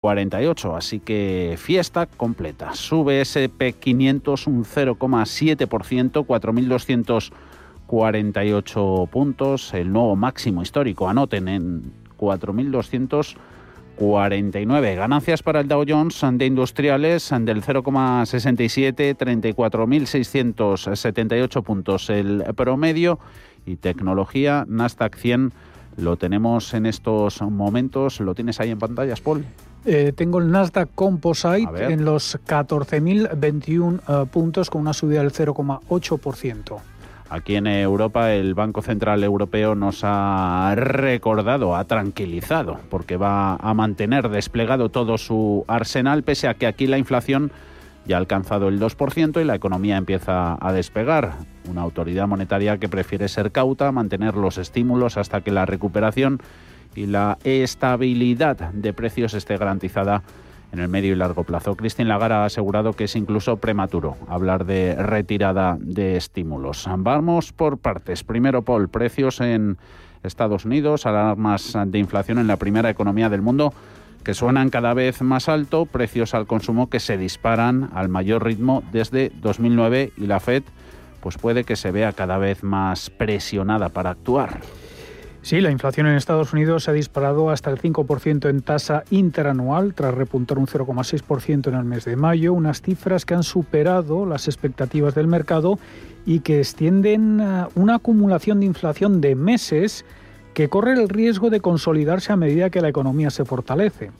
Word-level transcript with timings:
48, 0.00 0.76
así 0.76 1.00
que 1.00 1.56
fiesta 1.58 2.06
completa. 2.06 2.74
Sube 2.74 3.20
SP500 3.20 4.46
un 4.46 4.64
0,7%, 4.64 6.24
4.248 7.86 9.08
puntos, 9.10 9.74
el 9.74 9.92
nuevo 9.92 10.16
máximo 10.16 10.62
histórico, 10.62 11.06
anoten 11.06 11.48
en 11.48 11.92
4.249. 12.18 14.96
Ganancias 14.96 15.42
para 15.42 15.60
el 15.60 15.68
Dow 15.68 15.84
Jones 15.86 16.18
de 16.32 16.46
industriales 16.46 17.28
del 17.28 17.62
0,67, 17.62 19.18
34.678 19.18 21.62
puntos 21.62 22.08
el 22.08 22.42
promedio 22.56 23.18
y 23.66 23.76
tecnología 23.76 24.64
Nasdaq 24.66 25.16
100 25.16 25.52
lo 25.98 26.16
tenemos 26.16 26.72
en 26.72 26.86
estos 26.86 27.42
momentos, 27.42 28.20
lo 28.20 28.34
tienes 28.34 28.58
ahí 28.60 28.70
en 28.70 28.78
pantallas, 28.78 29.20
Paul. 29.20 29.44
Eh, 29.84 30.12
tengo 30.14 30.38
el 30.38 30.50
Nasdaq 30.50 30.90
Composite 30.94 31.92
en 31.92 32.04
los 32.04 32.38
14.021 32.46 34.00
eh, 34.00 34.26
puntos 34.30 34.68
con 34.68 34.82
una 34.82 34.92
subida 34.92 35.20
del 35.20 35.32
0,8%. 35.32 36.78
Aquí 37.30 37.54
en 37.54 37.68
Europa 37.68 38.32
el 38.32 38.54
Banco 38.54 38.82
Central 38.82 39.22
Europeo 39.22 39.76
nos 39.76 40.00
ha 40.02 40.74
recordado, 40.76 41.76
ha 41.76 41.84
tranquilizado, 41.84 42.78
porque 42.90 43.16
va 43.16 43.54
a 43.54 43.72
mantener 43.72 44.28
desplegado 44.30 44.88
todo 44.88 45.16
su 45.16 45.64
arsenal, 45.68 46.24
pese 46.24 46.48
a 46.48 46.54
que 46.54 46.66
aquí 46.66 46.88
la 46.88 46.98
inflación 46.98 47.52
ya 48.04 48.16
ha 48.16 48.18
alcanzado 48.18 48.66
el 48.68 48.80
2% 48.80 49.40
y 49.40 49.44
la 49.44 49.54
economía 49.54 49.96
empieza 49.96 50.58
a 50.60 50.72
despegar. 50.72 51.34
Una 51.70 51.82
autoridad 51.82 52.26
monetaria 52.26 52.78
que 52.78 52.88
prefiere 52.88 53.28
ser 53.28 53.52
cauta, 53.52 53.92
mantener 53.92 54.34
los 54.34 54.58
estímulos 54.58 55.16
hasta 55.16 55.42
que 55.42 55.52
la 55.52 55.66
recuperación 55.66 56.40
y 56.94 57.06
la 57.06 57.38
estabilidad 57.44 58.56
de 58.72 58.92
precios 58.92 59.34
esté 59.34 59.56
garantizada 59.56 60.22
en 60.72 60.78
el 60.78 60.88
medio 60.88 61.12
y 61.12 61.16
largo 61.16 61.44
plazo. 61.44 61.76
Christine 61.76 62.08
Lagarde 62.08 62.36
ha 62.36 62.44
asegurado 62.44 62.92
que 62.92 63.04
es 63.04 63.16
incluso 63.16 63.56
prematuro 63.56 64.16
hablar 64.28 64.64
de 64.64 64.94
retirada 64.94 65.76
de 65.80 66.16
estímulos. 66.16 66.88
Vamos 66.98 67.52
por 67.52 67.78
partes. 67.78 68.24
Primero, 68.24 68.62
Paul, 68.62 68.88
precios 68.88 69.40
en 69.40 69.78
Estados 70.22 70.64
Unidos, 70.64 71.06
alarmas 71.06 71.76
de 71.86 71.98
inflación 71.98 72.38
en 72.38 72.46
la 72.46 72.56
primera 72.56 72.90
economía 72.90 73.28
del 73.28 73.42
mundo 73.42 73.72
que 74.22 74.34
suenan 74.34 74.68
cada 74.68 74.92
vez 74.92 75.22
más 75.22 75.48
alto, 75.48 75.86
precios 75.86 76.34
al 76.34 76.46
consumo 76.46 76.90
que 76.90 77.00
se 77.00 77.16
disparan 77.16 77.90
al 77.94 78.10
mayor 78.10 78.44
ritmo 78.44 78.82
desde 78.92 79.32
2009 79.40 80.12
y 80.16 80.26
la 80.26 80.40
Fed 80.40 80.62
pues 81.20 81.36
puede 81.36 81.64
que 81.64 81.76
se 81.76 81.90
vea 81.90 82.12
cada 82.12 82.38
vez 82.38 82.62
más 82.62 83.10
presionada 83.10 83.90
para 83.90 84.10
actuar. 84.10 84.60
Sí, 85.42 85.62
la 85.62 85.70
inflación 85.70 86.06
en 86.06 86.16
Estados 86.16 86.52
Unidos 86.52 86.84
se 86.84 86.90
ha 86.90 86.94
disparado 86.94 87.48
hasta 87.48 87.70
el 87.70 87.78
5% 87.78 88.50
en 88.50 88.60
tasa 88.60 89.04
interanual, 89.10 89.94
tras 89.94 90.14
repuntar 90.14 90.58
un 90.58 90.66
0,6% 90.66 91.68
en 91.68 91.74
el 91.74 91.84
mes 91.84 92.04
de 92.04 92.14
mayo, 92.14 92.52
unas 92.52 92.82
cifras 92.82 93.24
que 93.24 93.34
han 93.34 93.42
superado 93.42 94.26
las 94.26 94.48
expectativas 94.48 95.14
del 95.14 95.28
mercado 95.28 95.78
y 96.26 96.40
que 96.40 96.58
extienden 96.58 97.40
eh, 97.40 97.64
una 97.74 97.96
acumulación 97.96 98.60
de 98.60 98.66
inflación 98.66 99.22
de 99.22 99.34
meses 99.34 100.04
que 100.52 100.68
corre 100.68 100.92
el 100.92 101.08
riesgo 101.08 101.48
de 101.48 101.60
consolidarse 101.60 102.32
a 102.32 102.36
medida 102.36 102.68
que 102.68 102.82
la 102.82 102.88
economía 102.88 103.30
se 103.30 103.46
fortalece. 103.46 104.10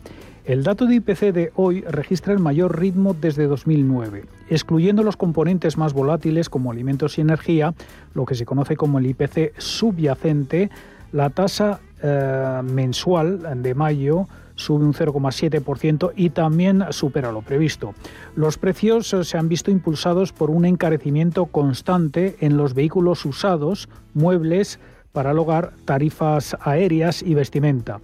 El 0.46 0.64
dato 0.64 0.86
de 0.86 0.96
IPC 0.96 1.32
de 1.32 1.52
hoy 1.54 1.82
registra 1.82 2.32
el 2.32 2.38
mayor 2.38 2.80
ritmo 2.80 3.14
desde 3.14 3.46
2009, 3.46 4.24
excluyendo 4.48 5.02
los 5.02 5.18
componentes 5.18 5.76
más 5.76 5.92
volátiles 5.92 6.48
como 6.48 6.72
alimentos 6.72 7.18
y 7.18 7.20
energía, 7.20 7.74
lo 8.14 8.24
que 8.24 8.34
se 8.34 8.46
conoce 8.46 8.74
como 8.74 8.98
el 8.98 9.06
IPC 9.06 9.52
subyacente, 9.58 10.70
la 11.12 11.30
tasa 11.30 11.80
eh, 12.02 12.60
mensual 12.64 13.62
de 13.62 13.74
mayo 13.74 14.26
sube 14.54 14.84
un 14.84 14.94
0,7% 14.94 16.12
y 16.16 16.30
también 16.30 16.84
supera 16.90 17.32
lo 17.32 17.42
previsto. 17.42 17.94
Los 18.36 18.58
precios 18.58 19.12
eh, 19.12 19.24
se 19.24 19.38
han 19.38 19.48
visto 19.48 19.70
impulsados 19.70 20.32
por 20.32 20.50
un 20.50 20.64
encarecimiento 20.64 21.46
constante 21.46 22.36
en 22.40 22.56
los 22.56 22.74
vehículos 22.74 23.24
usados, 23.24 23.88
muebles 24.14 24.78
para 25.12 25.32
el 25.32 25.38
hogar, 25.38 25.72
tarifas 25.84 26.56
aéreas 26.60 27.22
y 27.22 27.34
vestimenta. 27.34 28.00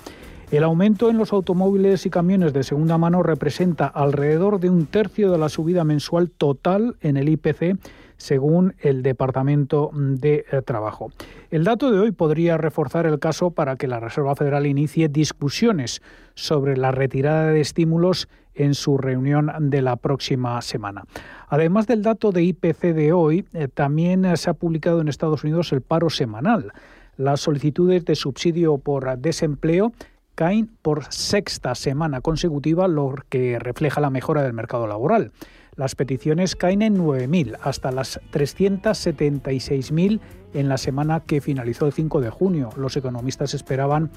El 0.51 0.63
aumento 0.63 1.11
en 1.11 1.19
los 1.19 1.33
automóviles 1.33 2.07
y 2.07 2.11
camiones 2.11 2.53
de 2.53 2.63
segunda 2.63 2.99
mano 2.99 3.23
representa 3.23 3.87
alrededor 3.87 4.61
de 4.61 4.71
un 4.71 4.87
tercio 4.87 5.33
de 5.33 5.39
la 5.39 5.49
subida 5.49 5.83
mensual 5.83 6.31
total 6.31 6.97
en 7.01 7.17
el 7.17 7.29
IPC 7.29 7.77
según 8.17 8.75
el 8.81 9.03
Departamento 9.03 9.91
de 9.95 10.45
eh, 10.51 10.63
Trabajo. 10.63 11.11
El 11.51 11.65
dato 11.65 11.91
de 11.91 11.99
hoy 11.99 12.13
podría 12.13 12.57
reforzar 12.57 13.07
el 13.07 13.19
caso 13.19 13.51
para 13.51 13.77
que 13.77 13.87
la 13.87 14.01
Reserva 14.01 14.35
Federal 14.35 14.67
inicie 14.67 15.09
discusiones 15.09 16.03
sobre 16.35 16.77
la 16.77 16.91
retirada 16.91 17.51
de 17.51 17.61
estímulos 17.61 18.29
en 18.55 18.75
su 18.75 18.99
reunión 18.99 19.53
de 19.61 19.83
la 19.83 19.97
próxima 19.97 20.61
semana. 20.63 21.05
Además 21.49 21.87
del 21.87 22.03
dato 22.03 22.33
de 22.33 22.43
IPC 22.43 22.95
de 22.95 23.13
hoy, 23.13 23.47
eh, 23.53 23.69
también 23.69 24.37
se 24.37 24.51
ha 24.51 24.55
publicado 24.55 25.01
en 25.01 25.09
Estados 25.09 25.45
Unidos 25.45 25.73
el 25.73 25.83
paro 25.83 26.11
semanal. 26.11 26.73
Las 27.17 27.41
solicitudes 27.41 28.05
de 28.05 28.15
subsidio 28.15 28.79
por 28.79 29.19
desempleo 29.19 29.93
caen 30.35 30.71
por 30.83 31.05
sexta 31.13 31.75
semana 31.75 32.21
consecutiva, 32.21 32.89
lo 32.89 33.15
que 33.29 33.59
refleja 33.59 34.01
la 34.01 34.11
mejora 34.11 34.43
del 34.43 34.53
mercado 34.53 34.87
laboral. 34.87 35.33
Las 35.77 35.95
peticiones 35.95 36.57
caen 36.57 36.81
en 36.81 36.97
9.000 36.99 37.59
hasta 37.63 37.93
las 37.93 38.19
376.000 38.33 40.21
en 40.55 40.69
la 40.69 40.79
semana 40.79 41.21
que 41.21 41.43
finalizó 41.43 41.85
el 41.87 41.93
5 41.93 42.23
de 42.23 42.31
junio. 42.31 42.71
Los 42.77 42.97
economistas 42.97 43.53
esperaban 43.53 44.11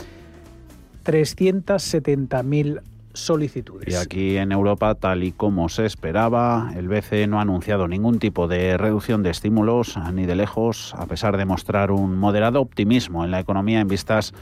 370.000 1.06 2.82
solicitudes. 3.14 3.94
Y 3.94 3.96
aquí 3.96 4.38
en 4.38 4.54
Europa, 4.54 4.96
tal 4.96 5.24
y 5.24 5.34
como 5.34 5.68
se 5.68 5.86
esperaba, 5.86 6.72
el 6.78 6.88
BCE 6.88 7.28
no 7.28 7.40
ha 7.40 7.42
anunciado 7.42 7.90
ningún 7.90 8.20
tipo 8.20 8.48
de 8.48 8.78
reducción 8.78 9.22
de 9.24 9.32
estímulos 9.32 9.98
ni 10.14 10.26
de 10.26 10.36
lejos, 10.36 10.94
a 10.96 11.08
pesar 11.08 11.36
de 11.36 11.44
mostrar 11.46 11.92
un 11.92 12.18
moderado 12.18 12.62
optimismo 12.62 13.26
en 13.26 13.32
la 13.32 13.40
economía 13.42 13.82
en 13.82 13.88
vistas 13.90 14.34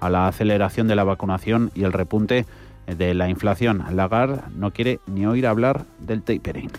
a 0.00 0.10
la 0.10 0.28
aceleración 0.28 0.88
de 0.88 0.96
la 0.96 1.04
vacunación 1.04 1.70
y 1.74 1.84
el 1.84 1.92
repunte 1.94 2.44
de 2.86 3.14
la 3.14 3.28
inflación. 3.28 3.84
Lagarde 3.92 4.40
no 4.56 4.72
quiere 4.72 5.00
ni 5.06 5.26
oír 5.26 5.46
hablar 5.46 5.84
del 6.00 6.22
tapering. 6.22 6.70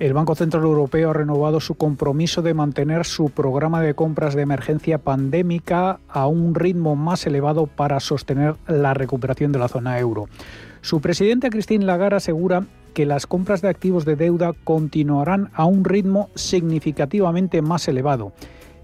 El 0.00 0.12
Banco 0.12 0.34
Central 0.34 0.64
Europeo 0.64 1.10
ha 1.10 1.12
renovado 1.12 1.60
su 1.60 1.76
compromiso 1.76 2.42
de 2.42 2.52
mantener 2.52 3.04
su 3.04 3.30
programa 3.30 3.80
de 3.80 3.94
compras 3.94 4.34
de 4.34 4.42
emergencia 4.42 4.98
pandémica 4.98 6.00
a 6.08 6.26
un 6.26 6.56
ritmo 6.56 6.96
más 6.96 7.26
elevado 7.26 7.66
para 7.66 8.00
sostener 8.00 8.56
la 8.66 8.92
recuperación 8.92 9.52
de 9.52 9.60
la 9.60 9.68
zona 9.68 9.98
euro. 10.00 10.28
Su 10.80 11.00
presidente 11.00 11.48
Christine 11.48 11.84
Lagarde 11.84 12.16
asegura 12.16 12.66
que 12.92 13.06
las 13.06 13.26
compras 13.26 13.62
de 13.62 13.68
activos 13.68 14.04
de 14.04 14.16
deuda 14.16 14.52
continuarán 14.64 15.50
a 15.54 15.64
un 15.64 15.84
ritmo 15.84 16.28
significativamente 16.34 17.62
más 17.62 17.86
elevado 17.86 18.32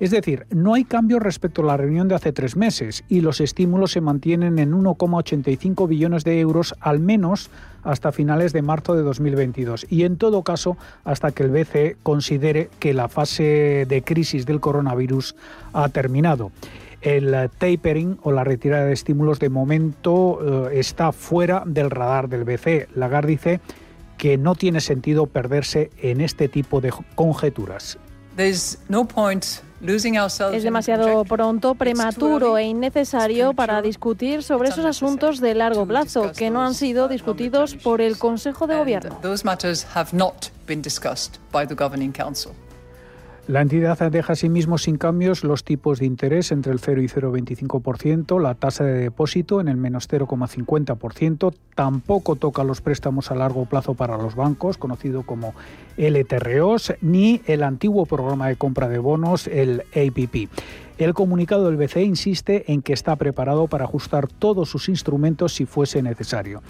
es 0.00 0.10
decir, 0.10 0.46
no 0.50 0.72
hay 0.72 0.84
cambio 0.84 1.18
respecto 1.18 1.60
a 1.60 1.66
la 1.66 1.76
reunión 1.76 2.08
de 2.08 2.14
hace 2.14 2.32
tres 2.32 2.56
meses 2.56 3.04
y 3.10 3.20
los 3.20 3.40
estímulos 3.42 3.92
se 3.92 4.00
mantienen 4.00 4.58
en 4.58 4.72
1,85 4.72 5.86
billones 5.86 6.24
de 6.24 6.40
euros 6.40 6.74
al 6.80 7.00
menos 7.00 7.50
hasta 7.82 8.10
finales 8.10 8.54
de 8.54 8.62
marzo 8.62 8.94
de 8.94 9.02
2022 9.02 9.86
y 9.90 10.04
en 10.04 10.16
todo 10.16 10.42
caso 10.42 10.78
hasta 11.04 11.32
que 11.32 11.42
el 11.42 11.50
BCE 11.50 11.96
considere 12.02 12.70
que 12.78 12.94
la 12.94 13.08
fase 13.08 13.84
de 13.86 14.02
crisis 14.02 14.46
del 14.46 14.60
coronavirus 14.60 15.36
ha 15.74 15.90
terminado. 15.90 16.50
El 17.02 17.50
tapering 17.58 18.18
o 18.22 18.32
la 18.32 18.44
retirada 18.44 18.86
de 18.86 18.94
estímulos 18.94 19.38
de 19.38 19.50
momento 19.50 20.68
eh, 20.70 20.78
está 20.78 21.12
fuera 21.12 21.62
del 21.66 21.90
radar 21.90 22.28
del 22.30 22.44
BCE. 22.44 22.88
Lagarde 22.94 23.32
dice 23.32 23.60
que 24.16 24.38
no 24.38 24.54
tiene 24.54 24.80
sentido 24.80 25.26
perderse 25.26 25.90
en 25.98 26.22
este 26.22 26.48
tipo 26.48 26.80
de 26.80 26.92
conjeturas. 27.14 27.98
Es 30.52 30.62
demasiado 30.62 31.24
pronto, 31.24 31.74
prematuro 31.74 32.58
e 32.58 32.64
innecesario 32.64 33.54
para 33.54 33.80
discutir 33.80 34.42
sobre 34.42 34.68
esos 34.68 34.84
asuntos 34.84 35.40
de 35.40 35.54
largo 35.54 35.86
plazo 35.86 36.32
que 36.36 36.50
no 36.50 36.62
han 36.62 36.74
sido 36.74 37.08
discutidos 37.08 37.74
por 37.74 38.00
el 38.00 38.18
Consejo 38.18 38.66
de 38.66 38.76
Gobierno. 38.76 39.18
La 43.50 43.62
entidad 43.62 43.98
deja 44.12 44.34
asimismo 44.34 44.78
sin 44.78 44.96
cambios 44.96 45.42
los 45.42 45.64
tipos 45.64 45.98
de 45.98 46.06
interés 46.06 46.52
entre 46.52 46.70
el 46.70 46.78
0 46.78 47.02
y 47.02 47.08
0,25%, 47.08 48.40
la 48.40 48.54
tasa 48.54 48.84
de 48.84 48.92
depósito 48.92 49.60
en 49.60 49.66
el 49.66 49.76
menos 49.76 50.08
0,50%, 50.08 51.52
tampoco 51.74 52.36
toca 52.36 52.62
los 52.62 52.80
préstamos 52.80 53.32
a 53.32 53.34
largo 53.34 53.64
plazo 53.64 53.94
para 53.94 54.16
los 54.18 54.36
bancos, 54.36 54.78
conocido 54.78 55.24
como 55.24 55.52
LTROs, 55.96 56.94
ni 57.00 57.42
el 57.46 57.64
antiguo 57.64 58.06
programa 58.06 58.46
de 58.46 58.54
compra 58.54 58.88
de 58.88 58.98
bonos, 58.98 59.48
el 59.48 59.80
APP. 59.96 60.48
El 61.00 61.14
comunicado 61.14 61.64
del 61.64 61.78
BCE 61.78 62.02
insiste 62.02 62.70
en 62.70 62.82
que 62.82 62.92
está 62.92 63.16
preparado 63.16 63.68
para 63.68 63.84
ajustar 63.84 64.28
todos 64.28 64.68
sus 64.68 64.90
instrumentos 64.90 65.54
si 65.54 65.64
fuese 65.64 66.02
necesario. 66.02 66.62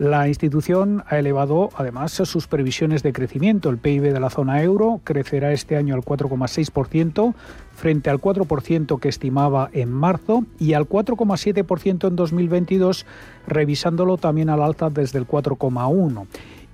La 0.00 0.26
institución 0.26 1.04
ha 1.06 1.18
elevado 1.18 1.68
además 1.76 2.10
sus 2.10 2.48
previsiones 2.48 3.04
de 3.04 3.12
crecimiento. 3.12 3.70
El 3.70 3.78
PIB 3.78 4.12
de 4.12 4.18
la 4.18 4.28
zona 4.28 4.60
euro 4.60 5.00
crecerá 5.04 5.52
este 5.52 5.76
año 5.76 5.94
al 5.94 6.02
4,6% 6.02 7.32
frente 7.76 8.10
al 8.10 8.20
4% 8.20 8.98
que 8.98 9.08
estimaba 9.08 9.70
en 9.72 9.92
marzo 9.92 10.44
y 10.58 10.72
al 10.72 10.88
4,7% 10.88 12.08
en 12.08 12.16
2022, 12.16 13.06
revisándolo 13.46 14.16
también 14.16 14.50
al 14.50 14.62
alza 14.62 14.90
desde 14.90 15.20
el 15.20 15.28
4,1% 15.28 16.26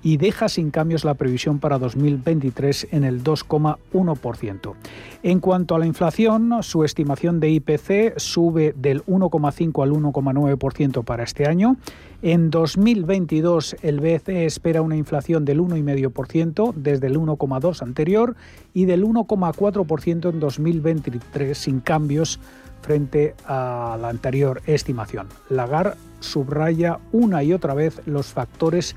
y 0.02 0.16
deja 0.16 0.48
sin 0.48 0.70
cambios 0.70 1.04
la 1.04 1.14
previsión 1.14 1.58
para 1.58 1.78
2023 1.78 2.88
en 2.90 3.04
el 3.04 3.22
2,1%. 3.22 4.74
En 5.22 5.40
cuanto 5.40 5.74
a 5.74 5.78
la 5.78 5.86
inflación, 5.86 6.62
su 6.62 6.84
estimación 6.84 7.40
de 7.40 7.50
IPC 7.50 8.18
sube 8.18 8.74
del 8.76 9.04
1,5 9.04 9.82
al 9.82 9.90
1,9% 9.92 11.04
para 11.04 11.22
este 11.22 11.46
año. 11.46 11.76
En 12.22 12.50
2022 12.50 13.76
el 13.82 14.00
BCE 14.00 14.46
espera 14.46 14.82
una 14.82 14.96
inflación 14.96 15.44
del 15.44 15.60
1,5% 15.60 16.72
desde 16.74 17.06
el 17.08 17.16
1,2 17.18 17.82
anterior 17.82 18.36
y 18.74 18.84
del 18.84 19.04
1,4% 19.04 20.30
en 20.30 20.40
2023 20.40 21.58
sin 21.58 21.80
cambios 21.80 22.40
frente 22.80 23.34
a 23.46 23.96
la 24.00 24.08
anterior 24.08 24.60
estimación. 24.66 25.28
Lagarde 25.48 25.96
subraya 26.20 26.98
una 27.12 27.42
y 27.42 27.52
otra 27.52 27.74
vez 27.74 28.00
los 28.06 28.26
factores 28.26 28.96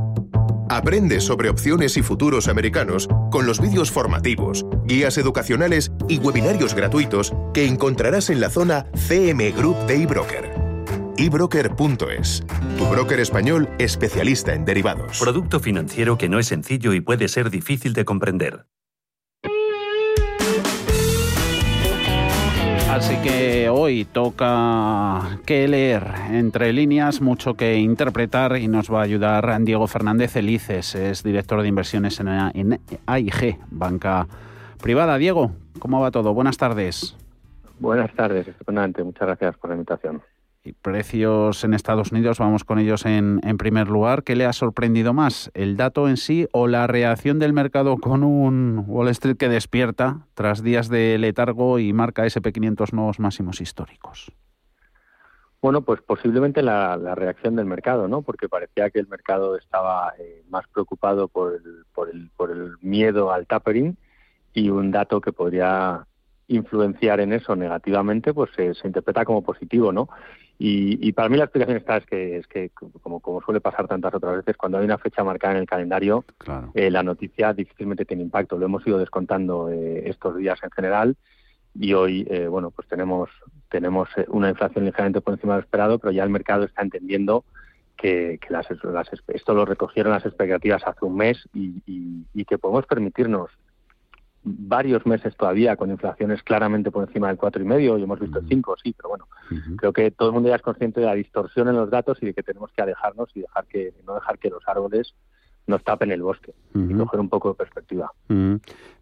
Aprende 0.71 1.19
sobre 1.19 1.49
opciones 1.49 1.97
y 1.97 2.01
futuros 2.01 2.47
americanos 2.47 3.09
con 3.29 3.45
los 3.45 3.59
vídeos 3.59 3.91
formativos, 3.91 4.65
guías 4.85 5.17
educacionales 5.17 5.91
y 6.07 6.17
webinarios 6.17 6.73
gratuitos 6.75 7.33
que 7.53 7.65
encontrarás 7.65 8.29
en 8.29 8.39
la 8.39 8.49
zona 8.49 8.85
CM 8.95 9.51
Group 9.51 9.75
de 9.85 10.03
eBroker. 10.03 10.49
eBroker.es, 11.17 12.45
tu 12.77 12.85
broker 12.85 13.19
español 13.19 13.67
especialista 13.79 14.53
en 14.53 14.63
derivados. 14.63 15.19
Producto 15.19 15.59
financiero 15.59 16.17
que 16.17 16.29
no 16.29 16.39
es 16.39 16.47
sencillo 16.47 16.93
y 16.93 17.01
puede 17.01 17.27
ser 17.27 17.49
difícil 17.49 17.91
de 17.91 18.05
comprender. 18.05 18.65
Así 22.91 23.15
que 23.23 23.69
hoy 23.69 24.03
toca 24.03 25.39
que 25.45 25.65
leer 25.65 26.03
entre 26.29 26.73
líneas, 26.73 27.21
mucho 27.21 27.53
que 27.53 27.77
interpretar 27.77 28.57
y 28.57 28.67
nos 28.67 28.91
va 28.91 28.99
a 28.99 29.03
ayudar 29.03 29.57
Diego 29.63 29.87
Fernández 29.87 30.35
Elices, 30.35 30.93
es 30.95 31.23
director 31.23 31.61
de 31.61 31.69
inversiones 31.69 32.19
en, 32.19 32.79
AIG, 33.05 33.59
banca 33.71 34.27
privada. 34.83 35.17
Diego, 35.17 35.53
¿cómo 35.79 36.01
va 36.01 36.11
todo? 36.11 36.33
Buenas 36.33 36.57
tardes. 36.57 37.15
Buenas 37.79 38.13
tardes, 38.13 38.49
estupendamente. 38.49 39.01
Muchas 39.05 39.25
gracias 39.25 39.57
por 39.57 39.69
la 39.69 39.77
invitación. 39.77 40.21
Precios 40.83 41.63
en 41.63 41.73
Estados 41.73 42.11
Unidos, 42.11 42.37
vamos 42.37 42.63
con 42.63 42.77
ellos 42.77 43.07
en, 43.07 43.39
en, 43.43 43.57
primer 43.57 43.87
lugar. 43.87 44.23
¿Qué 44.23 44.35
le 44.35 44.45
ha 44.45 44.53
sorprendido 44.53 45.11
más, 45.11 45.49
el 45.55 45.75
dato 45.75 46.07
en 46.07 46.17
sí 46.17 46.47
o 46.51 46.67
la 46.67 46.85
reacción 46.85 47.39
del 47.39 47.51
mercado 47.51 47.97
con 47.97 48.23
un 48.23 48.83
Wall 48.85 49.07
Street 49.07 49.37
que 49.37 49.49
despierta 49.49 50.27
tras 50.35 50.61
días 50.61 50.87
de 50.87 51.17
letargo 51.17 51.79
y 51.79 51.93
marca 51.93 52.27
SP500 52.27 52.93
nuevos 52.93 53.19
máximos 53.19 53.59
históricos? 53.59 54.31
Bueno, 55.63 55.81
pues 55.81 55.99
posiblemente 56.03 56.61
la, 56.61 56.95
reacción 57.15 57.55
del 57.55 57.65
mercado, 57.65 58.07
¿no? 58.07 58.21
Porque 58.21 58.47
parecía 58.47 58.91
que 58.91 58.99
el 58.99 59.07
mercado 59.07 59.57
estaba 59.57 60.13
eh, 60.19 60.43
más 60.49 60.67
preocupado 60.67 61.27
por 61.27 61.53
el, 61.53 61.85
por, 61.91 62.09
el, 62.11 62.29
por 62.37 62.51
el 62.51 62.75
miedo 62.81 63.31
al 63.31 63.47
tapering 63.47 63.97
y 64.53 64.69
un 64.69 64.91
dato 64.91 65.21
que 65.21 65.33
podría 65.33 66.05
influenciar 66.47 67.19
en 67.19 67.33
eso 67.33 67.55
negativamente, 67.55 68.33
pues 68.33 68.51
se, 68.55 68.75
se 68.75 68.87
interpreta 68.87 69.25
como 69.25 69.41
positivo, 69.41 69.91
¿no? 69.91 70.09
Y, 70.63 71.11
para 71.13 71.27
mí 71.27 71.37
la 71.37 71.45
explicación 71.45 71.77
está 71.77 71.97
es 71.97 72.05
que, 72.05 72.37
es 72.37 72.47
que 72.47 72.69
como, 73.01 73.19
como 73.19 73.41
suele 73.41 73.61
pasar 73.61 73.87
tantas 73.87 74.13
otras 74.13 74.37
veces, 74.37 74.57
cuando 74.57 74.77
hay 74.77 74.85
una 74.85 74.99
fecha 74.99 75.23
marcada 75.23 75.55
en 75.55 75.61
el 75.61 75.65
calendario, 75.65 76.23
eh, 76.75 76.91
la 76.91 77.01
noticia 77.01 77.51
difícilmente 77.51 78.05
tiene 78.05 78.21
impacto. 78.21 78.59
Lo 78.59 78.65
hemos 78.65 78.85
ido 78.85 78.99
descontando 78.99 79.69
eh, 79.69 80.07
estos 80.07 80.37
días 80.37 80.59
en 80.61 80.69
general 80.69 81.15
y 81.73 81.93
hoy, 81.93 82.27
eh, 82.29 82.47
bueno, 82.47 82.69
pues 82.69 82.87
tenemos 82.87 83.29
tenemos 83.69 84.09
una 84.27 84.49
inflación 84.49 84.85
ligeramente 84.85 85.21
por 85.21 85.33
encima 85.33 85.53
de 85.53 85.61
lo 85.61 85.63
esperado, 85.63 85.97
pero 85.97 86.11
ya 86.11 86.23
el 86.23 86.29
mercado 86.29 86.65
está 86.65 86.83
entendiendo 86.83 87.43
que, 87.97 88.39
las, 88.49 88.67
esto 88.69 89.53
lo 89.53 89.65
recogieron 89.65 90.11
las 90.11 90.25
expectativas 90.25 90.83
hace 90.85 91.05
un 91.05 91.15
mes 91.15 91.47
y, 91.53 91.81
y 92.33 92.45
que 92.45 92.57
podemos 92.57 92.85
permitirnos 92.85 93.49
varios 94.43 95.05
meses 95.05 95.35
todavía 95.35 95.75
con 95.75 95.91
inflaciones 95.91 96.41
claramente 96.43 96.89
por 96.89 97.07
encima 97.07 97.27
del 97.27 97.37
cuatro 97.37 97.61
y 97.61 97.65
medio 97.65 97.97
y 97.97 98.03
hemos 98.03 98.19
visto 98.19 98.39
el 98.39 98.47
cinco 98.47 98.75
sí 98.81 98.93
pero 98.97 99.09
bueno 99.09 99.27
creo 99.77 99.93
que 99.93 100.09
todo 100.11 100.29
el 100.29 100.33
mundo 100.33 100.49
ya 100.49 100.55
es 100.55 100.61
consciente 100.61 100.99
de 100.99 101.05
la 101.05 101.13
distorsión 101.13 101.67
en 101.67 101.75
los 101.75 101.89
datos 101.89 102.17
y 102.21 102.27
de 102.27 102.33
que 102.33 102.41
tenemos 102.41 102.71
que 102.71 102.81
alejarnos 102.81 103.29
y 103.35 103.41
dejar 103.41 103.65
que 103.67 103.93
no 104.05 104.15
dejar 104.15 104.39
que 104.39 104.49
los 104.49 104.67
árboles 104.67 105.13
nos 105.67 105.83
tapen 105.83 106.11
el 106.11 106.23
bosque 106.23 106.53
y 106.73 106.93
coger 106.95 107.19
un 107.19 107.29
poco 107.29 107.49
de 107.49 107.55
perspectiva. 107.55 108.11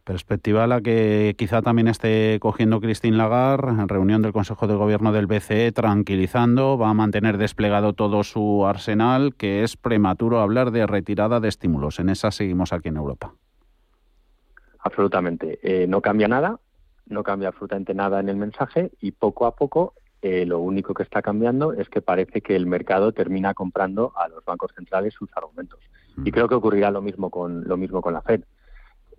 Perspectiva 0.03 0.67
la 0.67 0.81
que 0.81 1.35
quizá 1.37 1.61
también 1.61 1.87
esté 1.87 2.37
cogiendo 2.41 2.81
Christine 2.81 3.15
Lagarde 3.15 3.69
en 3.69 3.87
reunión 3.87 4.21
del 4.21 4.33
Consejo 4.33 4.67
de 4.67 4.75
Gobierno 4.75 5.11
del 5.11 5.27
BCE 5.27 5.71
tranquilizando 5.71 6.77
va 6.77 6.89
a 6.89 6.93
mantener 6.93 7.37
desplegado 7.37 7.93
todo 7.93 8.23
su 8.23 8.65
arsenal 8.65 9.35
que 9.35 9.63
es 9.63 9.77
prematuro 9.77 10.41
hablar 10.41 10.71
de 10.71 10.85
retirada 10.85 11.39
de 11.39 11.47
estímulos. 11.47 11.99
En 11.99 12.09
esa 12.09 12.31
seguimos 12.31 12.73
aquí 12.73 12.89
en 12.89 12.97
Europa 12.97 13.33
absolutamente. 14.79 15.59
Eh, 15.61 15.87
no 15.87 16.01
cambia 16.01 16.27
nada, 16.27 16.59
no 17.05 17.23
cambia 17.23 17.49
absolutamente 17.49 17.93
nada 17.93 18.19
en 18.19 18.29
el 18.29 18.37
mensaje 18.37 18.91
y 18.99 19.11
poco 19.11 19.45
a 19.45 19.55
poco 19.55 19.93
eh, 20.21 20.45
lo 20.45 20.59
único 20.59 20.93
que 20.93 21.03
está 21.03 21.21
cambiando 21.21 21.73
es 21.73 21.87
que 21.89 22.01
parece 22.01 22.41
que 22.41 22.55
el 22.55 22.65
mercado 22.65 23.13
termina 23.13 23.53
comprando 23.53 24.11
a 24.17 24.27
los 24.27 24.43
bancos 24.43 24.71
centrales 24.75 25.13
sus 25.13 25.29
argumentos. 25.35 25.79
Mm. 26.15 26.27
Y 26.27 26.31
creo 26.31 26.47
que 26.47 26.55
ocurrirá 26.55 26.91
lo 26.91 27.01
mismo 27.01 27.29
con 27.29 27.67
lo 27.67 27.77
mismo 27.77 28.01
con 28.01 28.13
la 28.13 28.21
Fed. 28.21 28.43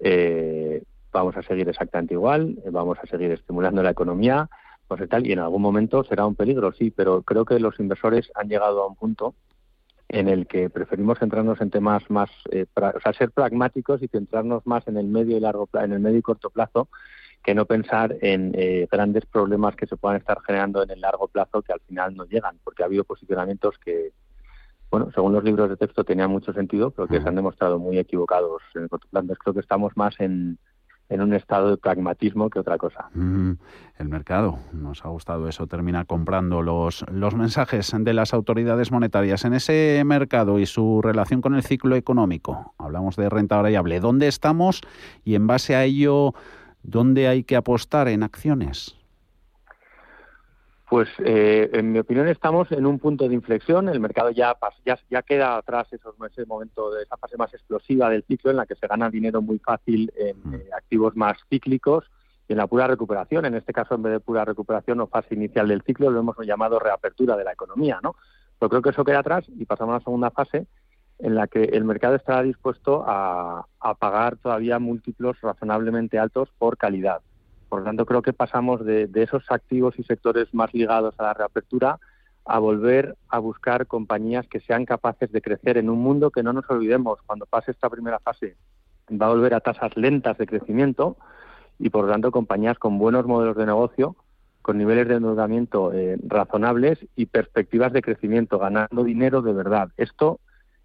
Eh, 0.01 0.83
vamos 1.13 1.37
a 1.37 1.43
seguir 1.43 1.69
exactamente 1.69 2.15
igual, 2.15 2.59
vamos 2.71 2.99
a 3.03 3.07
seguir 3.07 3.33
estimulando 3.33 3.83
la 3.83 3.91
economía, 3.91 4.49
pues 4.87 5.09
tal, 5.09 5.27
y 5.27 5.33
en 5.33 5.41
algún 5.41 5.63
momento 5.63 6.05
será 6.05 6.27
un 6.27 6.37
peligro, 6.37 6.73
sí, 6.73 6.91
pero 6.91 7.23
creo 7.23 7.45
que 7.45 7.59
los 7.59 7.79
inversores 7.81 8.31
han 8.35 8.49
llegado 8.49 8.83
a 8.83 8.87
un 8.87 8.95
punto 8.95 9.35
en 10.13 10.29
el 10.29 10.47
que 10.47 10.69
preferimos 10.71 11.19
centrarnos 11.19 11.61
en 11.61 11.71
temas 11.71 12.03
más, 12.11 12.31
eh, 12.51 12.67
o 12.75 13.01
sea, 13.01 13.13
ser 13.13 13.31
pragmáticos 13.31 14.03
y 14.03 14.09
centrarnos 14.09 14.67
más 14.67 14.87
en 14.89 14.97
el 14.97 15.07
medio 15.07 15.37
y 15.37 15.41
largo 15.41 15.69
en 15.75 15.93
el 15.93 16.01
medio 16.01 16.19
y 16.19 16.23
corto 16.23 16.51
plazo 16.51 16.89
que 17.45 17.55
no 17.55 17.65
pensar 17.65 18.17
en 18.21 18.53
eh, 18.55 18.87
grandes 18.91 19.25
problemas 19.25 19.77
que 19.77 19.87
se 19.87 19.97
puedan 19.97 20.19
estar 20.19 20.41
generando 20.43 20.83
en 20.83 20.91
el 20.91 21.01
largo 21.01 21.29
plazo 21.29 21.63
que 21.63 21.73
al 21.73 21.81
final 21.81 22.15
no 22.15 22.25
llegan, 22.25 22.59
porque 22.65 22.83
ha 22.83 22.87
habido 22.87 23.05
posicionamientos 23.05 23.79
que, 23.79 24.13
bueno, 24.91 25.11
según 25.15 25.33
los 25.33 25.45
libros 25.45 25.71
de 25.71 25.77
texto 25.77 26.05
tenían 26.05 26.31
mucho 26.31 26.53
sentido, 26.53 26.91
pero 26.91 27.09
que 27.09 27.23
se 27.23 27.29
han 27.29 27.37
demostrado 27.37 27.79
muy 27.79 27.99
equivocados 27.99 28.63
en 28.75 28.83
el 28.83 28.89
corto 28.91 29.07
plazo. 29.09 29.23
Entonces 29.23 29.43
creo 29.43 29.55
que 29.55 29.61
estamos 29.61 29.97
más 29.97 30.19
en, 30.19 30.59
en 31.11 31.21
un 31.21 31.35
estado 31.35 31.71
de 31.71 31.77
pragmatismo 31.77 32.49
que 32.49 32.61
otra 32.61 32.79
cosa. 32.79 33.11
Mm, 33.15 33.53
el 33.99 34.09
mercado, 34.09 34.59
nos 34.73 35.05
ha 35.05 35.09
gustado 35.09 35.49
eso, 35.49 35.67
termina 35.67 36.05
comprando 36.05 36.63
los, 36.63 37.05
los 37.11 37.35
mensajes 37.35 37.93
de 37.99 38.15
las 38.15 38.33
autoridades 38.33 38.93
monetarias 38.93 39.45
en 39.45 39.55
ese 39.55 40.03
mercado 40.07 40.59
y 40.61 40.67
su 40.67 41.03
relación 41.03 41.43
con 41.43 41.55
el 41.57 41.65
ciclo 41.65 41.97
económico. 41.97 42.75
Hablamos 42.79 43.17
de 43.17 43.29
renta 43.29 43.57
variable. 43.57 43.99
¿Dónde 43.99 44.29
estamos 44.29 44.81
y 45.25 45.35
en 45.35 45.49
base 45.49 45.75
a 45.75 45.85
ello, 45.85 46.33
dónde 46.85 47.27
hay 47.27 47.43
que 47.43 47.57
apostar 47.57 48.07
en 48.09 48.23
acciones? 48.23 49.00
Pues 50.91 51.09
eh, 51.25 51.71
en 51.73 51.93
mi 51.93 52.01
opinión 52.01 52.27
estamos 52.27 52.73
en 52.73 52.85
un 52.85 52.99
punto 52.99 53.29
de 53.29 53.35
inflexión. 53.35 53.89
El 53.89 54.01
mercado 54.01 54.31
ya, 54.31 54.57
ya, 54.85 54.99
ya 55.09 55.23
queda 55.23 55.57
atrás 55.57 55.87
esos, 55.93 56.17
ese 56.29 56.45
momento 56.47 56.91
de 56.91 57.05
esa 57.05 57.17
fase 57.17 57.37
más 57.37 57.55
explosiva 57.55 58.11
del 58.11 58.25
ciclo 58.25 58.51
en 58.51 58.57
la 58.57 58.67
que 58.67 58.75
se 58.75 58.89
gana 58.89 59.09
dinero 59.09 59.41
muy 59.41 59.61
fácil 59.61 60.13
en 60.17 60.37
mm. 60.43 60.55
eh, 60.55 60.67
activos 60.77 61.15
más 61.15 61.39
cíclicos 61.49 62.11
y 62.49 62.55
en 62.55 62.59
la 62.59 62.67
pura 62.67 62.89
recuperación. 62.89 63.45
En 63.45 63.55
este 63.55 63.73
caso, 63.73 63.95
en 63.95 64.03
vez 64.03 64.15
de 64.15 64.19
pura 64.19 64.45
recuperación 64.45 64.99
o 64.99 65.07
fase 65.07 65.37
inicial 65.37 65.69
del 65.69 65.83
ciclo, 65.83 66.11
lo 66.11 66.19
hemos 66.19 66.37
llamado 66.45 66.81
reapertura 66.81 67.37
de 67.37 67.45
la 67.45 67.53
economía, 67.53 68.01
¿no? 68.03 68.17
Pero 68.59 68.71
creo 68.71 68.83
que 68.83 68.91
eso 68.91 69.05
queda 69.05 69.21
atrás 69.21 69.45
y 69.49 69.65
pasamos 69.67 69.93
a 69.93 69.99
la 69.99 70.05
segunda 70.05 70.33
fase 70.33 70.67
en 71.21 71.37
la 71.37 71.47
que 71.47 71.63
el 71.63 71.85
mercado 71.85 72.17
estará 72.17 72.43
dispuesto 72.43 73.05
a 73.07 73.65
pagar 74.01 74.39
todavía 74.39 74.81
múltiplos 74.81 75.41
razonablemente 75.41 76.19
altos 76.19 76.49
por 76.59 76.77
calidad 76.77 77.21
por 77.71 77.79
lo 77.79 77.85
tanto, 77.85 78.05
creo 78.05 78.21
que 78.21 78.33
pasamos 78.33 78.85
de, 78.85 79.09
esos 79.15 79.45
activos 79.49 79.97
y 79.97 80.03
sectores 80.03 80.53
más 80.53 80.75
ligados 80.75 81.15
a 81.19 81.23
la 81.23 81.35
reapertura 81.35 82.01
a 82.45 82.59
volver 82.59 83.17
a 83.29 83.39
buscar 83.39 83.87
compañías 83.87 84.49
que 84.49 84.59
sean 84.59 84.85
capaces 84.85 85.31
de 85.31 85.41
crecer 85.41 85.79
en 85.79 85.89
un 85.89 86.01
mundo 86.01 86.33
que 86.33 86.43
no 86.43 86.53
nos 86.53 86.69
olvidemos, 86.69 87.21
cuando 87.25 87.47
pase 87.47 87.71
esta 87.71 87.89
primera 87.89 88.19
fase, 88.19 88.57
va 89.11 89.27
a 89.27 89.31
volver 89.31 89.55
a 89.55 89.61
tasas 89.61 89.97
lentas 89.97 90.37
de 90.37 90.49
crecimiento 90.49 91.17
y 91.79 91.91
por 91.91 92.07
lo 92.07 92.11
tanto 92.11 92.33
compañías 92.33 92.77
con 92.77 92.99
buenos 92.99 93.25
modelos 93.27 93.57
de 93.57 93.67
negocio, 93.67 94.17
con 94.63 94.77
niveles 94.77 95.07
de 95.07 95.15
endeudamiento 95.15 95.93
eh, 95.93 96.19
razonables 96.27 96.99
y 97.15 97.27
perspectivas 97.27 97.93
de 97.93 98.03
crecimiento, 98.03 98.59
ganando 98.59 99.05
dinero 99.05 99.43
de 99.43 99.53
verdad. 99.53 99.91
Esto 99.97 100.41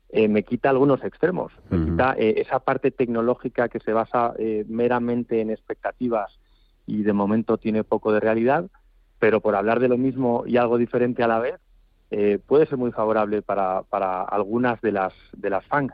eh, 0.10 0.28
me 0.28 0.44
quita 0.44 0.70
algunos 0.70 1.04
extremos, 1.04 1.52
me 1.72 1.84
quita 1.84 2.14
eh, 2.16 2.36
esa 2.38 2.60
parte 2.60 2.92
tecnológica 2.92 3.70
que 3.70 3.80
se 3.80 3.92
basa 3.92 4.36
meramente 4.68 5.42
en 5.42 5.50
expectativas 5.50 6.38
y 6.86 7.04
de 7.04 7.14
momento 7.14 7.58
tiene 7.58 7.84
poco 7.84 8.12
de 8.12 8.20
realidad 8.20 8.66
pero 9.20 9.42
por 9.42 9.56
hablar 9.56 9.80
de 9.80 9.88
lo 9.88 9.98
mismo 9.98 10.44
y 10.46 10.58
algo 10.58 10.78
diferente 10.78 11.24
a 11.24 11.28
la 11.28 11.40
vez, 11.40 11.56
eh, 12.12 12.40
puede 12.46 12.68
ser 12.68 12.78
muy 12.78 12.92
favorable 12.92 13.42
para, 13.42 13.84
para 13.84 14.22
algunas 14.22 14.80
de 14.82 14.92
las, 14.92 15.14
de 15.36 15.50
las 15.50 15.66
FANG, 15.66 15.92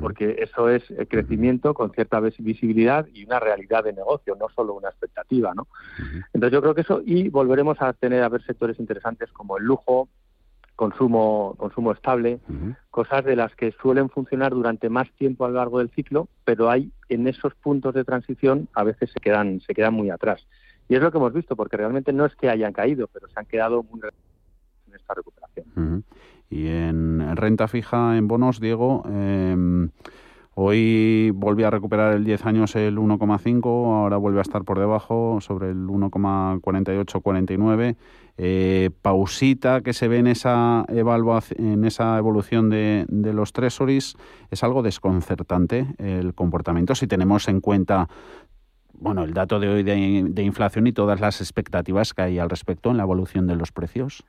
porque 0.00 0.36
eso 0.38 0.70
es 0.70 0.82
crecimiento 1.08 1.74
con 1.74 1.92
cierta 1.92 2.18
visibilidad 2.20 3.06
y 3.12 3.24
una 3.24 3.38
realidad 3.40 3.84
de 3.84 3.92
negocio, 3.92 4.34
no 4.38 4.48
solo 4.48 4.74
una 4.74 4.88
expectativa. 4.88 5.52
¿no? 5.54 5.68
Entonces 6.32 6.52
yo 6.52 6.62
creo 6.62 6.74
que 6.74 6.80
eso, 6.80 7.02
y 7.04 7.28
volveremos 7.28 7.80
a 7.82 7.92
tener 7.92 8.22
a 8.22 8.30
ver 8.30 8.42
sectores 8.42 8.80
interesantes 8.80 9.30
como 9.32 9.58
el 9.58 9.64
lujo, 9.64 10.08
consumo, 10.76 11.54
consumo 11.56 11.92
estable, 11.92 12.38
cosas 12.90 13.24
de 13.24 13.34
las 13.34 13.54
que 13.56 13.72
suelen 13.82 14.10
funcionar 14.10 14.52
durante 14.52 14.88
más 14.90 15.10
tiempo 15.12 15.44
a 15.44 15.48
lo 15.48 15.54
largo 15.54 15.78
del 15.78 15.90
ciclo, 15.90 16.28
pero 16.44 16.70
hay 16.70 16.92
en 17.08 17.26
esos 17.26 17.54
puntos 17.54 17.94
de 17.94 18.04
transición 18.04 18.68
a 18.74 18.84
veces 18.84 19.10
se 19.10 19.18
quedan, 19.18 19.60
se 19.60 19.74
quedan 19.74 19.94
muy 19.94 20.10
atrás. 20.10 20.46
Y 20.88 20.94
es 20.94 21.02
lo 21.02 21.10
que 21.10 21.18
hemos 21.18 21.32
visto, 21.32 21.56
porque 21.56 21.76
realmente 21.76 22.12
no 22.12 22.26
es 22.26 22.36
que 22.36 22.48
hayan 22.48 22.72
caído, 22.72 23.08
pero 23.08 23.26
se 23.28 23.40
han 23.40 23.46
quedado 23.46 23.82
muy 23.82 24.00
en 24.86 24.94
esta 24.94 25.14
recuperación. 25.14 26.04
Y 26.48 26.68
en 26.68 27.36
renta 27.36 27.66
fija 27.66 28.16
en 28.16 28.28
bonos, 28.28 28.60
Diego, 28.60 29.02
eh, 29.10 29.88
hoy 30.58 31.32
volví 31.34 31.62
a 31.62 31.70
recuperar 31.70 32.14
el 32.14 32.24
10 32.24 32.46
años 32.46 32.74
el 32.76 32.98
1,5, 32.98 33.66
ahora 33.66 34.16
vuelve 34.16 34.40
a 34.40 34.42
estar 34.42 34.64
por 34.64 34.78
debajo, 34.78 35.38
sobre 35.40 35.70
el 35.70 35.86
1,48-49. 35.86 37.96
Eh, 38.38 38.90
pausita 39.00 39.80
que 39.80 39.94
se 39.94 40.08
ve 40.08 40.18
en 40.18 40.26
esa, 40.26 40.84
en 40.88 41.84
esa 41.84 42.18
evolución 42.18 42.68
de, 42.68 43.06
de 43.08 43.32
los 43.32 43.52
treasuries, 43.52 44.16
es 44.50 44.62
algo 44.62 44.82
desconcertante 44.82 45.86
el 45.98 46.34
comportamiento 46.34 46.94
si 46.94 47.06
tenemos 47.06 47.48
en 47.48 47.60
cuenta 47.60 48.08
bueno, 48.98 49.24
el 49.24 49.34
dato 49.34 49.60
de 49.60 49.68
hoy 49.68 49.82
de, 49.82 50.42
inflación 50.42 50.86
y 50.86 50.92
todas 50.92 51.20
las 51.20 51.40
expectativas 51.40 52.14
que 52.14 52.22
hay 52.22 52.38
al 52.38 52.50
respecto 52.50 52.90
en 52.90 52.96
la 52.96 53.02
evolución 53.02 53.46
de 53.46 53.56
los 53.56 53.72
precios? 53.72 54.24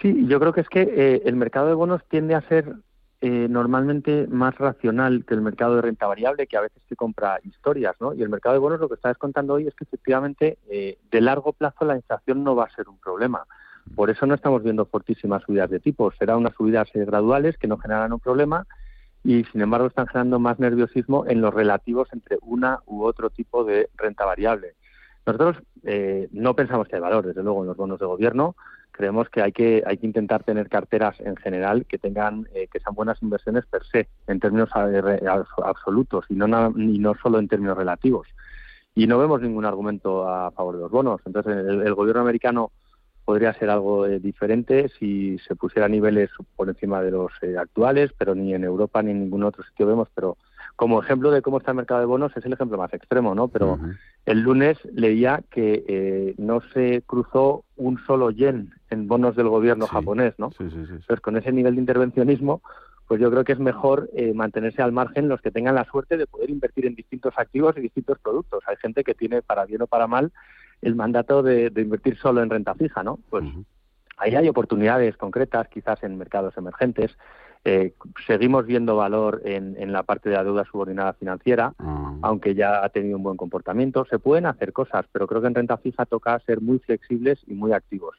Sí, 0.00 0.26
yo 0.26 0.38
creo 0.40 0.52
que 0.52 0.60
es 0.60 0.68
que 0.68 0.82
eh, 0.82 1.22
el 1.24 1.36
mercado 1.36 1.68
de 1.68 1.74
bonos 1.74 2.02
tiende 2.08 2.34
a 2.34 2.42
ser 2.42 2.74
eh, 3.20 3.46
normalmente 3.48 4.26
más 4.26 4.56
racional 4.56 5.24
que 5.24 5.34
el 5.34 5.40
mercado 5.40 5.76
de 5.76 5.82
renta 5.82 6.06
variable, 6.06 6.46
que 6.46 6.56
a 6.56 6.60
veces 6.60 6.82
se 6.88 6.96
compra 6.96 7.38
historias, 7.44 7.96
¿no? 8.00 8.12
Y 8.12 8.22
el 8.22 8.28
mercado 8.28 8.52
de 8.52 8.58
bonos 8.58 8.80
lo 8.80 8.88
que 8.88 8.94
está 8.94 9.08
descontando 9.08 9.54
hoy 9.54 9.66
es 9.66 9.74
que 9.74 9.84
efectivamente 9.84 10.58
eh, 10.68 10.98
de 11.10 11.20
largo 11.20 11.52
plazo 11.52 11.84
la 11.84 11.96
inflación 11.96 12.44
no 12.44 12.54
va 12.54 12.64
a 12.64 12.74
ser 12.74 12.88
un 12.88 12.98
problema. 12.98 13.46
Por 13.94 14.10
eso 14.10 14.26
no 14.26 14.34
estamos 14.34 14.62
viendo 14.62 14.84
fortísimas 14.84 15.42
subidas 15.44 15.70
de 15.70 15.80
tipos. 15.80 16.14
Será 16.18 16.36
unas 16.36 16.54
subidas 16.54 16.88
graduales 16.92 17.56
que 17.56 17.68
no 17.68 17.78
generarán 17.78 18.12
un 18.12 18.20
problema 18.20 18.66
y 19.24 19.44
sin 19.44 19.60
embargo 19.60 19.86
están 19.88 20.06
generando 20.06 20.38
más 20.38 20.58
nerviosismo 20.58 21.24
en 21.26 21.40
los 21.40 21.52
relativos 21.52 22.08
entre 22.12 22.38
una 22.42 22.80
u 22.86 23.04
otro 23.04 23.30
tipo 23.30 23.64
de 23.64 23.88
renta 23.96 24.24
variable. 24.24 24.74
Nosotros 25.26 25.56
eh, 25.82 26.28
no 26.30 26.54
pensamos 26.54 26.86
que 26.86 26.96
hay 26.96 27.02
valor, 27.02 27.26
desde 27.26 27.42
luego, 27.42 27.62
en 27.62 27.66
los 27.66 27.76
bonos 27.76 27.98
de 27.98 28.06
gobierno. 28.06 28.54
Creemos 28.96 29.28
que 29.28 29.42
hay 29.42 29.52
que 29.52 29.82
hay 29.86 29.98
que 29.98 30.06
intentar 30.06 30.42
tener 30.42 30.68
carteras 30.68 31.20
en 31.20 31.36
general 31.36 31.84
que 31.86 31.98
tengan 31.98 32.48
eh, 32.54 32.66
que 32.72 32.80
sean 32.80 32.94
buenas 32.94 33.22
inversiones 33.22 33.66
per 33.66 33.84
se, 33.84 34.08
en 34.26 34.40
términos 34.40 34.70
absolutos 35.62 36.24
y 36.30 36.34
no 36.34 36.46
y 36.76 36.98
no 36.98 37.14
solo 37.14 37.38
en 37.38 37.48
términos 37.48 37.76
relativos. 37.76 38.26
Y 38.94 39.06
no 39.06 39.18
vemos 39.18 39.42
ningún 39.42 39.66
argumento 39.66 40.26
a 40.26 40.50
favor 40.52 40.76
de 40.76 40.82
los 40.82 40.90
bonos. 40.90 41.20
Entonces, 41.26 41.54
el 41.54 41.94
gobierno 41.94 42.22
americano 42.22 42.72
podría 43.26 43.52
ser 43.54 43.68
algo 43.68 44.06
eh, 44.06 44.20
diferente 44.20 44.88
si 44.98 45.38
se 45.40 45.56
pusiera 45.56 45.88
niveles 45.88 46.30
por 46.54 46.68
encima 46.68 47.02
de 47.02 47.10
los 47.10 47.32
eh, 47.42 47.56
actuales, 47.58 48.12
pero 48.16 48.34
ni 48.34 48.54
en 48.54 48.64
Europa 48.64 49.02
ni 49.02 49.10
en 49.10 49.20
ningún 49.20 49.42
otro 49.42 49.64
sitio 49.64 49.86
vemos. 49.86 50.08
Pero 50.14 50.38
como 50.76 51.02
ejemplo 51.02 51.30
de 51.30 51.42
cómo 51.42 51.58
está 51.58 51.72
el 51.72 51.78
mercado 51.78 52.00
de 52.00 52.06
bonos 52.06 52.36
es 52.36 52.44
el 52.44 52.52
ejemplo 52.52 52.78
más 52.78 52.92
extremo, 52.92 53.34
¿no? 53.34 53.48
Pero 53.48 53.78
el 54.26 54.40
lunes 54.40 54.78
leía 54.92 55.42
que 55.50 55.84
eh, 55.88 56.34
no 56.38 56.60
se 56.72 57.02
cruzó 57.06 57.64
un 57.76 57.98
solo 58.06 58.30
yen 58.30 58.72
en 58.90 59.08
bonos 59.08 59.36
del 59.36 59.48
gobierno 59.48 59.86
japonés, 59.86 60.34
¿no? 60.38 60.50
Entonces, 60.58 61.20
con 61.20 61.36
ese 61.36 61.50
nivel 61.52 61.74
de 61.74 61.80
intervencionismo, 61.80 62.62
pues 63.08 63.20
yo 63.20 63.30
creo 63.30 63.44
que 63.44 63.52
es 63.52 63.58
mejor 63.58 64.10
mantenerse 64.34 64.82
al 64.82 64.92
margen 64.92 65.28
los 65.28 65.40
que 65.40 65.50
tengan 65.50 65.76
la 65.76 65.84
suerte 65.84 66.16
de 66.16 66.26
poder 66.26 66.50
invertir 66.50 66.86
en 66.86 66.94
distintos 66.94 67.34
activos 67.36 67.76
y 67.76 67.80
distintos 67.80 68.18
productos. 68.18 68.62
Hay 68.66 68.76
gente 68.76 69.02
que 69.04 69.14
tiene, 69.14 69.42
para 69.42 69.64
bien 69.64 69.82
o 69.82 69.86
para 69.86 70.06
mal, 70.06 70.32
el 70.82 70.94
mandato 70.94 71.42
de, 71.42 71.72
invertir 71.76 72.16
solo 72.18 72.42
en 72.42 72.50
renta 72.50 72.74
fija, 72.74 73.02
¿no? 73.02 73.18
Pues 73.30 73.44
ahí 74.16 74.34
hay 74.34 74.48
oportunidades 74.48 75.16
concretas, 75.16 75.68
quizás 75.68 76.02
en 76.02 76.18
mercados 76.18 76.56
emergentes. 76.56 77.16
Eh, 77.68 77.94
seguimos 78.24 78.64
viendo 78.64 78.94
valor 78.94 79.42
en, 79.44 79.92
la 79.92 80.04
parte 80.04 80.30
de 80.30 80.36
la 80.36 80.44
deuda 80.44 80.64
subordinada 80.64 81.14
financiera, 81.14 81.74
ah. 81.80 82.14
aunque 82.22 82.54
ya 82.54 82.84
ha 82.84 82.88
tenido 82.90 83.16
un 83.16 83.24
buen 83.24 83.36
comportamiento. 83.36 84.06
Se 84.08 84.20
pueden 84.20 84.46
hacer 84.46 84.72
cosas, 84.72 85.04
pero 85.10 85.26
creo 85.26 85.40
que 85.40 85.48
en 85.48 85.56
renta 85.56 85.76
fija 85.76 86.06
toca 86.06 86.38
ser 86.46 86.60
muy 86.60 86.78
flexibles 86.78 87.40
y 87.44 87.54
muy 87.54 87.72
activos, 87.72 88.16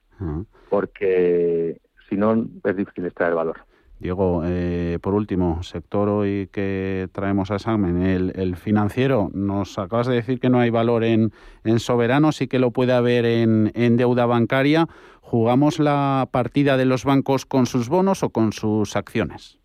porque 0.69 1.79
si 2.09 2.17
no 2.17 2.45
es 2.61 2.75
difícil 2.75 3.05
extraer 3.05 3.35
valor. 3.35 3.55
Diego, 3.99 4.43
eh, 4.45 4.99
por 5.01 5.15
último, 5.15 5.63
sector 5.63 6.07
hoy 6.07 6.49
que 6.51 7.09
traemos 7.13 7.49
a 7.49 7.55
examen, 7.55 8.03
el, 8.03 8.55
financiero. 8.55 9.31
Nos 9.33 9.79
acabas 9.79 10.05
de 10.05 10.13
decir 10.13 10.39
que 10.39 10.49
no 10.49 10.59
hay 10.59 10.69
valor 10.69 11.03
en, 11.03 11.31
en 11.63 11.79
soberano, 11.79 12.31
sí 12.31 12.47
que 12.47 12.59
lo 12.59 12.71
puede 12.71 12.93
haber 12.93 13.25
en, 13.25 13.97
deuda 13.97 14.27
bancaria. 14.27 14.87
¿Jugamos 15.21 15.79
la 15.79 16.29
partida 16.31 16.77
de 16.77 16.85
los 16.85 17.05
bancos 17.05 17.45
con 17.45 17.65
sus 17.65 17.89
bonos 17.89 18.21
o 18.21 18.29
con 18.29 18.53
sus 18.53 18.95
acciones? 18.95 19.59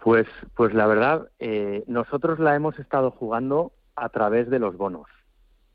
Pues, 0.00 0.28
pues 0.54 0.72
la 0.72 0.86
verdad, 0.86 1.28
eh, 1.40 1.82
nosotros 1.88 2.38
la 2.38 2.54
hemos 2.54 2.78
estado 2.78 3.10
jugando 3.10 3.72
a 3.96 4.08
través 4.10 4.48
de 4.50 4.60
los 4.60 4.76
bonos 4.76 5.08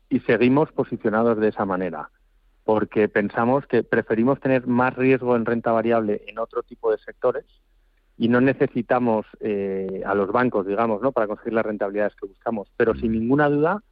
y 0.08 0.20
seguimos 0.20 0.72
posicionados 0.72 1.38
de 1.38 1.48
esa 1.48 1.66
manera 1.66 2.10
porque 2.70 3.08
pensamos 3.08 3.66
que 3.66 3.82
preferimos 3.82 4.38
tener 4.38 4.64
más 4.68 4.94
riesgo 4.94 5.34
en 5.34 5.44
renta 5.44 5.72
variable 5.72 6.22
en 6.28 6.38
otro 6.38 6.62
tipo 6.62 6.92
de 6.92 6.98
sectores 6.98 7.44
y 8.16 8.28
no 8.28 8.40
necesitamos 8.40 9.26
eh, 9.40 10.04
a 10.06 10.14
los 10.14 10.30
bancos, 10.30 10.68
digamos, 10.68 11.02
¿no? 11.02 11.10
para 11.10 11.26
conseguir 11.26 11.54
las 11.54 11.66
rentabilidades 11.66 12.14
que 12.14 12.28
buscamos. 12.28 12.68
Pero 12.76 12.94
sin 12.94 13.10
ninguna 13.10 13.48
duda, 13.48 13.82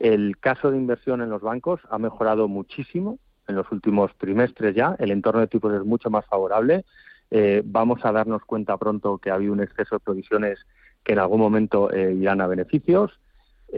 el 0.00 0.38
caso 0.40 0.72
de 0.72 0.76
inversión 0.76 1.22
en 1.22 1.30
los 1.30 1.40
bancos 1.40 1.80
ha 1.88 1.98
mejorado 1.98 2.48
muchísimo 2.48 3.20
en 3.46 3.54
los 3.54 3.70
últimos 3.70 4.10
trimestres 4.18 4.74
ya. 4.74 4.96
El 4.98 5.12
entorno 5.12 5.42
de 5.42 5.46
tipos 5.46 5.72
es 5.72 5.84
mucho 5.84 6.10
más 6.10 6.26
favorable. 6.26 6.84
Eh, 7.30 7.62
vamos 7.64 8.04
a 8.04 8.10
darnos 8.10 8.44
cuenta 8.44 8.76
pronto 8.76 9.18
que 9.18 9.30
ha 9.30 9.34
habido 9.34 9.52
un 9.52 9.60
exceso 9.60 9.94
de 9.94 10.00
provisiones 10.00 10.58
que 11.04 11.12
en 11.12 11.20
algún 11.20 11.38
momento 11.38 11.92
eh, 11.92 12.12
irán 12.12 12.40
a 12.40 12.48
beneficios. 12.48 13.20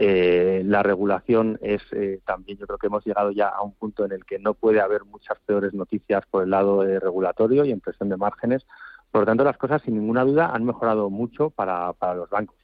Eh, 0.01 0.61
la 0.65 0.81
regulación 0.81 1.59
es 1.61 1.81
eh, 1.91 2.21
también, 2.25 2.57
yo 2.57 2.65
creo 2.65 2.79
que 2.79 2.87
hemos 2.87 3.05
llegado 3.05 3.31
ya 3.31 3.49
a 3.49 3.61
un 3.61 3.73
punto 3.73 4.05
en 4.05 4.13
el 4.13 4.23
que 4.23 4.39
no 4.39 4.53
puede 4.53 4.79
haber 4.79 5.03
muchas 5.03 5.37
peores 5.45 5.73
noticias 5.73 6.23
por 6.31 6.41
el 6.41 6.51
lado 6.51 6.85
eh, 6.85 7.01
regulatorio 7.01 7.65
y 7.65 7.71
en 7.73 7.81
presión 7.81 8.07
de 8.07 8.15
márgenes. 8.15 8.65
Por 9.11 9.23
lo 9.23 9.25
tanto, 9.25 9.43
las 9.43 9.57
cosas, 9.57 9.81
sin 9.81 9.95
ninguna 9.95 10.23
duda, 10.23 10.51
han 10.53 10.63
mejorado 10.63 11.09
mucho 11.09 11.49
para, 11.49 11.91
para 11.91 12.15
los 12.15 12.29
bancos. 12.29 12.55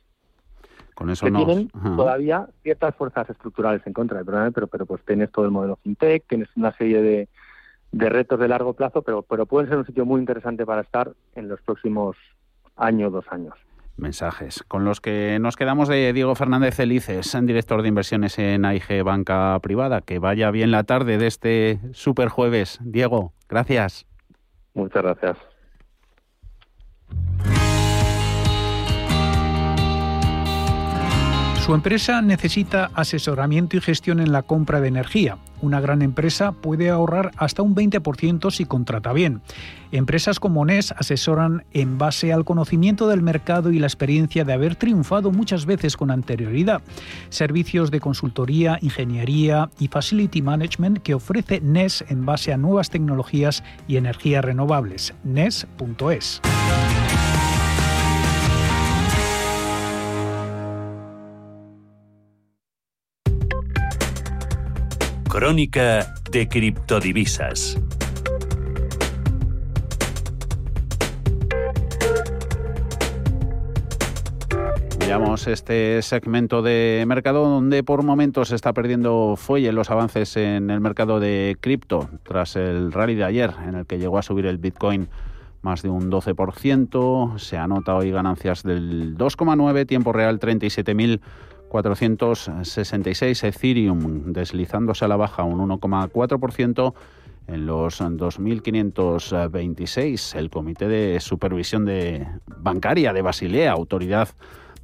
Con 0.93 1.09
eso 1.09 1.25
que 1.25 1.33
tienen 1.33 1.67
todavía 1.97 2.47
ciertas 2.63 2.95
fuerzas 2.95 3.29
estructurales 3.29 3.85
en 3.85 3.91
contra, 3.91 4.23
pero, 4.23 4.67
pero 4.67 4.85
pues 4.85 5.03
tienes 5.03 5.29
todo 5.29 5.43
el 5.43 5.51
modelo 5.51 5.75
fintech, 5.83 6.25
tienes 6.29 6.47
una 6.55 6.71
serie 6.71 7.01
de, 7.01 7.27
de 7.91 8.09
retos 8.09 8.39
de 8.39 8.47
largo 8.47 8.75
plazo, 8.75 9.01
pero, 9.01 9.23
pero 9.23 9.45
pueden 9.45 9.67
ser 9.67 9.77
un 9.77 9.85
sitio 9.85 10.05
muy 10.05 10.21
interesante 10.21 10.65
para 10.65 10.83
estar 10.83 11.11
en 11.33 11.49
los 11.49 11.59
próximos 11.63 12.15
año, 12.77 13.11
dos 13.11 13.25
años 13.29 13.55
mensajes 13.97 14.63
con 14.67 14.85
los 14.85 15.01
que 15.01 15.37
nos 15.39 15.55
quedamos 15.55 15.87
de 15.87 16.11
Diego 16.13 16.35
Fernández 16.35 16.75
Felices, 16.75 17.37
director 17.43 17.81
de 17.81 17.87
inversiones 17.87 18.37
en 18.39 18.65
AIG 18.65 19.03
Banca 19.03 19.57
Privada. 19.61 20.01
Que 20.01 20.19
vaya 20.19 20.51
bien 20.51 20.71
la 20.71 20.83
tarde 20.83 21.17
de 21.17 21.27
este 21.27 21.79
super 21.93 22.29
jueves. 22.29 22.79
Diego, 22.81 23.33
gracias. 23.47 24.05
Muchas 24.73 25.03
gracias. 25.03 25.37
Su 31.65 31.73
empresa 31.73 32.21
necesita 32.21 32.91
asesoramiento 32.93 33.75
y 33.75 33.81
gestión 33.81 34.19
en 34.19 34.31
la 34.31 34.43
compra 34.43 34.81
de 34.81 34.87
energía. 34.87 35.39
Una 35.63 35.81
gran 35.81 36.03
empresa 36.03 36.51
puede 36.51 36.91
ahorrar 36.91 37.31
hasta 37.37 37.63
un 37.63 37.73
20% 37.73 38.51
si 38.51 38.65
contrata 38.65 39.13
bien. 39.13 39.41
Empresas 39.91 40.39
como 40.39 40.63
NES 40.63 40.91
asesoran 40.91 41.65
en 41.71 41.97
base 41.97 42.31
al 42.31 42.45
conocimiento 42.45 43.07
del 43.07 43.23
mercado 43.23 43.71
y 43.71 43.79
la 43.79 43.87
experiencia 43.87 44.43
de 44.43 44.53
haber 44.53 44.75
triunfado 44.75 45.31
muchas 45.31 45.65
veces 45.65 45.97
con 45.97 46.11
anterioridad. 46.11 46.83
Servicios 47.29 47.89
de 47.89 47.99
consultoría, 47.99 48.77
ingeniería 48.83 49.71
y 49.79 49.87
facility 49.87 50.43
management 50.43 50.99
que 50.99 51.15
ofrece 51.15 51.61
NES 51.61 52.05
en 52.09 52.27
base 52.27 52.53
a 52.53 52.57
nuevas 52.57 52.91
tecnologías 52.91 53.63
y 53.87 53.97
energías 53.97 54.45
renovables. 54.45 55.15
NES.es. 55.23 56.43
Crónica 65.35 66.13
de 66.31 66.47
criptodivisas. 66.47 67.77
Miramos 74.97 75.47
este 75.47 76.01
segmento 76.03 76.61
de 76.61 77.03
mercado 77.05 77.49
donde 77.49 77.83
por 77.83 78.03
momentos 78.03 78.47
se 78.47 78.55
está 78.55 78.71
perdiendo 78.71 79.35
fuelle 79.35 79.73
los 79.73 79.91
avances 79.91 80.37
en 80.37 80.69
el 80.69 80.79
mercado 80.79 81.19
de 81.19 81.57
cripto 81.59 82.07
tras 82.23 82.55
el 82.55 82.93
rally 82.93 83.15
de 83.15 83.25
ayer 83.25 83.51
en 83.67 83.75
el 83.75 83.85
que 83.85 83.99
llegó 83.99 84.17
a 84.17 84.21
subir 84.21 84.45
el 84.45 84.57
Bitcoin 84.57 85.09
más 85.61 85.81
de 85.81 85.89
un 85.89 86.09
12%. 86.09 87.39
Se 87.39 87.57
anota 87.57 87.93
hoy 87.93 88.09
ganancias 88.09 88.63
del 88.63 89.17
2,9, 89.17 89.85
tiempo 89.85 90.13
real 90.13 90.39
37.000 90.39 91.19
466 91.75 93.43
Ethereum 93.43 94.31
deslizándose 94.31 95.03
a 95.03 95.09
la 95.09 95.17
baja 95.17 95.43
un 95.43 95.59
1,4% 95.59 96.93
en 97.47 97.65
los 97.65 97.99
2.526. 97.99 100.37
El 100.37 100.49
Comité 100.49 100.87
de 100.87 101.19
Supervisión 101.19 101.83
de 101.83 102.25
Bancaria 102.47 103.11
de 103.11 103.21
Basilea, 103.21 103.73
autoridad 103.73 104.29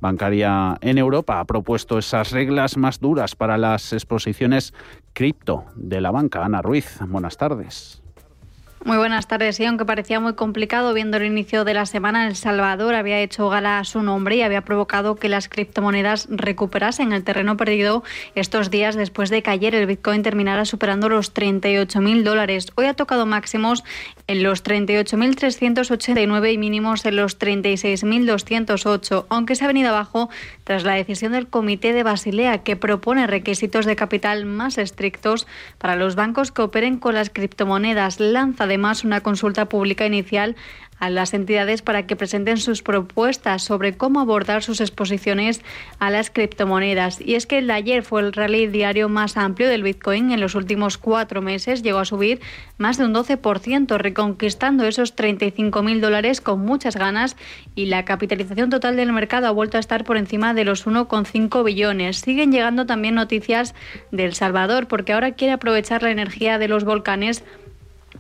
bancaria 0.02 0.78
en 0.82 0.98
Europa, 0.98 1.40
ha 1.40 1.46
propuesto 1.46 1.98
esas 1.98 2.32
reglas 2.32 2.76
más 2.76 3.00
duras 3.00 3.38
para 3.38 3.58
las 3.58 3.94
exposiciones 3.94 4.74
cripto 5.14 5.64
de 5.76 6.02
la 6.02 6.12
banca. 6.12 6.44
Ana 6.44 6.62
Ruiz, 6.62 7.00
buenas 7.08 7.38
tardes. 7.38 8.01
Muy 8.84 8.98
buenas 8.98 9.28
tardes. 9.28 9.60
Y 9.60 9.66
aunque 9.66 9.86
parecía 9.86 10.20
muy 10.20 10.34
complicado 10.34 10.96
viendo 10.96 11.18
el 11.18 11.26
inicio 11.26 11.64
de 11.66 11.76
la 11.76 11.86
semana, 11.86 12.28
El 12.28 12.36
Salvador 12.36 12.96
había 12.96 13.20
hecho 13.20 13.48
gala 13.48 13.78
a 13.78 13.84
su 13.84 14.02
nombre 14.02 14.38
y 14.38 14.42
había 14.42 14.62
provocado 14.62 15.18
que 15.18 15.30
las 15.30 15.48
criptomonedas 15.50 16.28
recuperasen 16.32 17.14
el 17.14 17.24
terreno 17.24 17.58
perdido 17.58 18.04
estos 18.34 18.72
días 18.72 18.96
después 18.96 19.30
de 19.30 19.44
que 19.44 19.52
ayer 19.52 19.76
el 19.76 19.86
Bitcoin 19.86 20.24
terminara 20.24 20.66
superando 20.66 21.10
los 21.10 21.32
38.000 21.32 22.24
dólares. 22.24 22.72
Hoy 22.74 22.88
ha 22.88 22.96
tocado 22.96 23.28
máximos 23.28 23.84
en 24.26 24.42
los 24.42 24.64
38.389 24.64 26.52
y 26.52 26.58
mínimos 26.58 27.06
en 27.06 27.18
los 27.18 27.38
36.208, 27.38 29.26
aunque 29.30 29.56
se 29.56 29.64
ha 29.64 29.68
venido 29.68 29.90
abajo 29.90 30.32
tras 30.72 30.86
la 30.86 30.94
decisión 30.94 31.34
del 31.34 31.50
Comité 31.50 31.92
de 31.92 32.02
Basilea 32.02 32.60
que 32.60 32.78
propone 32.78 33.28
requisitos 33.28 33.86
de 33.86 33.98
capital 33.98 34.46
más 34.46 34.78
estrictos 34.78 35.46
para 35.78 35.98
los 35.98 36.16
bancos 36.16 36.54
que 36.54 36.62
operen 36.62 36.98
con 36.98 37.14
las 37.14 37.30
criptomonedas. 37.30 38.22
Lanza 38.22 38.64
además 38.64 39.04
una 39.04 39.20
consulta 39.20 39.66
pública 39.66 40.06
inicial 40.06 40.56
a 41.02 41.10
las 41.10 41.34
entidades 41.34 41.82
para 41.82 42.06
que 42.06 42.16
presenten 42.16 42.58
sus 42.58 42.84
propuestas 42.84 43.64
sobre 43.64 43.98
cómo 43.98 44.22
abordar 44.22 44.62
sus 44.62 44.80
exposiciones 44.82 45.62
a 45.98 46.12
las 46.12 46.30
criptomonedas. 46.30 47.20
Y 47.20 47.34
es 47.34 47.48
que 47.48 47.58
el 47.58 47.68
de 47.68 47.74
ayer 47.74 48.04
fue 48.04 48.22
el 48.22 48.32
rally 48.32 48.68
diario 48.68 49.10
más 49.10 49.36
amplio 49.36 49.68
del 49.68 49.82
Bitcoin 49.82 50.32
en 50.32 50.40
los 50.40 50.54
últimos 50.54 51.00
cuatro 51.00 51.42
meses. 51.42 51.82
Llegó 51.82 51.98
a 51.98 52.06
subir 52.06 52.40
más 52.78 53.00
de 53.00 53.06
un 53.06 53.16
12%, 53.16 53.98
reconquistando 53.98 54.86
esos 54.86 55.16
35.000 55.16 56.00
dólares 56.02 56.40
con 56.40 56.60
muchas 56.60 56.96
ganas 56.96 57.36
y 57.74 57.88
la 57.88 58.06
capitalización 58.06 58.70
total 58.70 58.96
del 58.96 59.12
mercado 59.12 59.48
ha 59.48 59.52
vuelto 59.52 59.78
a 59.78 59.80
estar 59.80 60.04
por 60.04 60.18
encima 60.18 60.54
de 60.54 60.66
los 60.66 60.86
1,5 60.86 61.64
billones. 61.64 62.18
Siguen 62.18 62.52
llegando 62.52 62.86
también 62.86 63.16
noticias 63.16 63.74
del 64.12 64.36
Salvador 64.36 64.88
porque 64.88 65.14
ahora 65.14 65.32
quiere 65.32 65.54
aprovechar 65.54 66.04
la 66.04 66.12
energía 66.12 66.60
de 66.60 66.68
los 66.68 66.84
volcanes 66.84 67.44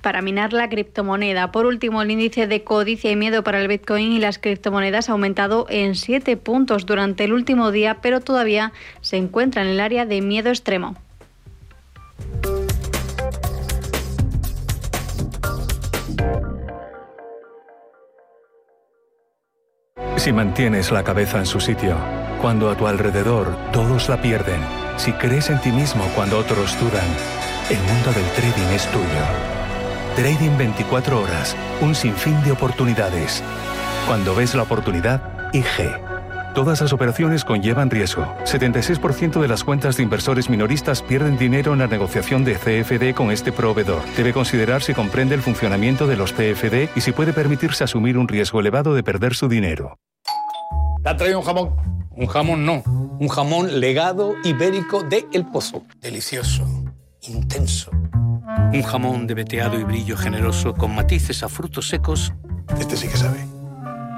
para 0.01 0.21
minar 0.21 0.53
la 0.53 0.69
criptomoneda. 0.69 1.51
Por 1.51 1.65
último, 1.65 2.01
el 2.01 2.11
índice 2.11 2.47
de 2.47 2.63
codicia 2.63 3.11
y 3.11 3.15
miedo 3.15 3.43
para 3.43 3.61
el 3.61 3.67
Bitcoin 3.67 4.11
y 4.11 4.19
las 4.19 4.39
criptomonedas 4.39 5.09
ha 5.09 5.13
aumentado 5.13 5.65
en 5.69 5.95
7 5.95 6.37
puntos 6.37 6.85
durante 6.85 7.23
el 7.23 7.33
último 7.33 7.71
día, 7.71 7.99
pero 8.01 8.19
todavía 8.19 8.73
se 9.01 9.17
encuentra 9.17 9.61
en 9.61 9.69
el 9.69 9.79
área 9.79 10.05
de 10.05 10.21
miedo 10.21 10.49
extremo. 10.49 10.95
Si 20.17 20.31
mantienes 20.31 20.91
la 20.91 21.03
cabeza 21.03 21.39
en 21.39 21.47
su 21.47 21.59
sitio, 21.59 21.97
cuando 22.41 22.69
a 22.69 22.77
tu 22.77 22.85
alrededor 22.85 23.57
todos 23.71 24.07
la 24.07 24.21
pierden, 24.21 24.61
si 24.97 25.13
crees 25.13 25.49
en 25.49 25.59
ti 25.61 25.71
mismo 25.71 26.03
cuando 26.15 26.37
otros 26.37 26.79
dudan, 26.79 27.07
el 27.71 27.79
mundo 27.79 28.11
del 28.13 28.25
trading 28.35 28.75
es 28.75 28.85
tuyo. 28.91 29.60
Trading 30.15 30.57
24 30.57 31.21
horas, 31.21 31.55
un 31.79 31.95
sinfín 31.95 32.43
de 32.43 32.51
oportunidades. 32.51 33.41
Cuando 34.05 34.35
ves 34.35 34.53
la 34.55 34.63
oportunidad, 34.63 35.49
IG. 35.53 35.89
Todas 36.53 36.81
las 36.81 36.91
operaciones 36.91 37.45
conllevan 37.45 37.89
riesgo. 37.89 38.23
76% 38.43 39.39
de 39.39 39.47
las 39.47 39.63
cuentas 39.63 39.95
de 39.95 40.03
inversores 40.03 40.49
minoristas 40.49 41.01
pierden 41.01 41.37
dinero 41.37 41.71
en 41.71 41.79
la 41.79 41.87
negociación 41.87 42.43
de 42.43 42.55
CFD 42.55 43.15
con 43.15 43.31
este 43.31 43.53
proveedor. 43.53 44.01
Debe 44.17 44.33
considerar 44.33 44.83
si 44.83 44.93
comprende 44.93 45.33
el 45.33 45.41
funcionamiento 45.41 46.07
de 46.07 46.17
los 46.17 46.33
CFD 46.33 46.89
y 46.93 47.01
si 47.01 47.13
puede 47.13 47.31
permitirse 47.31 47.85
asumir 47.85 48.17
un 48.17 48.27
riesgo 48.27 48.59
elevado 48.59 48.93
de 48.93 49.03
perder 49.03 49.33
su 49.33 49.47
dinero. 49.47 49.97
¿Te 51.01 51.09
ha 51.09 51.15
traído 51.15 51.39
un 51.39 51.45
jamón? 51.45 52.09
Un 52.11 52.27
jamón 52.27 52.65
no. 52.65 52.83
Un 52.85 53.29
jamón 53.29 53.79
legado 53.79 54.35
ibérico 54.43 55.03
de 55.03 55.25
El 55.31 55.45
Pozo. 55.45 55.83
Delicioso. 56.01 56.67
Intenso 57.21 57.91
un 58.73 58.83
jamón 58.83 59.27
de 59.27 59.33
veteado 59.33 59.79
y 59.79 59.83
brillo 59.83 60.17
generoso 60.17 60.73
con 60.73 60.95
matices 60.95 61.43
a 61.43 61.49
frutos 61.49 61.87
secos. 61.89 62.33
Este 62.79 62.95
sí 62.97 63.07
que 63.07 63.17
sabe. 63.17 63.45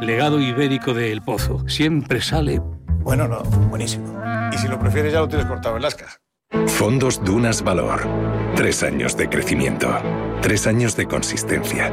Legado 0.01 0.39
ibérico 0.39 0.93
de 0.93 1.11
El 1.11 1.21
Pozo. 1.21 1.67
Siempre 1.67 2.21
sale. 2.21 2.61
Bueno, 3.01 3.27
no, 3.27 3.43
buenísimo. 3.69 4.21
Y 4.53 4.57
si 4.57 4.67
lo 4.67 4.79
prefieres, 4.79 5.13
ya 5.13 5.19
lo 5.19 5.27
tienes 5.27 5.47
cortado 5.47 5.75
en 5.75 5.81
lascas. 5.81 6.19
Fondos 6.67 7.23
Dunas 7.23 7.63
Valor. 7.63 8.01
Tres 8.55 8.83
años 8.83 9.17
de 9.17 9.27
crecimiento. 9.27 9.89
Tres 10.41 10.67
años 10.67 10.95
de 10.95 11.07
consistencia. 11.07 11.91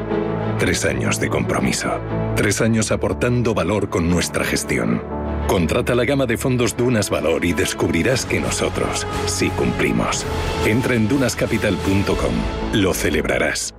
Tres 0.58 0.84
años 0.84 1.18
de 1.18 1.28
compromiso. 1.28 1.90
Tres 2.36 2.60
años 2.60 2.92
aportando 2.92 3.54
valor 3.54 3.88
con 3.88 4.10
nuestra 4.10 4.44
gestión. 4.44 5.02
Contrata 5.50 5.96
la 5.96 6.04
gama 6.04 6.26
de 6.26 6.38
fondos 6.38 6.76
Dunas 6.76 7.10
Valor 7.10 7.44
y 7.44 7.52
descubrirás 7.52 8.24
que 8.24 8.38
nosotros 8.38 9.04
sí 9.26 9.50
cumplimos. 9.50 10.24
Entra 10.64 10.94
en 10.94 11.08
dunascapital.com. 11.08 12.34
Lo 12.74 12.94
celebrarás. 12.94 13.74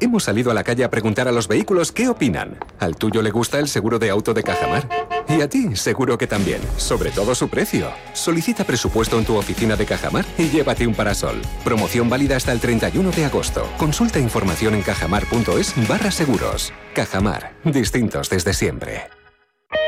Hemos 0.00 0.24
salido 0.24 0.50
a 0.50 0.54
la 0.54 0.64
calle 0.64 0.82
a 0.82 0.90
preguntar 0.90 1.28
a 1.28 1.32
los 1.32 1.46
vehículos 1.46 1.92
qué 1.92 2.08
opinan. 2.08 2.58
¿Al 2.80 2.96
tuyo 2.96 3.22
le 3.22 3.30
gusta 3.30 3.60
el 3.60 3.68
seguro 3.68 4.00
de 4.00 4.10
auto 4.10 4.34
de 4.34 4.42
Cajamar? 4.42 4.88
Y 5.28 5.42
a 5.42 5.48
ti, 5.48 5.76
seguro 5.76 6.18
que 6.18 6.26
también. 6.26 6.60
Sobre 6.76 7.12
todo 7.12 7.36
su 7.36 7.48
precio. 7.48 7.92
Solicita 8.12 8.64
presupuesto 8.64 9.16
en 9.16 9.26
tu 9.26 9.36
oficina 9.36 9.76
de 9.76 9.86
Cajamar 9.86 10.24
y 10.38 10.48
llévate 10.48 10.88
un 10.88 10.94
parasol. 10.94 11.40
Promoción 11.62 12.10
válida 12.10 12.34
hasta 12.34 12.50
el 12.50 12.58
31 12.58 13.12
de 13.12 13.26
agosto. 13.26 13.64
Consulta 13.78 14.18
información 14.18 14.74
en 14.74 14.82
cajamar.es 14.82 15.88
barra 15.88 16.10
seguros. 16.10 16.72
Cajamar. 16.94 17.54
Distintos 17.62 18.28
desde 18.28 18.52
siempre. 18.52 19.17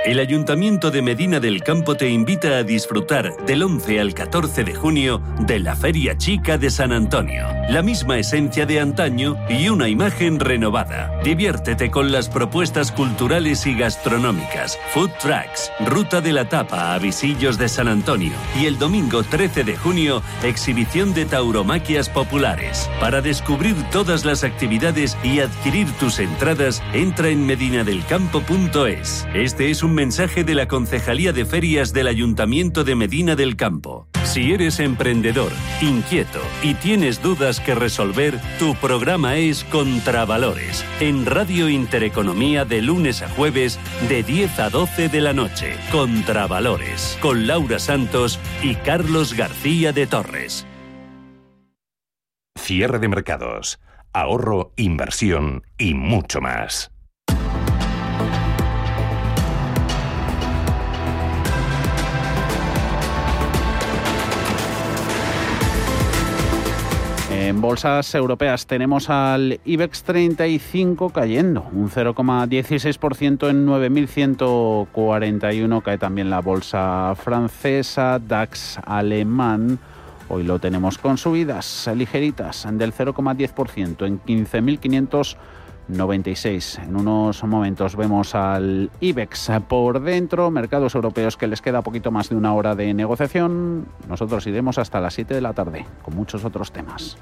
El 0.05 0.19
Ayuntamiento 0.19 0.91
de 0.91 1.01
Medina 1.01 1.41
del 1.41 1.63
Campo 1.63 1.95
te 1.95 2.09
invita 2.09 2.59
a 2.59 2.63
disfrutar 2.63 3.37
del 3.47 3.63
11 3.63 4.01
al 4.01 4.13
14 4.13 4.65
de 4.65 4.75
junio 4.75 5.23
de 5.41 5.59
la 5.59 5.77
Feria 5.77 6.19
Chica 6.19 6.59
de 6.59 6.71
San 6.71 6.93
Antonio. 6.93 7.47
La 7.69 7.81
misma 7.81 8.19
esencia 8.19 8.67
de 8.67 8.81
antaño 8.81 9.37
y 9.49 9.69
una 9.69 9.89
imagen 9.89 10.39
renovada. 10.39 11.11
Diviértete 11.23 11.91
con 11.91 12.13
las 12.13 12.29
propuestas 12.29 12.93
culturales 12.93 13.67
y 13.67 13.75
gastronómicas, 13.75 14.79
food 14.93 15.11
trucks, 15.21 15.71
ruta 15.87 16.21
de 16.21 16.33
la 16.33 16.49
tapa 16.49 16.95
a 16.95 16.99
Visillos 16.99 17.57
de 17.57 17.69
San 17.69 17.89
Antonio 17.89 18.33
y 18.61 18.67
el 18.67 18.79
domingo 18.79 19.23
13 19.23 19.65
de 19.65 19.77
junio, 19.77 20.23
exhibición 20.43 21.15
de 21.15 21.25
tauromaquias 21.25 22.09
populares. 22.09 22.91
Para 23.01 23.23
descubrir 23.23 23.77
todas 23.93 24.25
las 24.25 24.45
actividades 24.45 25.17
y 25.23 25.41
adquirir 25.41 25.91
tus 25.93 26.19
entradas, 26.19 26.83
entra 26.93 27.29
en 27.29 27.47
medinadelcampo.es. 27.47 29.27
Este 29.35 29.70
es 29.71 29.83
un 29.83 29.95
mensaje 29.95 30.43
de 30.43 30.55
la 30.55 30.67
Concejalía 30.67 31.33
de 31.33 31.45
Ferias 31.45 31.93
del 31.93 32.09
Ayuntamiento 32.09 32.83
de 32.83 32.95
Medina 32.97 33.37
del 33.37 33.57
Campo. 33.57 34.09
Si 34.25 34.53
eres 34.53 34.81
emprendedor, 34.81 35.53
inquieto 35.81 36.41
y 36.63 36.75
tienes 36.75 37.23
dudas 37.23 37.61
que 37.61 37.75
resolver, 37.75 38.41
tu 38.59 38.75
programa 38.75 39.37
es 39.37 39.65
Contravalores, 39.65 40.85
en 40.99 41.25
Radio 41.25 41.69
Intereconomía 41.69 42.65
de 42.65 42.83
lunes 42.83 43.23
a 43.23 43.29
jueves 43.29 43.79
de 44.09 44.23
10 44.23 44.59
a 44.59 44.71
12 44.71 45.09
de 45.09 45.21
la 45.21 45.33
noche. 45.33 45.75
Contravalores, 45.93 47.17
con 47.21 47.47
Laura 47.47 47.79
Santos 47.79 48.39
y 48.63 48.75
Carlos 48.75 49.35
García 49.35 49.93
de 49.93 50.07
Torres. 50.07 50.67
Cierre 52.59 52.99
de 52.99 53.09
mercados, 53.09 53.79
ahorro, 54.13 54.73
inversión 54.77 55.63
y 55.79 55.95
mucho 55.95 56.41
más. 56.41 56.91
En 67.41 67.61
bolsas 67.63 68.15
europeas 68.15 68.67
tenemos 68.67 69.09
al 69.09 69.61
IBEX 69.65 70.03
35 70.03 71.09
cayendo 71.09 71.67
un 71.73 71.89
0,16% 71.89 73.49
en 73.49 73.67
9.141. 73.67 75.83
Cae 75.83 75.97
también 75.97 76.29
la 76.29 76.43
bolsa 76.43 77.15
francesa, 77.17 78.19
DAX 78.19 78.79
alemán. 78.85 79.79
Hoy 80.29 80.43
lo 80.43 80.59
tenemos 80.59 80.99
con 80.99 81.17
subidas 81.17 81.89
ligeritas 81.97 82.69
del 82.73 82.93
0,10% 82.93 84.07
en 84.07 84.21
15.500. 84.21 85.39
96. 85.97 86.79
En 86.79 86.97
unos 86.97 87.43
momentos 87.45 87.97
vemos 87.97 88.35
al 88.35 88.91
IBEX 89.01 89.51
por 89.69 90.01
dentro, 90.01 90.51
mercados 90.51 90.95
europeos 90.95 91.37
que 91.37 91.47
les 91.47 91.61
queda 91.61 91.83
poquito 91.83 92.11
más 92.11 92.29
de 92.29 92.37
una 92.37 92.55
hora 92.55 92.75
de 92.75 92.95
negociación. 92.95 93.87
Nosotros 94.09 94.47
iremos 94.47 94.79
hasta 94.79 95.01
las 95.01 95.15
7 95.15 95.35
de 95.35 95.41
la 95.41 95.53
tarde 95.53 95.87
con 96.03 96.15
muchos 96.15 96.45
otros 96.45 96.73
temas. 96.73 97.17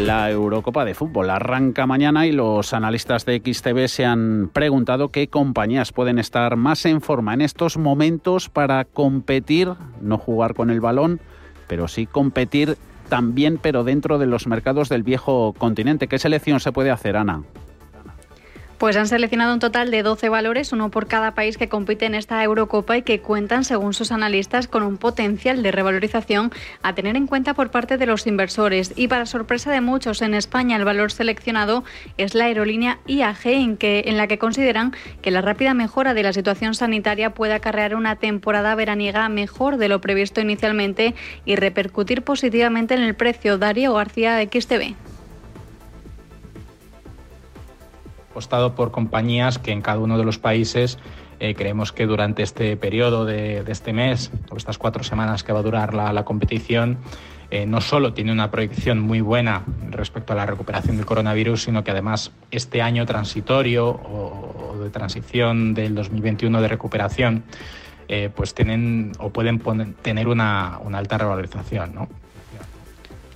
La 0.00 0.30
Eurocopa 0.30 0.86
de 0.86 0.94
Fútbol 0.94 1.28
arranca 1.28 1.86
mañana 1.86 2.26
y 2.26 2.32
los 2.32 2.72
analistas 2.72 3.26
de 3.26 3.42
XTV 3.44 3.88
se 3.88 4.06
han 4.06 4.50
preguntado 4.52 5.10
qué 5.10 5.28
compañías 5.28 5.92
pueden 5.92 6.18
estar 6.18 6.56
más 6.56 6.86
en 6.86 7.02
forma 7.02 7.34
en 7.34 7.42
estos 7.42 7.76
momentos 7.76 8.48
para 8.48 8.86
competir, 8.86 9.74
no 10.00 10.16
jugar 10.16 10.54
con 10.54 10.70
el 10.70 10.80
balón, 10.80 11.20
pero 11.68 11.88
sí 11.88 12.06
competir 12.06 12.78
también, 13.12 13.58
pero 13.60 13.84
dentro 13.84 14.16
de 14.16 14.24
los 14.24 14.46
mercados 14.46 14.88
del 14.88 15.02
viejo 15.02 15.52
continente. 15.58 16.08
¿Qué 16.08 16.18
selección 16.18 16.60
se 16.60 16.72
puede 16.72 16.90
hacer, 16.90 17.18
Ana? 17.18 17.42
Pues 18.82 18.96
han 18.96 19.06
seleccionado 19.06 19.54
un 19.54 19.60
total 19.60 19.92
de 19.92 20.02
12 20.02 20.28
valores, 20.28 20.72
uno 20.72 20.90
por 20.90 21.06
cada 21.06 21.36
país 21.36 21.56
que 21.56 21.68
compite 21.68 22.04
en 22.04 22.16
esta 22.16 22.42
Eurocopa 22.42 22.96
y 22.96 23.02
que 23.02 23.20
cuentan, 23.20 23.62
según 23.62 23.94
sus 23.94 24.10
analistas, 24.10 24.66
con 24.66 24.82
un 24.82 24.96
potencial 24.96 25.62
de 25.62 25.70
revalorización 25.70 26.50
a 26.82 26.92
tener 26.92 27.14
en 27.14 27.28
cuenta 27.28 27.54
por 27.54 27.70
parte 27.70 27.96
de 27.96 28.06
los 28.06 28.26
inversores. 28.26 28.92
Y 28.96 29.06
para 29.06 29.24
sorpresa 29.26 29.70
de 29.70 29.80
muchos, 29.80 30.20
en 30.20 30.34
España 30.34 30.74
el 30.74 30.84
valor 30.84 31.12
seleccionado 31.12 31.84
es 32.16 32.34
la 32.34 32.46
aerolínea 32.46 32.98
IAG, 33.06 33.46
en, 33.46 33.76
que, 33.76 34.02
en 34.06 34.16
la 34.16 34.26
que 34.26 34.38
consideran 34.38 34.92
que 35.20 35.30
la 35.30 35.42
rápida 35.42 35.74
mejora 35.74 36.12
de 36.12 36.24
la 36.24 36.32
situación 36.32 36.74
sanitaria 36.74 37.34
puede 37.34 37.54
acarrear 37.54 37.94
una 37.94 38.16
temporada 38.16 38.74
veraniega 38.74 39.28
mejor 39.28 39.76
de 39.76 39.90
lo 39.90 40.00
previsto 40.00 40.40
inicialmente 40.40 41.14
y 41.44 41.54
repercutir 41.54 42.22
positivamente 42.22 42.94
en 42.94 43.02
el 43.02 43.14
precio. 43.14 43.58
Darío 43.58 43.94
García, 43.94 44.42
XTV. 44.42 45.11
Apostado 48.32 48.74
por 48.74 48.90
compañías 48.90 49.58
que 49.58 49.72
en 49.72 49.82
cada 49.82 49.98
uno 50.00 50.18
de 50.18 50.24
los 50.24 50.38
países 50.38 50.98
eh, 51.38 51.54
creemos 51.54 51.92
que 51.92 52.06
durante 52.06 52.42
este 52.42 52.76
periodo 52.76 53.24
de, 53.24 53.62
este 53.68 53.92
mes 53.92 54.30
o 54.50 54.56
estas 54.56 54.78
cuatro 54.78 55.04
semanas 55.04 55.44
que 55.44 55.52
va 55.52 55.58
a 55.58 55.62
durar 55.62 55.92
la, 55.92 56.24
competición, 56.24 56.96
eh, 57.50 57.66
no 57.66 57.80
solo 57.80 58.14
tiene 58.14 58.32
una 58.32 58.50
proyección 58.50 59.00
muy 59.00 59.20
buena 59.20 59.64
respecto 59.90 60.32
a 60.32 60.36
la 60.36 60.46
recuperación 60.46 60.96
del 60.96 61.04
coronavirus, 61.04 61.64
sino 61.64 61.84
que 61.84 61.90
además 61.90 62.32
este 62.50 62.80
año 62.80 63.04
transitorio 63.04 63.88
o, 63.88 64.76
de 64.82 64.88
transición 64.88 65.74
del 65.74 65.94
2021 65.94 66.62
de 66.62 66.68
recuperación, 66.68 67.44
eh, 68.08 68.30
pues 68.34 68.54
tienen 68.54 69.12
o 69.18 69.30
pueden 69.30 69.60
tener 70.00 70.26
una, 70.28 70.76
alta 70.76 71.18
revalorización. 71.18 71.94
¿no? 71.94 72.08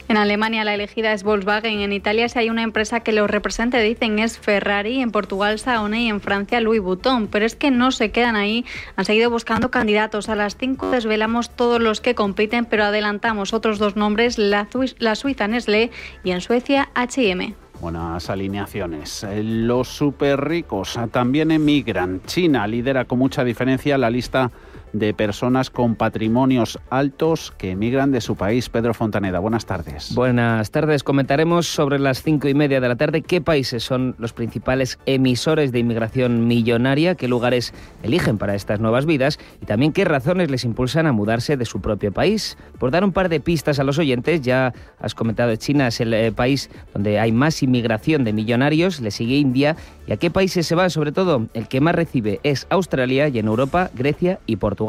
En 0.08 0.16
Alemania 0.16 0.62
la 0.62 0.74
elegida 0.74 1.12
es 1.12 1.24
Volkswagen, 1.24 1.80
en 1.80 1.92
Italia 1.92 2.28
si 2.28 2.38
hay 2.38 2.48
una 2.48 2.62
empresa 2.62 3.00
que 3.00 3.10
lo 3.10 3.26
represente 3.26 3.80
dicen 3.80 4.20
es 4.20 4.38
Ferrari, 4.38 5.00
en 5.00 5.10
Portugal 5.10 5.58
Saone 5.58 6.02
y 6.02 6.08
en 6.08 6.20
Francia 6.20 6.60
Louis 6.60 6.80
Vuitton, 6.80 7.26
pero 7.26 7.44
es 7.44 7.56
que 7.56 7.72
no 7.72 7.90
se 7.90 8.12
quedan 8.12 8.36
ahí, 8.36 8.64
han 8.94 9.04
seguido 9.04 9.30
buscando 9.30 9.72
candidatos. 9.72 10.28
A 10.28 10.36
las 10.36 10.56
5 10.56 10.90
desvelamos 10.90 11.50
todos 11.50 11.82
los 11.82 12.00
que 12.00 12.14
compiten, 12.14 12.66
pero 12.66 12.84
adelantamos 12.84 13.52
otros 13.52 13.80
dos 13.80 13.96
nombres, 13.96 14.38
la, 14.38 14.68
la 14.98 15.16
suiza 15.16 15.48
Nestlé 15.48 15.90
y 16.22 16.30
en 16.30 16.40
Suecia 16.40 16.88
H&M. 16.94 17.54
Buenas 17.80 18.30
alineaciones. 18.30 19.26
Los 19.42 19.88
super 19.88 20.40
ricos 20.40 20.98
también 21.10 21.50
emigran. 21.50 22.22
China 22.26 22.66
lidera 22.66 23.04
con 23.04 23.18
mucha 23.18 23.44
diferencia 23.44 23.98
la 23.98 24.08
lista 24.08 24.50
de 24.98 25.14
personas 25.14 25.70
con 25.70 25.94
patrimonios 25.94 26.78
altos 26.90 27.52
que 27.58 27.72
emigran 27.72 28.12
de 28.12 28.20
su 28.20 28.36
país. 28.36 28.68
Pedro 28.68 28.94
Fontaneda, 28.94 29.38
buenas 29.38 29.66
tardes. 29.66 30.14
Buenas 30.14 30.70
tardes. 30.70 31.02
Comentaremos 31.02 31.66
sobre 31.66 31.98
las 31.98 32.22
cinco 32.22 32.48
y 32.48 32.54
media 32.54 32.80
de 32.80 32.88
la 32.88 32.96
tarde 32.96 33.22
qué 33.22 33.40
países 33.40 33.82
son 33.82 34.14
los 34.18 34.32
principales 34.32 34.98
emisores 35.06 35.72
de 35.72 35.78
inmigración 35.78 36.46
millonaria, 36.46 37.14
qué 37.14 37.28
lugares 37.28 37.74
eligen 38.02 38.38
para 38.38 38.54
estas 38.54 38.80
nuevas 38.80 39.06
vidas 39.06 39.38
y 39.60 39.66
también 39.66 39.92
qué 39.92 40.04
razones 40.04 40.50
les 40.50 40.64
impulsan 40.64 41.06
a 41.06 41.12
mudarse 41.12 41.56
de 41.56 41.64
su 41.64 41.80
propio 41.80 42.12
país. 42.12 42.56
Por 42.78 42.90
dar 42.90 43.04
un 43.04 43.12
par 43.12 43.28
de 43.28 43.40
pistas 43.40 43.78
a 43.78 43.84
los 43.84 43.98
oyentes, 43.98 44.40
ya 44.42 44.72
has 44.98 45.14
comentado, 45.14 45.54
China 45.56 45.88
es 45.88 46.00
el 46.00 46.12
eh, 46.14 46.32
país 46.32 46.70
donde 46.92 47.18
hay 47.18 47.32
más 47.32 47.62
inmigración 47.62 48.24
de 48.24 48.32
millonarios, 48.32 49.00
le 49.00 49.10
sigue 49.10 49.36
India 49.36 49.76
y 50.06 50.12
a 50.12 50.16
qué 50.16 50.30
países 50.30 50.66
se 50.66 50.74
van, 50.74 50.90
sobre 50.90 51.12
todo 51.12 51.46
el 51.54 51.68
que 51.68 51.80
más 51.80 51.94
recibe 51.94 52.40
es 52.42 52.66
Australia 52.70 53.28
y 53.28 53.38
en 53.38 53.46
Europa 53.46 53.90
Grecia 53.94 54.40
y 54.46 54.56
Portugal. 54.56 54.85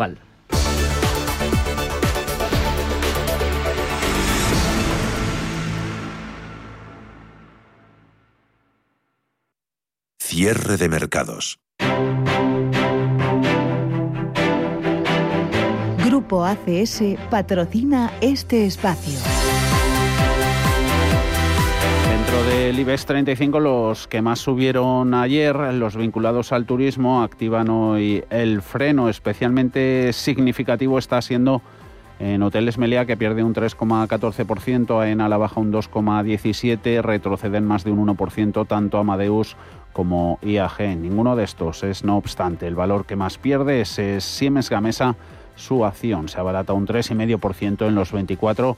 Cierre 10.19 10.77
de 10.77 10.89
mercados. 10.89 11.57
Grupo 16.05 16.45
ACS 16.45 17.01
patrocina 17.29 18.11
este 18.21 18.65
espacio. 18.65 19.36
Del 22.77 22.81
IBEX 22.83 23.07
35, 23.07 23.59
los 23.59 24.07
que 24.07 24.21
más 24.21 24.37
subieron 24.37 25.15
ayer, 25.15 25.55
los 25.73 25.95
vinculados 25.95 26.51
al 26.51 26.67
turismo, 26.67 27.23
activan 27.23 27.69
hoy 27.69 28.23
el 28.29 28.61
freno. 28.61 29.09
Especialmente 29.09 30.13
significativo 30.13 30.99
está 30.99 31.19
siendo 31.23 31.63
en 32.19 32.43
Hoteles 32.43 32.77
Meliá, 32.77 33.07
que 33.07 33.17
pierde 33.17 33.43
un 33.43 33.55
3,14%, 33.55 35.07
en 35.07 35.17
la 35.17 35.37
baja 35.37 35.59
un 35.59 35.73
2,17%, 35.73 37.01
retroceden 37.01 37.65
más 37.65 37.83
de 37.83 37.91
un 37.91 38.15
1%, 38.15 38.67
tanto 38.67 38.99
Amadeus 38.99 39.55
como 39.91 40.37
IAG. 40.43 40.97
Ninguno 40.97 41.35
de 41.35 41.45
estos 41.45 41.83
es, 41.83 42.03
no 42.03 42.15
obstante, 42.17 42.67
el 42.67 42.75
valor 42.75 43.07
que 43.07 43.15
más 43.15 43.39
pierde 43.39 43.81
es, 43.81 43.99
Siemens 44.23 44.69
Gamesa. 44.69 45.15
Su 45.55 45.83
acción 45.83 46.29
se 46.29 46.39
abarata 46.39 46.73
un 46.73 46.85
3,5% 46.85 47.87
en 47.87 47.95
los 47.95 48.11
24 48.11 48.77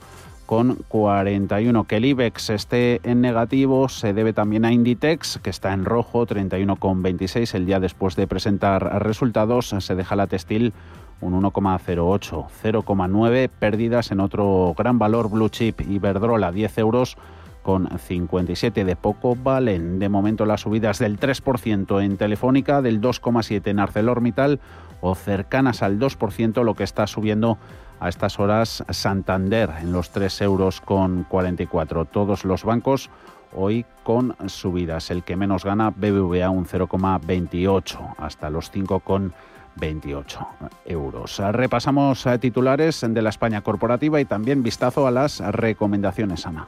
41. 0.50 1.84
Que 1.84 1.96
el 1.96 2.04
IBEX 2.06 2.50
esté 2.50 3.00
en 3.04 3.20
negativo 3.20 3.88
se 3.88 4.12
debe 4.12 4.32
también 4.32 4.64
a 4.64 4.72
Inditex, 4.72 5.38
que 5.38 5.50
está 5.50 5.72
en 5.72 5.84
rojo, 5.84 6.26
31,26. 6.26 7.54
El 7.54 7.66
día 7.66 7.78
después 7.78 8.16
de 8.16 8.26
presentar 8.26 9.00
resultados 9.00 9.68
se 9.68 9.94
deja 9.94 10.16
la 10.16 10.26
textil 10.26 10.72
un 11.20 11.40
1,08, 11.40 12.46
0,9 12.64 13.48
pérdidas 13.48 14.10
en 14.10 14.18
otro 14.18 14.74
gran 14.76 14.98
valor 14.98 15.30
blue 15.30 15.50
chip 15.50 15.82
Iberdrola, 15.82 16.50
10 16.50 16.78
euros 16.78 17.16
con 17.62 17.88
57 17.96 18.84
de 18.84 18.96
poco 18.96 19.36
valen. 19.36 20.00
De 20.00 20.08
momento 20.08 20.46
las 20.46 20.62
subidas 20.62 20.98
del 20.98 21.20
3% 21.20 22.02
en 22.02 22.16
Telefónica, 22.16 22.82
del 22.82 23.00
2,7 23.00 23.68
en 23.68 23.78
ArcelorMittal 23.78 24.58
o 25.00 25.14
cercanas 25.14 25.82
al 25.82 26.00
2% 26.00 26.64
lo 26.64 26.74
que 26.74 26.84
está 26.84 27.06
subiendo 27.06 27.58
a 28.00 28.08
estas 28.08 28.40
horas 28.40 28.82
Santander 28.90 29.70
en 29.80 29.92
los 29.92 30.10
3 30.10 30.40
euros 30.40 30.80
con 30.80 31.24
44. 31.24 32.06
Todos 32.06 32.44
los 32.44 32.64
bancos 32.64 33.10
hoy 33.54 33.84
con 34.02 34.34
subidas. 34.46 35.10
El 35.10 35.22
que 35.22 35.36
menos 35.36 35.64
gana 35.64 35.90
BBVA 35.90 36.50
un 36.50 36.66
0,28 36.66 38.14
hasta 38.18 38.50
los 38.50 38.72
5,28 38.72 40.46
euros. 40.86 41.38
Repasamos 41.52 42.26
a 42.26 42.38
titulares 42.38 43.04
de 43.06 43.22
la 43.22 43.30
España 43.30 43.60
corporativa 43.60 44.20
y 44.20 44.24
también 44.24 44.62
vistazo 44.62 45.06
a 45.06 45.10
las 45.10 45.40
recomendaciones, 45.40 46.46
Ana. 46.46 46.66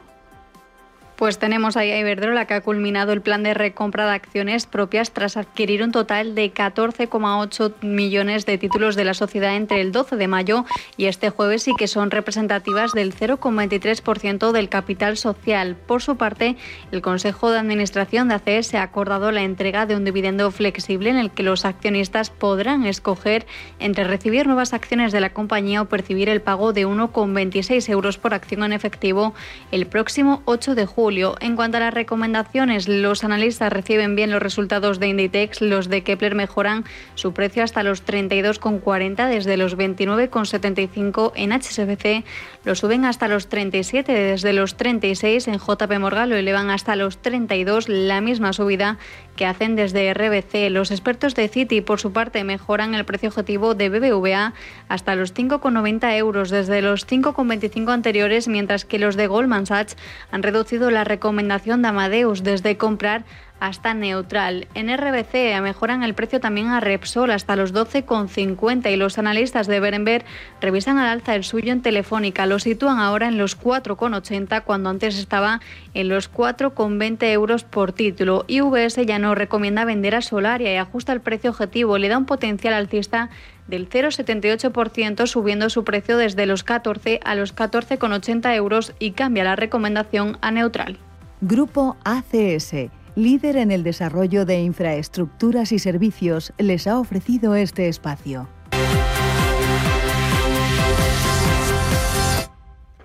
Pues 1.17 1.39
tenemos 1.39 1.77
ahí 1.77 1.91
a 1.91 1.99
Iberdrola 1.99 2.47
que 2.47 2.55
ha 2.55 2.61
culminado 2.63 3.13
el 3.13 3.21
plan 3.21 3.43
de 3.43 3.55
recompra 3.55 4.07
de 4.07 4.15
acciones 4.15 4.67
propias 4.67 5.13
tras 5.13 5.37
adquirir 5.37 5.83
un 5.83 5.93
total 5.93 6.35
de 6.35 6.53
14,8 6.53 7.75
millones 7.83 8.47
de 8.47 8.59
títulos 8.59 8.97
de 8.97 9.05
la 9.05 9.15
sociedad 9.15 9.55
entre 9.55 9.83
el 9.83 9.93
12 9.93 10.17
de 10.17 10.27
mayo 10.27 10.65
y 10.97 11.07
este 11.07 11.31
jueves 11.31 11.69
y 11.69 11.75
que 11.75 11.87
son 11.87 12.11
representativas 12.11 12.93
del 12.93 13.15
0,23% 13.15 14.53
del 14.53 14.69
capital 14.69 15.17
social. 15.17 15.77
Por 15.77 16.03
su 16.03 16.17
parte, 16.17 16.57
el 16.91 17.03
Consejo 17.03 17.51
de 17.51 17.59
Administración 17.59 18.29
de 18.29 18.35
ACS 18.35 18.75
ha 18.75 18.83
acordado 18.83 19.31
la 19.33 19.43
entrega 19.43 19.87
de 19.87 19.97
un 19.97 20.05
dividendo 20.05 20.51
flexible 20.51 21.11
en 21.11 21.19
el 21.19 21.31
que 21.31 21.43
los 21.43 21.65
accionistas 21.65 22.31
podrán 22.31 22.87
escoger 22.87 23.47
entre 23.79 24.05
recibir 24.05 24.47
nuevas 24.47 24.73
acciones 24.73 25.13
de 25.13 25.21
la 25.21 25.31
compañía 25.31 25.83
o 25.83 25.87
percibir 25.87 26.29
el 26.29 26.41
pago 26.41 26.73
de 26.73 26.87
1,26 26.87 27.89
euros 27.91 28.19
por 28.19 28.35
acción 28.35 28.65
en 28.65 28.73
efectivo 28.73 29.35
el 29.71 29.87
próximo 29.87 30.43
8 30.47 30.75
de 30.75 30.87
julio. 30.87 31.02
En 31.03 31.57
cuanto 31.57 31.79
a 31.79 31.81
las 31.81 31.93
recomendaciones, 31.93 32.87
los 32.87 33.25
analistas 33.25 33.73
reciben 33.73 34.15
bien 34.15 34.31
los 34.31 34.41
resultados 34.41 35.01
de 35.01 35.09
Inditex, 35.09 35.61
los 35.61 35.89
de 35.89 36.05
Kepler 36.05 36.37
mejoran 36.37 36.85
su 37.17 37.33
precio 37.33 37.65
hasta 37.65 37.83
los 37.83 38.07
32,40 38.07 39.29
desde 39.29 39.57
los 39.57 39.77
29,75 39.77 41.33
en 41.35 41.51
HSBC, 41.51 42.25
lo 42.65 42.75
suben 42.75 43.05
hasta 43.05 43.29
los 43.29 43.49
37 43.49 44.13
desde 44.13 44.53
los 44.53 44.77
36 44.77 45.49
en 45.49 45.59
JP 45.59 45.99
Morgan, 45.99 46.31
lo 46.31 46.37
elevan 46.37 46.71
hasta 46.71 46.95
los 46.95 47.19
32, 47.19 47.89
la 47.89 48.21
misma 48.21 48.53
subida 48.53 48.99
que 49.37 49.47
hacen 49.47 49.75
desde 49.75 50.13
RBC. 50.15 50.71
Los 50.71 50.91
expertos 50.91 51.35
de 51.35 51.49
Citi, 51.49 51.81
por 51.81 51.99
su 51.99 52.13
parte, 52.13 52.45
mejoran 52.45 52.95
el 52.95 53.05
precio 53.05 53.31
objetivo 53.31 53.75
de 53.75 53.89
BBVA 53.89 54.53
hasta 54.89 55.17
los 55.17 55.35
5,90 55.35 56.17
euros 56.17 56.51
desde 56.51 56.83
los 56.83 57.07
5,25 57.07 57.93
anteriores, 57.93 58.47
mientras 58.47 58.85
que 58.85 58.99
los 58.99 59.17
de 59.17 59.27
Goldman 59.27 59.67
Sachs 59.67 59.97
han 60.31 60.43
reducido 60.43 60.91
la 60.91 61.05
recomendación 61.05 61.83
de 61.83 61.89
Amadeus 61.89 62.43
desde 62.45 62.77
comprar 62.77 63.25
hasta 63.63 63.95
neutral. 63.95 64.67
En 64.75 64.89
RBC 64.95 65.61
mejoran 65.63 66.03
el 66.03 66.15
precio 66.15 66.41
también 66.41 66.71
a 66.71 66.81
Repsol 66.81 67.31
hasta 67.31 67.55
los 67.55 67.73
12,50 67.73 68.93
y 68.93 68.97
los 68.97 69.19
analistas 69.19 69.69
de 69.69 69.79
Berenberg 69.79 70.25
revisan 70.61 70.99
al 70.99 71.09
alza 71.09 71.37
el 71.37 71.45
suyo 71.45 71.73
en 71.73 71.81
Telefónica. 71.81 72.47
Lo 72.47 72.59
sitúan 72.59 72.99
ahora 72.99 73.29
en 73.29 73.39
los 73.39 73.57
4,80 73.57 74.65
cuando 74.65 74.91
antes 74.91 75.17
estaba 75.17 75.61
en 75.95 76.09
los 76.09 76.33
4,20 76.33 77.23
euros 77.31 77.63
por 77.63 77.93
título. 77.93 78.45
Y 78.49 78.63
VS 78.63 79.07
ya 79.07 79.21
no 79.21 79.37
recomienda 79.37 79.85
vender 79.85 80.17
a 80.17 80.23
Solaria 80.23 80.73
y 80.73 80.77
ajusta 80.77 81.13
el 81.13 81.21
precio 81.21 81.51
objetivo. 81.51 81.99
Le 81.99 82.09
da 82.09 82.19
un 82.19 82.27
potencial 82.27 82.75
alcista 82.75 83.31
del 83.69 83.89
0,78%, 83.89 85.29
subiendo 85.29 85.71
su 85.71 85.85
precio 85.85 86.17
desde 86.17 86.47
los 86.47 86.65
14 86.65 87.21
a 87.25 87.37
los 87.37 87.55
14,80 87.55 88.57
euros 88.57 88.93
y 88.99 89.13
cambia 89.13 89.45
la 89.45 89.55
recomendación 89.55 90.37
a 90.41 90.51
neutral. 90.51 90.99
Grupo 91.41 91.97
ACS 92.03 92.91
líder 93.15 93.57
en 93.57 93.71
el 93.71 93.83
desarrollo 93.83 94.45
de 94.45 94.63
infraestructuras 94.63 95.73
y 95.73 95.79
servicios, 95.79 96.53
les 96.59 96.87
ha 96.87 96.99
ofrecido 96.99 97.55
este 97.55 97.89
espacio. 97.89 98.49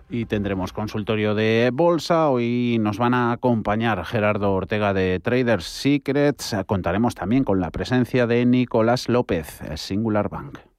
Y 0.10 0.26
tendremos 0.26 0.72
consultorio 0.72 1.36
de 1.36 1.70
bolsa. 1.74 2.30
Hoy 2.30 2.78
nos 2.80 2.98
van 2.98 3.14
a 3.14 3.34
acompañar 3.34 4.06
Gerardo 4.06 4.54
Ortega 4.54 4.94
de 4.94 5.20
Traders 5.20 5.66
Secrets. 5.66 6.56
Contaremos 6.66 7.14
también 7.14 7.44
con 7.44 7.60
la 7.60 7.72
presencia 7.72 8.26
de 8.26 8.46
Nicolás 8.46 9.10
López, 9.10 9.60
Singular 9.76 10.30
Bank. 10.30 10.60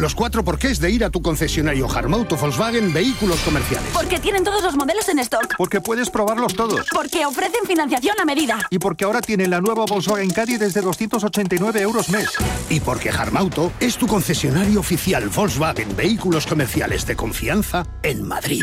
Los 0.00 0.14
cuatro 0.14 0.42
porqués 0.42 0.80
de 0.80 0.90
ir 0.90 1.04
a 1.04 1.10
tu 1.10 1.20
concesionario 1.20 1.86
Harmauto 1.86 2.34
Volkswagen 2.34 2.90
Vehículos 2.90 3.38
Comerciales. 3.40 3.90
Porque 3.92 4.18
tienen 4.18 4.42
todos 4.42 4.62
los 4.62 4.74
modelos 4.74 5.06
en 5.10 5.18
stock. 5.18 5.56
Porque 5.58 5.82
puedes 5.82 6.08
probarlos 6.08 6.54
todos. 6.54 6.86
Porque 6.90 7.26
ofrecen 7.26 7.66
financiación 7.66 8.18
a 8.18 8.24
medida. 8.24 8.58
Y 8.70 8.78
porque 8.78 9.04
ahora 9.04 9.20
tienen 9.20 9.50
la 9.50 9.60
nueva 9.60 9.84
Volkswagen 9.84 10.30
Caddy 10.30 10.56
desde 10.56 10.80
289 10.80 11.82
euros 11.82 12.08
mes. 12.08 12.30
Y 12.70 12.80
porque 12.80 13.10
Harmauto 13.10 13.72
es 13.78 13.98
tu 13.98 14.06
concesionario 14.06 14.80
oficial 14.80 15.28
Volkswagen 15.28 15.94
Vehículos 15.94 16.46
Comerciales 16.46 17.04
de 17.04 17.16
confianza 17.16 17.86
en 18.02 18.26
Madrid. 18.26 18.62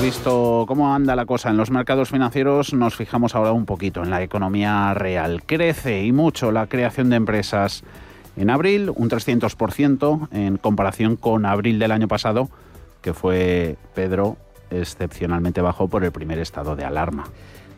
Visto 0.00 0.64
cómo 0.66 0.94
anda 0.94 1.14
la 1.14 1.26
cosa 1.26 1.50
en 1.50 1.58
los 1.58 1.70
mercados 1.70 2.08
financieros, 2.08 2.72
nos 2.72 2.96
fijamos 2.96 3.34
ahora 3.34 3.52
un 3.52 3.66
poquito 3.66 4.02
en 4.02 4.08
la 4.08 4.22
economía 4.22 4.94
real. 4.94 5.42
Crece 5.44 6.04
y 6.04 6.12
mucho 6.12 6.52
la 6.52 6.68
creación 6.68 7.10
de 7.10 7.16
empresas 7.16 7.82
en 8.36 8.48
abril, 8.48 8.90
un 8.94 9.10
300% 9.10 10.28
en 10.32 10.56
comparación 10.56 11.16
con 11.16 11.44
abril 11.44 11.78
del 11.78 11.92
año 11.92 12.08
pasado, 12.08 12.48
que 13.02 13.12
fue, 13.12 13.76
Pedro, 13.94 14.38
excepcionalmente 14.70 15.60
bajo 15.60 15.88
por 15.88 16.02
el 16.02 16.12
primer 16.12 16.38
estado 16.38 16.76
de 16.76 16.84
alarma. 16.84 17.24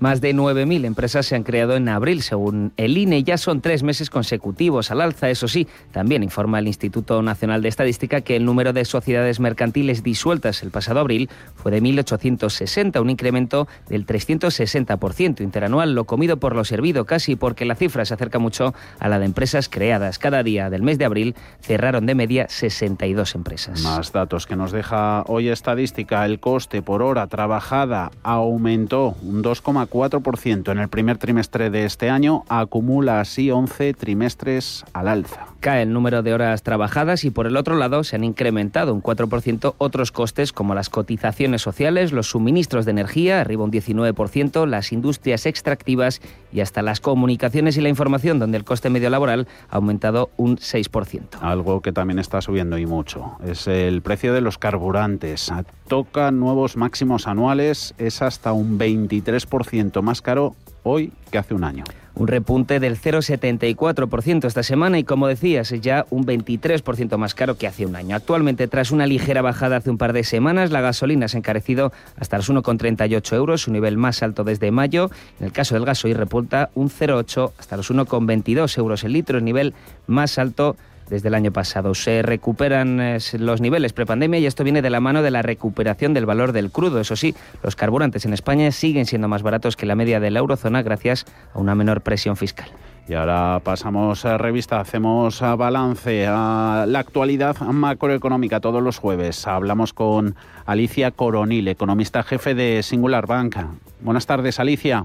Más 0.02 0.20
de 0.20 0.34
9.000 0.34 0.84
empresas 0.84 1.26
se 1.26 1.36
han 1.36 1.44
creado 1.44 1.76
en 1.76 1.88
abril, 1.88 2.22
según 2.22 2.72
el 2.76 2.98
INE. 2.98 3.22
Ya 3.22 3.38
son 3.38 3.60
tres 3.60 3.84
meses 3.84 4.10
consecutivos 4.10 4.90
al 4.90 5.00
alza. 5.00 5.30
Eso 5.30 5.46
sí, 5.46 5.68
también 5.92 6.24
informa 6.24 6.58
el 6.58 6.66
Instituto 6.66 7.22
Nacional 7.22 7.62
de 7.62 7.68
Estadística 7.68 8.20
que 8.20 8.34
el 8.34 8.44
número 8.44 8.72
de 8.72 8.84
sociedades 8.84 9.38
mercantiles 9.38 10.02
disueltas 10.02 10.64
el 10.64 10.72
pasado 10.72 10.98
abril 10.98 11.30
fue 11.54 11.70
de 11.70 11.80
1.860, 11.80 13.00
un 13.00 13.10
incremento 13.10 13.68
del 13.88 14.04
360% 14.04 15.40
interanual, 15.40 15.94
lo 15.94 16.02
comido 16.02 16.36
por 16.36 16.56
lo 16.56 16.64
servido 16.64 17.04
casi 17.04 17.36
porque 17.36 17.64
la 17.64 17.76
cifra 17.76 18.04
se 18.04 18.14
acerca 18.14 18.40
mucho 18.40 18.74
a 18.98 19.08
la 19.08 19.20
de 19.20 19.26
empresas 19.26 19.68
creadas. 19.68 20.18
Cada 20.18 20.42
día 20.42 20.68
del 20.68 20.82
mes 20.82 20.98
de 20.98 21.04
abril 21.04 21.36
cerraron 21.60 22.06
de 22.06 22.16
media 22.16 22.48
62 22.48 23.36
empresas. 23.36 23.82
Más 23.82 24.10
datos 24.10 24.48
que 24.48 24.56
nos 24.56 24.72
deja 24.72 25.22
hoy 25.28 25.48
estadística. 25.48 26.26
El 26.26 26.40
coste 26.40 26.82
por 26.82 27.02
hora 27.02 27.28
trabajada 27.28 28.10
aumentó 28.24 29.14
un 29.22 29.44
2,4 29.44 29.91
4% 29.92 30.72
en 30.72 30.78
el 30.78 30.88
primer 30.88 31.18
trimestre 31.18 31.68
de 31.68 31.84
este 31.84 32.08
año, 32.08 32.44
acumula 32.48 33.20
así 33.20 33.50
11 33.50 33.92
trimestres 33.94 34.84
al 34.94 35.08
alza. 35.08 35.51
Cae 35.62 35.82
el 35.84 35.92
número 35.92 36.24
de 36.24 36.34
horas 36.34 36.64
trabajadas 36.64 37.22
y 37.22 37.30
por 37.30 37.46
el 37.46 37.56
otro 37.56 37.76
lado 37.76 38.02
se 38.02 38.16
han 38.16 38.24
incrementado 38.24 38.92
un 38.92 39.00
4% 39.00 39.74
otros 39.78 40.10
costes 40.10 40.52
como 40.52 40.74
las 40.74 40.90
cotizaciones 40.90 41.62
sociales, 41.62 42.10
los 42.10 42.30
suministros 42.30 42.84
de 42.84 42.90
energía, 42.90 43.40
arriba 43.40 43.62
un 43.62 43.70
19%, 43.70 44.66
las 44.66 44.90
industrias 44.90 45.46
extractivas 45.46 46.20
y 46.52 46.62
hasta 46.62 46.82
las 46.82 46.98
comunicaciones 46.98 47.76
y 47.76 47.80
la 47.80 47.90
información, 47.90 48.40
donde 48.40 48.58
el 48.58 48.64
coste 48.64 48.90
medio 48.90 49.08
laboral 49.08 49.46
ha 49.70 49.76
aumentado 49.76 50.30
un 50.36 50.56
6%. 50.56 51.38
Algo 51.40 51.80
que 51.80 51.92
también 51.92 52.18
está 52.18 52.40
subiendo 52.40 52.76
y 52.76 52.84
mucho 52.84 53.36
es 53.46 53.68
el 53.68 54.02
precio 54.02 54.34
de 54.34 54.40
los 54.40 54.58
carburantes. 54.58 55.52
Toca 55.86 56.32
nuevos 56.32 56.76
máximos 56.76 57.28
anuales, 57.28 57.94
es 57.98 58.20
hasta 58.20 58.52
un 58.52 58.80
23% 58.80 60.02
más 60.02 60.22
caro 60.22 60.56
hoy 60.82 61.12
que 61.30 61.38
hace 61.38 61.54
un 61.54 61.62
año. 61.62 61.84
Un 62.14 62.28
repunte 62.28 62.78
del 62.78 62.98
0,74% 62.98 64.46
esta 64.46 64.62
semana 64.62 64.98
y, 64.98 65.04
como 65.04 65.28
decías, 65.28 65.72
es 65.72 65.80
ya 65.80 66.04
un 66.10 66.26
23% 66.26 67.16
más 67.16 67.34
caro 67.34 67.56
que 67.56 67.66
hace 67.66 67.86
un 67.86 67.96
año. 67.96 68.14
Actualmente, 68.14 68.68
tras 68.68 68.90
una 68.90 69.06
ligera 69.06 69.40
bajada 69.40 69.78
hace 69.78 69.90
un 69.90 69.98
par 69.98 70.12
de 70.12 70.22
semanas, 70.22 70.70
la 70.70 70.82
gasolina 70.82 71.28
se 71.28 71.36
ha 71.36 71.40
encarecido 71.40 71.92
hasta 72.16 72.36
los 72.36 72.50
1,38 72.50 73.34
euros, 73.34 73.62
su 73.62 73.72
nivel 73.72 73.96
más 73.96 74.22
alto 74.22 74.44
desde 74.44 74.70
mayo. 74.70 75.10
En 75.40 75.46
el 75.46 75.52
caso 75.52 75.74
del 75.74 75.86
gasoil 75.86 76.16
repunta 76.16 76.70
un 76.74 76.90
0,8 76.90 77.52
hasta 77.58 77.76
los 77.76 77.90
1,22 77.90 78.78
euros 78.78 79.04
el 79.04 79.12
litro, 79.12 79.38
el 79.38 79.44
nivel 79.44 79.74
más 80.06 80.38
alto 80.38 80.76
desde 81.08 81.28
el 81.28 81.34
año 81.34 81.52
pasado. 81.52 81.94
Se 81.94 82.22
recuperan 82.22 83.00
eh, 83.00 83.18
los 83.38 83.60
niveles 83.60 83.92
prepandemia 83.92 84.40
y 84.40 84.46
esto 84.46 84.64
viene 84.64 84.82
de 84.82 84.90
la 84.90 85.00
mano 85.00 85.22
de 85.22 85.30
la 85.30 85.42
recuperación 85.42 86.14
del 86.14 86.26
valor 86.26 86.52
del 86.52 86.70
crudo. 86.70 87.00
Eso 87.00 87.16
sí, 87.16 87.34
los 87.62 87.76
carburantes 87.76 88.24
en 88.24 88.32
España 88.32 88.70
siguen 88.72 89.06
siendo 89.06 89.28
más 89.28 89.42
baratos 89.42 89.76
que 89.76 89.86
la 89.86 89.94
media 89.94 90.20
de 90.20 90.30
la 90.30 90.38
eurozona 90.40 90.82
gracias 90.82 91.26
a 91.54 91.58
una 91.58 91.74
menor 91.74 92.00
presión 92.00 92.36
fiscal. 92.36 92.68
Y 93.08 93.14
ahora 93.14 93.60
pasamos 93.64 94.24
a 94.24 94.38
revista, 94.38 94.80
hacemos 94.80 95.42
a 95.42 95.56
balance 95.56 96.26
a 96.28 96.84
la 96.86 97.00
actualidad 97.00 97.60
macroeconómica 97.60 98.60
todos 98.60 98.82
los 98.82 98.98
jueves. 98.98 99.46
Hablamos 99.46 99.92
con 99.92 100.36
Alicia 100.66 101.10
Coronil, 101.10 101.66
economista 101.66 102.22
jefe 102.22 102.54
de 102.54 102.82
Singular 102.82 103.26
Bank. 103.26 103.56
Buenas 104.00 104.26
tardes, 104.26 104.60
Alicia. 104.60 105.04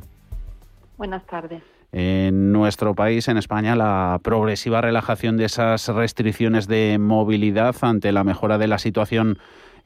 Buenas 0.98 1.26
tardes. 1.26 1.64
En 1.92 2.52
nuestro 2.52 2.96
país, 2.96 3.28
en 3.28 3.38
España, 3.38 3.76
la 3.76 4.20
progresiva 4.22 4.82
relajación 4.82 5.38
de 5.38 5.46
esas 5.46 5.88
restricciones 5.88 6.68
de 6.68 6.98
movilidad 7.00 7.76
ante 7.82 8.12
la 8.12 8.24
mejora 8.24 8.58
de 8.58 8.68
la 8.68 8.78
situación 8.78 9.38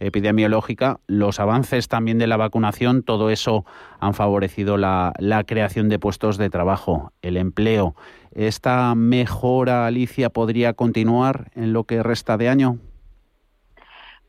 epidemiológica, 0.01 0.99
los 1.05 1.39
avances 1.39 1.87
también 1.87 2.17
de 2.17 2.27
la 2.27 2.37
vacunación, 2.37 3.03
todo 3.03 3.29
eso 3.29 3.65
han 3.99 4.15
favorecido 4.15 4.77
la, 4.77 5.13
creación 5.45 5.89
de 5.89 5.99
puestos 5.99 6.37
de 6.37 6.49
trabajo, 6.49 7.13
el 7.21 7.37
empleo. 7.37 7.95
¿Esta 8.33 8.95
mejora, 8.95 9.85
Alicia, 9.85 10.31
podría 10.31 10.73
continuar 10.73 11.51
en 11.55 11.71
lo 11.71 11.83
que 11.83 12.01
resta 12.01 12.37
de 12.37 12.49
año? 12.49 12.79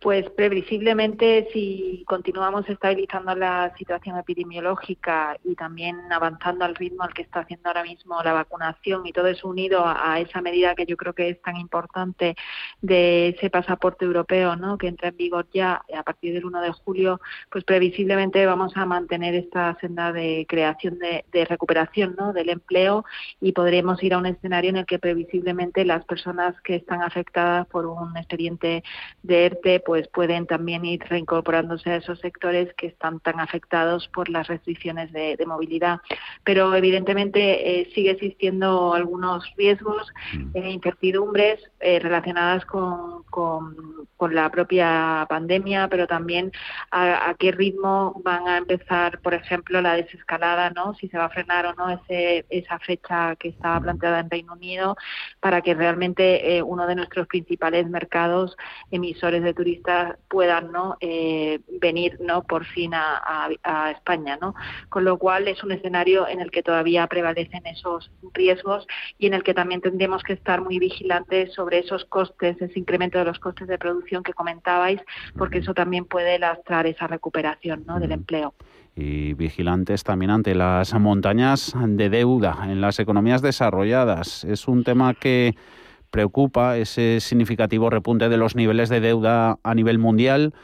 Pues 0.02 0.28
previsiblemente, 0.30 1.46
si 1.52 2.02
continuamos 2.08 2.68
estabilizando 2.68 3.36
la 3.36 3.72
situación 3.78 4.18
epidemiológica 4.18 5.38
y 5.44 5.54
también 5.54 5.96
avanzando 6.10 6.64
al 6.64 6.74
ritmo 6.74 7.04
al 7.04 7.14
que 7.14 7.22
está 7.22 7.40
haciendo 7.40 7.68
ahora 7.68 7.84
mismo 7.84 8.20
la 8.20 8.32
vacunación 8.32 9.06
y 9.06 9.12
todo 9.12 9.28
eso 9.28 9.46
unido 9.46 9.84
a, 9.86 10.18
esa 10.18 10.40
medida 10.40 10.74
que 10.74 10.86
yo 10.86 10.96
creo 10.96 11.12
que 11.12 11.28
es 11.28 11.40
tan 11.40 11.56
importante 11.56 12.34
de 12.80 13.28
ese 13.28 13.48
pasaporte 13.48 14.04
europeo, 14.04 14.56
¿no? 14.56 14.76
que 14.76 14.88
entra 14.88 15.10
en 15.10 15.16
vigor 15.16 15.46
ya 15.54 15.84
a 15.96 16.02
partir 16.02 16.34
del 16.34 16.46
1 16.46 16.62
de 16.62 16.72
julio, 16.72 17.20
pues 17.48 17.62
previsiblemente 17.62 18.44
vamos 18.44 18.76
a 18.76 18.84
mantener 18.84 19.36
esta 19.36 19.78
senda 19.80 20.10
de 20.10 20.46
creación 20.48 20.98
de, 20.98 21.24
de 21.30 21.44
recuperación 21.44 22.16
¿no? 22.18 22.32
del 22.32 22.48
empleo 22.48 23.04
y 23.40 23.52
podremos 23.52 24.02
ir 24.02 24.14
a 24.14 24.18
un 24.18 24.26
escenario 24.26 24.70
en 24.70 24.78
el 24.78 24.86
que 24.86 24.98
previsiblemente 24.98 25.84
las 25.84 26.04
personas 26.06 26.60
que 26.62 26.74
están 26.74 27.02
afectadas 27.02 27.68
por 27.68 27.86
un 27.86 28.16
expediente 28.16 28.82
de 29.22 29.46
ERTE 29.46 29.80
pueden 30.12 30.46
también 30.46 30.84
ir 30.84 31.00
reincorporándose 31.08 31.90
a 31.90 31.96
esos 31.96 32.18
sectores 32.20 32.72
que 32.74 32.86
están 32.86 33.20
tan 33.20 33.40
afectados 33.40 34.08
por 34.08 34.28
las 34.28 34.46
restricciones 34.46 35.12
de, 35.12 35.36
movilidad. 35.46 35.98
Pero 36.44 36.74
evidentemente 36.74 37.80
eh, 37.80 37.90
sigue 37.94 38.12
existiendo 38.12 38.94
algunos 38.94 39.44
riesgos 39.56 40.08
e 40.54 40.70
incertidumbres 40.70 41.60
eh, 41.80 41.98
relacionadas 41.98 42.64
con, 42.64 43.24
con, 43.24 44.02
la 44.30 44.50
propia 44.52 45.26
pandemia, 45.28 45.88
pero 45.88 46.06
también 46.06 46.52
a, 46.92 47.34
qué 47.40 47.50
ritmo 47.50 48.22
van 48.24 48.46
a 48.46 48.58
empezar, 48.58 49.20
por 49.20 49.34
ejemplo, 49.34 49.80
la 49.80 49.96
desescalada, 49.96 50.70
¿no? 50.70 50.94
Si 50.94 51.08
se 51.08 51.18
va 51.18 51.24
a 51.24 51.28
frenar 51.28 51.66
o 51.66 51.74
no 51.74 51.90
ese, 51.90 52.46
esa 52.48 52.78
fecha 52.78 53.34
que 53.34 53.48
estaba 53.48 53.80
planteada 53.80 54.20
en 54.20 54.30
Reino 54.30 54.52
Unido 54.52 54.96
para 55.40 55.60
que 55.60 55.74
realmente 55.74 56.62
uno 56.64 56.86
de 56.86 56.94
nuestros 56.94 57.26
principales 57.26 57.88
mercados 57.90 58.56
emisores 58.92 59.42
de 59.42 59.54
puedan 60.28 60.72
no 60.72 60.96
eh, 61.00 61.60
venir 61.80 62.18
no 62.20 62.42
por 62.42 62.64
fin 62.64 62.92
a, 62.94 63.48
España 63.90 64.38
no 64.40 64.54
con 64.88 65.04
lo 65.04 65.18
cual 65.18 65.48
es 65.48 65.62
un 65.62 65.72
escenario 65.72 66.26
en 66.28 66.40
el 66.40 66.50
que 66.50 66.62
todavía 66.62 67.06
prevalecen 67.06 67.66
esos 67.66 68.10
riesgos 68.32 68.86
y 69.18 69.26
en 69.26 69.34
el 69.34 69.42
que 69.42 69.54
también 69.54 69.80
tendremos 69.80 70.22
que 70.22 70.32
estar 70.34 70.62
muy 70.62 70.78
vigilantes 70.78 71.52
sobre 71.52 71.78
esos 71.78 72.04
costes 72.06 72.60
ese 72.60 72.78
incremento 72.78 73.18
de 73.18 73.24
los 73.24 73.38
costes 73.38 73.68
de 73.68 73.78
producción 73.78 74.22
que 74.22 74.32
comentabais 74.32 75.00
porque 75.36 75.58
eso 75.58 75.74
también 75.74 76.04
puede 76.04 76.38
lastrar 76.38 76.86
esa 76.86 77.06
recuperación 77.06 77.84
¿no? 77.86 78.00
del 78.00 78.12
empleo 78.12 78.54
y 78.94 79.34
vigilantes 79.34 80.04
también 80.04 80.30
ante 80.30 80.54
las 80.54 80.92
montañas 80.94 81.74
de 81.86 82.10
deuda 82.10 82.58
en 82.64 82.80
las 82.80 82.98
economías 82.98 83.40
desarrolladas. 83.40 84.44
Es 84.44 84.68
un 84.68 84.84
tema 84.84 85.14
que 85.14 85.54
preocupa 86.12 86.76
ese 86.76 87.18
significativo 87.18 87.90
repunte 87.90 88.28
de 88.28 88.36
los 88.36 88.54
niveles 88.54 88.88
de 88.90 89.00
deuda 89.00 89.58
a 89.64 89.74
nivel 89.74 89.98
mundial. 89.98 90.54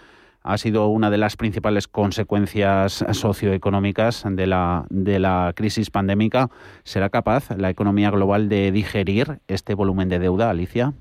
Ha 0.44 0.58
sido 0.58 0.86
una 0.88 1.10
de 1.10 1.18
las 1.18 1.36
principales 1.36 1.88
consecuencias 1.88 3.04
socioeconómicas 3.10 4.24
de 4.30 4.46
la, 4.46 4.86
de 4.90 5.18
la 5.18 5.52
crisis 5.56 5.90
pandémica. 5.90 6.50
¿Será 6.84 7.08
capaz 7.08 7.50
la 7.56 7.70
economía 7.70 8.10
global 8.10 8.48
de 8.48 8.70
digerir 8.70 9.40
este 9.48 9.74
volumen 9.74 10.08
de 10.08 10.20
deuda, 10.20 10.50
Alicia? 10.50 10.92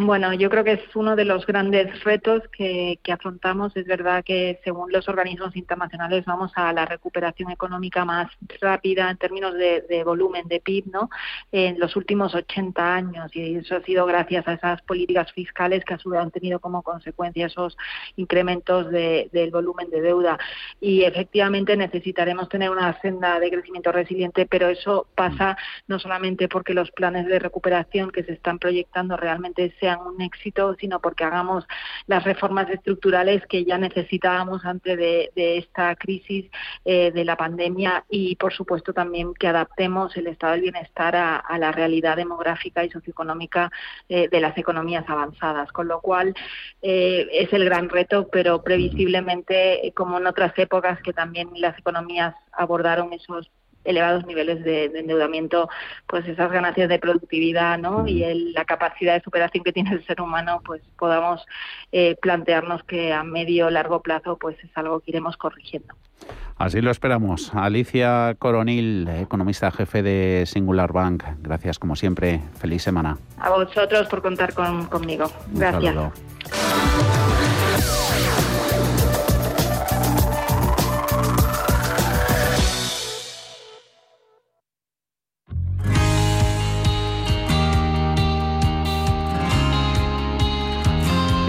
Bueno, 0.00 0.32
yo 0.32 0.48
creo 0.48 0.62
que 0.62 0.74
es 0.74 0.94
uno 0.94 1.16
de 1.16 1.24
los 1.24 1.44
grandes 1.44 2.04
retos 2.04 2.44
que, 2.56 3.00
afrontamos. 3.12 3.76
Es 3.76 3.84
verdad 3.84 4.22
que 4.22 4.60
según 4.62 4.92
los 4.92 5.08
organismos 5.08 5.56
internacionales 5.56 6.24
vamos 6.24 6.52
a 6.54 6.72
la 6.72 6.86
recuperación 6.86 7.50
económica 7.50 8.04
más 8.04 8.30
rápida 8.60 9.10
en 9.10 9.16
términos 9.16 9.54
de, 9.54 10.02
volumen 10.04 10.46
de 10.46 10.60
PIB, 10.60 10.86
¿no? 10.92 11.10
En 11.50 11.80
los 11.80 11.96
últimos 11.96 12.32
80 12.32 12.94
años 12.94 13.34
y 13.34 13.56
eso 13.56 13.74
ha 13.74 13.82
sido 13.82 14.06
gracias 14.06 14.46
a 14.46 14.52
esas 14.52 14.82
políticas 14.82 15.32
fiscales 15.32 15.84
que 15.84 15.96
han 16.16 16.30
tenido 16.30 16.60
como 16.60 16.82
consecuencia 16.82 17.46
esos 17.46 17.76
incrementos 18.14 18.92
del 18.92 19.50
volumen 19.50 19.90
de 19.90 20.00
deuda. 20.00 20.38
Y 20.80 21.02
efectivamente 21.02 21.76
necesitaremos 21.76 22.48
tener 22.48 22.70
una 22.70 23.00
senda 23.00 23.40
de 23.40 23.50
crecimiento 23.50 23.90
resiliente, 23.90 24.46
pero 24.46 24.68
eso 24.68 25.08
pasa 25.16 25.56
no 25.88 25.98
solamente 25.98 26.46
porque 26.46 26.72
los 26.72 26.92
planes 26.92 27.26
de 27.26 27.40
recuperación 27.40 28.12
que 28.12 28.22
se 28.22 28.34
están 28.34 28.60
proyectando 28.60 29.16
realmente 29.16 29.74
sean 29.88 30.00
un 30.06 30.20
éxito, 30.20 30.76
sino 30.78 31.00
porque 31.00 31.24
hagamos 31.24 31.66
las 32.06 32.24
reformas 32.24 32.68
estructurales 32.68 33.46
que 33.46 33.64
ya 33.64 33.78
necesitábamos 33.78 34.64
antes 34.64 34.98
de, 34.98 35.30
esta 35.34 35.94
crisis 35.96 36.50
eh, 36.84 37.10
de 37.10 37.24
la 37.24 37.36
pandemia 37.36 38.04
y, 38.10 38.36
por 38.36 38.52
supuesto, 38.52 38.92
también 38.92 39.32
que 39.34 39.48
adaptemos 39.48 40.14
el 40.16 40.26
estado 40.26 40.52
del 40.52 40.62
bienestar 40.62 41.16
a, 41.16 41.58
la 41.58 41.72
realidad 41.72 42.16
demográfica 42.16 42.84
y 42.84 42.90
socioeconómica 42.90 43.70
eh, 44.08 44.28
de 44.28 44.40
las 44.40 44.56
economías 44.58 45.04
avanzadas. 45.08 45.72
Con 45.72 45.88
lo 45.88 46.00
cual, 46.00 46.34
eh, 46.82 47.26
es 47.32 47.52
el 47.52 47.64
gran 47.64 47.88
reto, 47.88 48.28
pero 48.30 48.62
previsiblemente, 48.62 49.92
como 49.94 50.18
en 50.18 50.26
otras 50.26 50.52
épocas 50.58 51.00
que 51.02 51.12
también 51.12 51.48
las 51.56 51.78
economías 51.78 52.34
abordaron 52.52 53.12
esos 53.12 53.50
elevados 53.84 54.26
niveles 54.26 54.62
de, 54.64 54.86
endeudamiento, 54.86 55.68
pues 56.06 56.26
esas 56.28 56.50
ganancias 56.50 56.88
de 56.88 56.98
productividad 56.98 57.78
¿no? 57.78 58.06
y 58.06 58.52
la 58.52 58.64
capacidad 58.64 59.14
de 59.14 59.22
superación 59.22 59.64
que 59.64 59.72
tiene 59.72 59.92
el 59.92 60.04
ser 60.06 60.20
humano, 60.20 60.60
pues 60.64 60.82
podamos 60.98 61.44
eh, 61.92 62.16
plantearnos 62.20 62.82
que 62.84 63.12
a 63.12 63.22
medio 63.22 63.70
largo 63.70 64.02
plazo 64.02 64.36
pues 64.36 64.56
es 64.62 64.70
algo 64.74 65.00
que 65.00 65.12
iremos 65.12 65.36
corrigiendo. 65.36 65.94
Así 66.56 66.80
lo 66.80 66.90
esperamos. 66.90 67.52
Alicia 67.54 68.34
Coronil, 68.38 69.08
economista 69.08 69.70
jefe 69.70 70.02
de 70.02 70.44
Singular 70.44 70.92
Bank. 70.92 71.22
Gracias, 71.38 71.78
como 71.78 71.94
siempre. 71.94 72.40
Feliz 72.58 72.82
semana. 72.82 73.16
A 73.38 73.50
vosotros 73.50 74.08
por 74.08 74.22
contar 74.22 74.52
conmigo. 74.54 75.30
Gracias. 75.52 75.94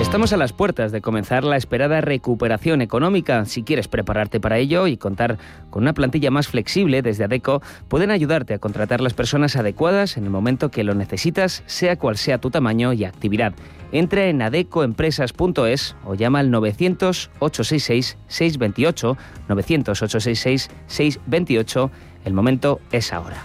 Estamos 0.10 0.34
a 0.34 0.38
las 0.38 0.54
puertas 0.54 0.92
de 0.92 1.02
comenzar 1.02 1.44
la 1.44 1.56
esperada 1.56 2.02
recuperación 2.02 2.82
económica. 2.82 3.46
Si 3.46 3.62
quieres 3.62 3.88
prepararte 3.88 4.40
para 4.40 4.58
ello 4.58 4.88
y 4.88 4.98
contar 4.98 5.38
con 5.70 5.84
una 5.84 5.94
plantilla 5.94 6.32
más 6.32 6.48
flexible 6.48 7.04
desde 7.04 7.26
ADECO, 7.26 7.62
pueden 7.88 8.10
ayudarte 8.10 8.56
a 8.56 8.58
contratar 8.58 9.02
las 9.02 9.14
personas 9.14 9.56
adecuadas 9.56 10.18
en 10.18 10.24
el 10.24 10.32
momento 10.32 10.72
que 10.72 10.84
lo 10.84 10.96
necesitas, 10.96 11.62
sea 11.68 12.00
cual 12.00 12.18
sea 12.18 12.40
tu 12.40 12.50
tamaño 12.50 12.92
y 12.92 13.06
actividad. 13.06 13.54
Entra 13.92 14.26
en 14.26 14.42
adecoempresas.es 14.42 15.96
o 16.04 16.16
llama 16.16 16.40
al 16.40 16.50
900-866-628, 16.50 19.16
900-866-628. 19.48 21.92
El 22.26 22.34
momento 22.34 22.80
es 22.92 23.14
ahora. 23.14 23.44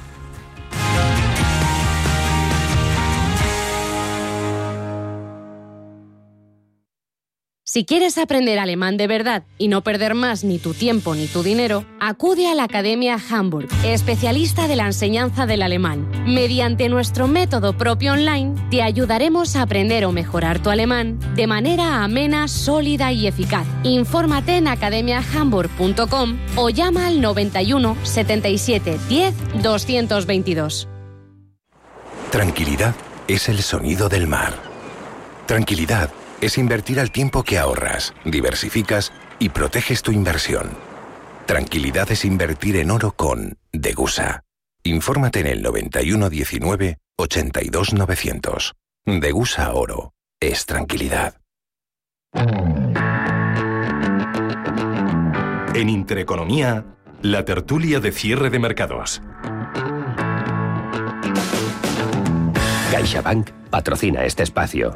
Si 7.75 7.85
quieres 7.85 8.19
aprender 8.19 8.61
alemán 8.61 8.97
de 8.97 9.09
verdad 9.09 9.43
y 9.59 9.67
no 9.67 9.83
perder 9.83 10.15
más 10.15 10.45
ni 10.45 10.61
tu 10.61 10.75
tiempo 10.75 11.17
ni 11.17 11.27
tu 11.27 11.43
dinero, 11.43 11.85
acude 11.99 12.47
a 12.47 12.55
la 12.55 12.63
Academia 12.63 13.19
Hamburg, 13.29 13.67
especialista 13.85 14.69
de 14.69 14.77
la 14.77 14.87
enseñanza 14.87 15.45
del 15.45 15.61
alemán. 15.61 16.09
Mediante 16.25 16.89
nuestro 16.89 17.27
método 17.27 17.77
propio 17.77 18.13
online, 18.13 18.55
te 18.71 18.81
ayudaremos 18.81 19.57
a 19.57 19.63
aprender 19.63 20.05
o 20.05 20.13
mejorar 20.13 20.61
tu 20.61 20.71
alemán 20.71 21.19
de 21.35 21.49
manera 21.49 22.05
amena, 22.05 22.47
sólida 22.47 23.11
y 23.11 23.27
eficaz. 23.27 23.67
Infórmate 23.83 24.59
en 24.59 24.69
academiahamburg.com 24.69 26.39
o 26.55 26.71
llama 26.71 27.09
al 27.09 27.21
91 27.21 27.97
77 28.05 29.01
10 29.09 29.35
222. 29.65 30.87
Tranquilidad 32.31 32.95
es 33.27 33.49
el 33.49 33.61
sonido 33.63 34.09
del 34.09 34.29
mar. 34.29 34.55
Tranquilidad 35.47 36.13
es 36.45 36.59
invertir 36.59 37.01
al 37.01 37.11
tiempo 37.11 37.43
que 37.43 37.59
ahorras, 37.59 38.15
diversificas 38.25 39.13
y 39.39 39.49
proteges 39.49 40.03
tu 40.03 40.13
inversión. 40.13 40.71
Tranquilidad 41.47 42.11
es 42.11 42.25
invertir 42.25 42.77
en 42.77 42.91
oro 42.91 43.13
con 43.13 43.57
Degusa. 43.73 44.43
Infórmate 44.83 45.41
en 45.41 45.47
el 45.47 45.63
9119 45.63 46.99
82900. 47.17 48.75
Degusa 49.07 49.73
Oro 49.73 50.13
es 50.41 50.67
tranquilidad. 50.67 51.41
En 55.75 55.89
Intereconomía, 55.89 56.85
la 57.23 57.45
tertulia 57.45 58.01
de 58.01 58.13
cierre 58.13 58.51
de 58.51 58.59
mercados. 58.59 59.23
CaixaBank 62.91 63.51
patrocina 63.71 64.25
este 64.25 64.43
espacio. 64.43 64.93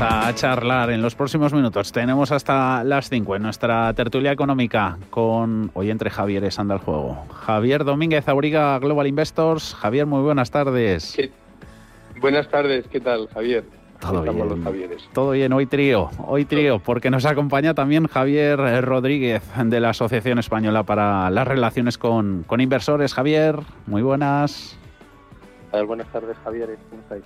Vamos 0.00 0.28
a 0.28 0.34
charlar 0.34 0.88
en 0.92 1.02
los 1.02 1.14
próximos 1.14 1.52
minutos. 1.52 1.92
Tenemos 1.92 2.32
hasta 2.32 2.82
las 2.84 3.10
5 3.10 3.36
en 3.36 3.42
nuestra 3.42 3.92
tertulia 3.92 4.32
económica 4.32 4.96
con 5.10 5.70
hoy 5.74 5.90
entre 5.90 6.08
Javier 6.08 6.48
anda 6.56 6.76
al 6.76 6.80
juego. 6.80 7.26
Javier 7.34 7.84
Domínguez 7.84 8.26
Auriga 8.26 8.78
Global 8.78 9.06
Investors. 9.06 9.74
Javier, 9.74 10.06
muy 10.06 10.22
buenas 10.22 10.50
tardes. 10.50 11.18
Buenas 12.18 12.48
tardes, 12.48 12.86
¿qué 12.90 12.98
tal, 12.98 13.28
Javier? 13.28 13.64
Todo 14.00 14.22
bien. 14.22 14.98
Todo 15.12 15.32
bien, 15.32 15.52
hoy 15.52 15.66
trío, 15.66 16.08
hoy 16.26 16.46
trío, 16.46 16.78
porque 16.78 17.10
nos 17.10 17.26
acompaña 17.26 17.74
también 17.74 18.06
Javier 18.06 18.82
Rodríguez 18.82 19.42
de 19.62 19.80
la 19.80 19.90
Asociación 19.90 20.38
Española 20.38 20.82
para 20.82 21.28
las 21.28 21.46
Relaciones 21.46 21.98
con, 21.98 22.44
con 22.46 22.62
Inversores. 22.62 23.12
Javier, 23.12 23.56
muy 23.86 24.00
buenas. 24.00 24.79
Buenas 25.72 26.08
tardes, 26.08 26.36
Javier. 26.44 26.78
¿Cómo 26.90 27.02
estáis? 27.02 27.24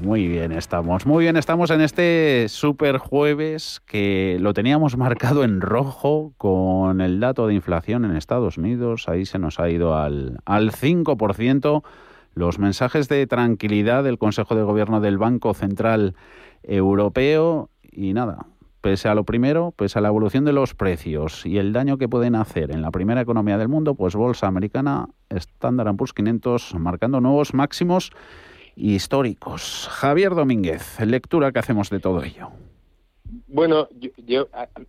Muy 0.00 0.26
bien, 0.28 0.52
estamos. 0.52 1.04
Muy 1.04 1.24
bien, 1.24 1.36
estamos 1.36 1.70
en 1.70 1.80
este 1.80 2.46
super 2.48 2.98
jueves 2.98 3.80
que 3.86 4.38
lo 4.40 4.54
teníamos 4.54 4.96
marcado 4.96 5.44
en 5.44 5.60
rojo 5.60 6.32
con 6.38 7.00
el 7.00 7.20
dato 7.20 7.46
de 7.46 7.54
inflación 7.54 8.04
en 8.04 8.16
Estados 8.16 8.56
Unidos. 8.56 9.08
Ahí 9.08 9.26
se 9.26 9.38
nos 9.38 9.60
ha 9.60 9.68
ido 9.68 9.96
al, 9.96 10.38
al 10.44 10.70
5%. 10.70 11.82
Los 12.34 12.58
mensajes 12.58 13.08
de 13.08 13.26
tranquilidad 13.26 14.04
del 14.04 14.18
Consejo 14.18 14.54
de 14.54 14.62
Gobierno 14.62 15.00
del 15.00 15.18
Banco 15.18 15.52
Central 15.52 16.14
Europeo 16.62 17.68
y 17.90 18.14
nada, 18.14 18.46
pese 18.82 19.08
a 19.08 19.14
lo 19.14 19.24
primero, 19.24 19.72
pese 19.74 19.98
a 19.98 20.02
la 20.02 20.08
evolución 20.08 20.44
de 20.44 20.52
los 20.52 20.74
precios 20.74 21.46
y 21.46 21.58
el 21.58 21.72
daño 21.72 21.96
que 21.96 22.08
pueden 22.08 22.34
hacer 22.34 22.72
en 22.72 22.82
la 22.82 22.90
primera 22.90 23.20
economía 23.22 23.56
del 23.56 23.68
mundo, 23.68 23.94
pues 23.94 24.14
Bolsa 24.14 24.48
Americana, 24.48 25.08
Standard 25.30 25.96
Poor's 25.96 26.12
500 26.12 26.74
marcando 26.74 27.20
nuevos 27.20 27.54
máximos 27.54 28.10
históricos. 28.76 29.88
Javier 29.90 30.34
Domínguez, 30.34 30.98
lectura 31.00 31.52
que 31.52 31.60
hacemos 31.60 31.90
de 31.90 32.00
todo 32.00 32.22
ello. 32.22 32.48
Bueno, 33.46 33.88
yo, 34.26 34.48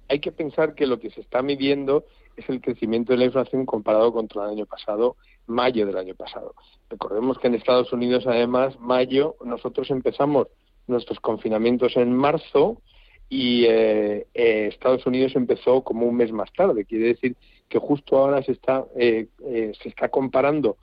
hay 0.10 0.20
que 0.20 0.32
pensar 0.32 0.74
que 0.74 0.88
lo 0.88 1.00
que 1.00 1.12
se 1.12 1.22
está 1.22 1.42
midiendo 1.42 2.06
es 2.36 2.50
el 2.50 2.62
crecimiento 2.62 3.14
de 3.14 3.20
la 3.20 3.26
inflación 3.26 3.66
comparado 3.66 4.12
contra 4.12 4.46
el 4.46 4.52
año 4.52 4.66
pasado, 4.66 5.18
mayo 5.46 5.86
del 5.86 5.98
año 5.98 6.16
pasado. 6.16 6.56
Recordemos 6.90 7.38
que 7.38 7.48
en 7.48 7.56
Estados 7.56 7.94
Unidos, 7.94 8.26
además, 8.26 8.80
mayo, 8.80 9.36
nosotros 9.46 9.92
empezamos 9.92 10.48
nuestros 10.88 11.20
confinamientos 11.20 11.96
en 11.96 12.14
marzo, 12.14 12.82
y 13.30 13.66
eh, 13.66 14.28
eh, 14.34 14.68
Estados 14.72 15.06
Unidos 15.06 15.36
empezó 15.36 15.84
como 15.84 16.06
un 16.06 16.16
mes 16.16 16.32
más 16.32 16.52
tarde. 16.54 16.86
Quiere 16.86 17.08
decir 17.08 17.36
que 17.68 17.80
justo 17.80 18.18
ahora 18.18 18.44
se 18.44 18.52
está, 18.52 18.86
eh, 18.96 19.28
se 19.40 19.90
está 19.90 20.10
comparando 20.10 20.78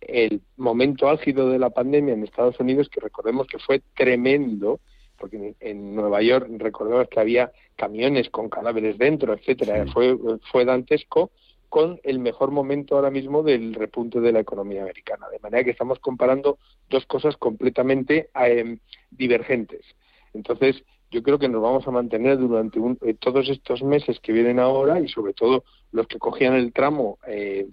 el 0.00 0.40
momento 0.56 1.08
álgido 1.08 1.48
de 1.48 1.58
la 1.58 1.70
pandemia 1.70 2.14
en 2.14 2.24
Estados 2.24 2.58
Unidos, 2.60 2.88
que 2.88 3.00
recordemos 3.00 3.46
que 3.46 3.58
fue 3.58 3.82
tremendo, 3.96 4.80
porque 5.16 5.54
en, 5.60 5.94
Nueva 5.94 6.22
York 6.22 6.48
recordemos 6.58 7.08
que 7.08 7.20
había 7.20 7.52
camiones 7.76 8.30
con 8.30 8.48
cadáveres 8.48 8.98
dentro, 8.98 9.32
etcétera, 9.32 9.86
fue, 9.92 10.16
fue 10.50 10.64
dantesco, 10.64 11.30
con 11.68 11.98
el 12.04 12.20
mejor 12.20 12.52
momento 12.52 12.94
ahora 12.94 13.10
mismo 13.10 13.42
del 13.42 13.74
repunte 13.74 14.20
de 14.20 14.30
la 14.30 14.38
economía 14.38 14.82
americana. 14.82 15.28
De 15.28 15.40
manera 15.40 15.64
que 15.64 15.72
estamos 15.72 15.98
comparando 15.98 16.58
dos 16.88 17.04
cosas 17.06 17.36
completamente 17.36 18.30
divergentes. 19.10 19.84
Entonces, 20.34 20.84
yo 21.14 21.22
creo 21.22 21.38
que 21.38 21.48
nos 21.48 21.62
vamos 21.62 21.86
a 21.86 21.92
mantener 21.92 22.38
durante 22.38 22.80
eh, 23.02 23.14
todos 23.14 23.48
estos 23.48 23.84
meses 23.84 24.18
que 24.18 24.32
vienen 24.32 24.58
ahora 24.58 24.98
y 24.98 25.06
sobre 25.06 25.32
todo 25.32 25.62
los 25.92 26.08
que 26.08 26.18
cogían 26.18 26.54
el 26.54 26.72
tramo 26.72 27.18
eh, 27.28 27.68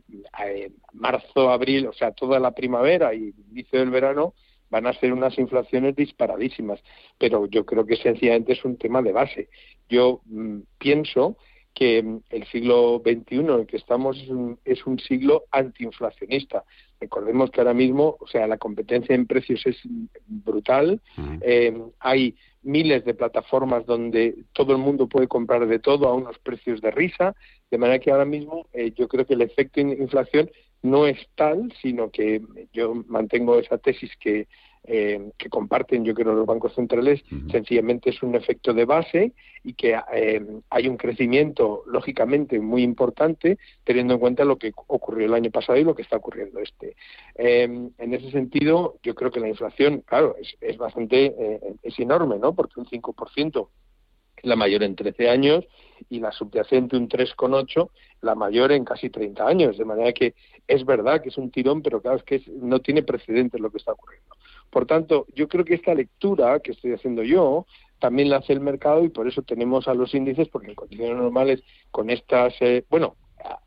marzo, 0.94 1.50
abril, 1.50 1.88
o 1.88 1.94
sea, 1.94 2.12
toda 2.12 2.40
la 2.40 2.52
primavera 2.52 3.16
y 3.16 3.34
inicio 3.50 3.80
del 3.80 3.90
verano, 3.90 4.36
van 4.70 4.86
a 4.86 4.94
ser 4.94 5.12
unas 5.12 5.40
inflaciones 5.40 5.96
disparadísimas. 5.96 6.80
Pero 7.18 7.48
yo 7.48 7.66
creo 7.66 7.84
que 7.84 7.96
sencillamente 7.96 8.54
es 8.54 8.64
un 8.64 8.78
tema 8.78 9.02
de 9.02 9.12
base. 9.12 9.50
Yo 9.90 10.22
mm, 10.26 10.60
pienso 10.78 11.38
que 11.74 12.02
mm, 12.02 12.20
el 12.30 12.46
siglo 12.48 13.02
XXI 13.04 13.36
en 13.36 13.50
el 13.50 13.68
que 13.68 13.78
estamos 13.78 14.18
es 14.18 14.30
un, 14.30 14.60
es 14.66 14.86
un 14.86 15.00
siglo 15.00 15.44
antiinflacionista. 15.52 16.64
Recordemos 17.00 17.50
que 17.50 17.62
ahora 17.62 17.74
mismo, 17.74 18.18
o 18.20 18.28
sea, 18.28 18.48
la 18.48 18.58
competencia 18.58 19.16
en 19.16 19.26
precios 19.26 19.66
es 19.66 19.78
brutal. 20.28 21.02
Eh, 21.42 21.76
hay 22.00 22.36
miles 22.62 23.04
de 23.06 23.16
plataformas 23.16 23.86
donde 23.88 24.36
todo 24.54 24.74
el 24.74 24.78
mundo 24.78 25.08
puede 25.08 25.28
comprar 25.28 25.66
de 25.66 25.80
todo 25.80 26.08
a 26.08 26.14
unos 26.14 26.38
precios 26.40 26.80
de 26.82 26.92
risa, 26.92 27.36
de 27.72 27.78
manera 27.80 28.00
que 28.00 28.12
ahora 28.12 28.26
mismo 28.26 28.68
eh, 28.74 28.92
yo 28.96 29.08
creo 29.08 29.26
que 29.26 29.34
el 29.34 29.42
efecto 29.42 29.82
de 29.82 29.96
inflación 29.96 30.52
no 30.84 31.08
es 31.08 31.18
tal, 31.36 31.74
sino 31.82 32.12
que 32.12 32.42
yo 32.72 32.94
mantengo 33.08 33.58
esa 33.58 33.80
tesis 33.80 34.12
que, 34.20 34.48
eh, 34.84 35.32
que 35.38 35.50
comparten, 35.50 36.04
yo 36.04 36.16
creo, 36.16 36.34
los 36.34 36.46
bancos 36.46 36.74
centrales, 36.74 37.24
sencillamente 37.52 38.10
es 38.10 38.24
un 38.24 38.34
efecto 38.34 38.74
de 38.74 38.86
base 38.86 39.34
y 39.64 39.74
que 39.74 40.00
eh, 40.14 40.44
hay 40.72 40.88
un 40.88 40.98
crecimiento, 40.98 41.84
lógicamente, 41.86 42.60
muy 42.60 42.82
importante, 42.82 43.60
teniendo 43.84 44.16
en 44.16 44.20
cuenta 44.20 44.44
lo 44.44 44.58
que 44.58 44.72
ocurrió 44.88 45.28
el 45.28 45.36
año 45.36 45.52
pasado 45.52 45.78
y 45.78 45.84
lo 45.84 45.94
que 45.94 46.02
está 46.02 46.18
ocurriendo 46.18 46.60
este. 46.60 46.96
Eh, 47.36 47.64
en 47.98 48.14
ese 48.14 48.32
sentido, 48.32 48.98
yo 49.04 49.14
creo 49.14 49.30
que 49.30 49.40
la 49.40 49.50
inflación, 49.50 50.02
claro, 50.02 50.36
es, 50.42 50.56
es 50.60 50.78
bastante, 50.78 51.36
es 51.84 52.00
enorme, 52.00 52.40
¿no? 52.40 52.56
Porque 52.56 52.80
un 52.80 52.88
5% 52.88 53.68
la 54.44 54.56
mayor 54.56 54.84
en 54.84 54.96
13 54.96 55.30
años 55.30 55.66
y 56.10 56.20
la 56.20 56.32
subyacente 56.32 56.98
un 56.98 57.08
3,8, 57.08 57.90
la 58.22 58.36
mayor 58.36 58.72
en 58.72 58.86
casi 58.86 59.10
30 59.10 59.46
años. 59.46 59.78
De 59.78 59.86
manera 59.86 60.14
que 60.14 60.34
es 60.68 60.86
verdad 60.86 61.22
que 61.22 61.30
es 61.30 61.38
un 61.38 61.52
tirón, 61.52 61.82
pero 61.82 62.02
claro, 62.02 62.18
es 62.18 62.24
que 62.24 62.42
no 62.48 62.80
tiene 62.80 63.04
precedentes 63.04 63.60
lo 63.60 63.72
que 63.72 63.78
está 63.78 63.94
ocurriendo. 63.94 64.36
Por 64.72 64.88
tanto, 64.88 65.28
yo 65.36 65.48
creo 65.48 65.66
que 65.66 65.76
esta 65.76 65.94
lectura 65.94 66.60
que 66.62 66.72
estoy 66.72 66.94
haciendo 66.94 67.24
yo 67.24 67.68
también 68.00 68.30
la 68.30 68.38
hace 68.38 68.54
el 68.54 68.62
mercado 68.62 69.04
y 69.04 69.10
por 69.10 69.28
eso 69.28 69.44
tenemos 69.44 69.88
a 69.88 69.94
los 69.94 70.16
índices, 70.16 70.48
porque 70.48 70.70
en 70.70 70.76
condiciones 70.76 71.18
normales 71.18 71.62
con 71.92 72.10
estas, 72.10 72.56
eh, 72.62 72.84
bueno, 72.90 73.16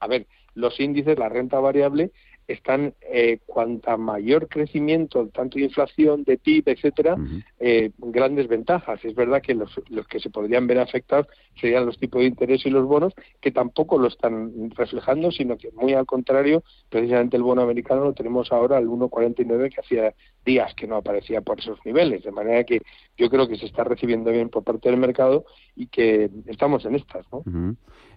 a 0.00 0.06
ver, 0.08 0.26
los 0.54 0.80
índices, 0.80 1.18
la 1.18 1.28
renta 1.28 1.60
variable, 1.60 2.10
están 2.46 2.94
eh, 3.00 3.38
cuanta 3.46 3.96
mayor 3.96 4.48
crecimiento, 4.48 5.28
tanto 5.28 5.58
de 5.58 5.64
inflación, 5.64 6.24
de 6.24 6.36
PIB, 6.36 6.68
etcétera, 6.68 7.16
eh, 7.58 7.90
grandes 7.98 8.48
ventajas. 8.48 9.04
Es 9.04 9.14
verdad 9.14 9.40
que 9.42 9.54
los, 9.54 9.80
los, 9.88 10.06
que 10.06 10.20
se 10.20 10.30
podrían 10.30 10.66
ver 10.66 10.78
afectados 10.78 11.26
serían 11.60 11.86
los 11.86 11.98
tipos 11.98 12.20
de 12.20 12.28
interés 12.28 12.66
y 12.66 12.70
los 12.70 12.86
bonos, 12.86 13.14
que 13.40 13.50
tampoco 13.50 13.98
lo 13.98 14.08
están 14.08 14.70
reflejando, 14.70 15.30
sino 15.30 15.56
que 15.56 15.70
muy 15.72 15.94
al 15.94 16.06
contrario, 16.06 16.62
precisamente 16.88 17.36
el 17.36 17.42
bono 17.42 17.62
americano 17.62 18.04
lo 18.04 18.12
tenemos 18.12 18.52
ahora 18.52 18.76
al 18.76 18.86
1,49 18.86 19.72
que 19.72 19.80
hacía 19.80 20.14
días 20.44 20.74
que 20.74 20.86
no 20.86 20.96
aparecía 20.96 21.40
por 21.40 21.60
esos 21.60 21.78
niveles. 21.84 22.24
De 22.24 22.32
manera 22.32 22.64
que 22.64 22.82
yo 23.16 23.30
creo 23.30 23.48
que 23.48 23.56
se 23.56 23.66
está 23.66 23.84
recibiendo 23.84 24.30
bien 24.30 24.50
por 24.50 24.64
parte 24.64 24.90
del 24.90 24.98
mercado 24.98 25.46
y 25.74 25.86
que 25.86 26.30
estamos 26.46 26.84
en 26.84 26.96
estas. 26.96 27.24
¿no? 27.32 27.42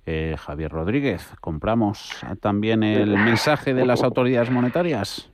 Eh, 0.09 0.37
Javier 0.37 0.71
Rodríguez, 0.71 1.33
¿compramos 1.41 2.11
también 2.39 2.81
el 2.81 3.09
mensaje 3.09 3.73
de 3.73 3.85
las 3.85 4.03
autoridades 4.03 4.49
monetarias? 4.49 5.29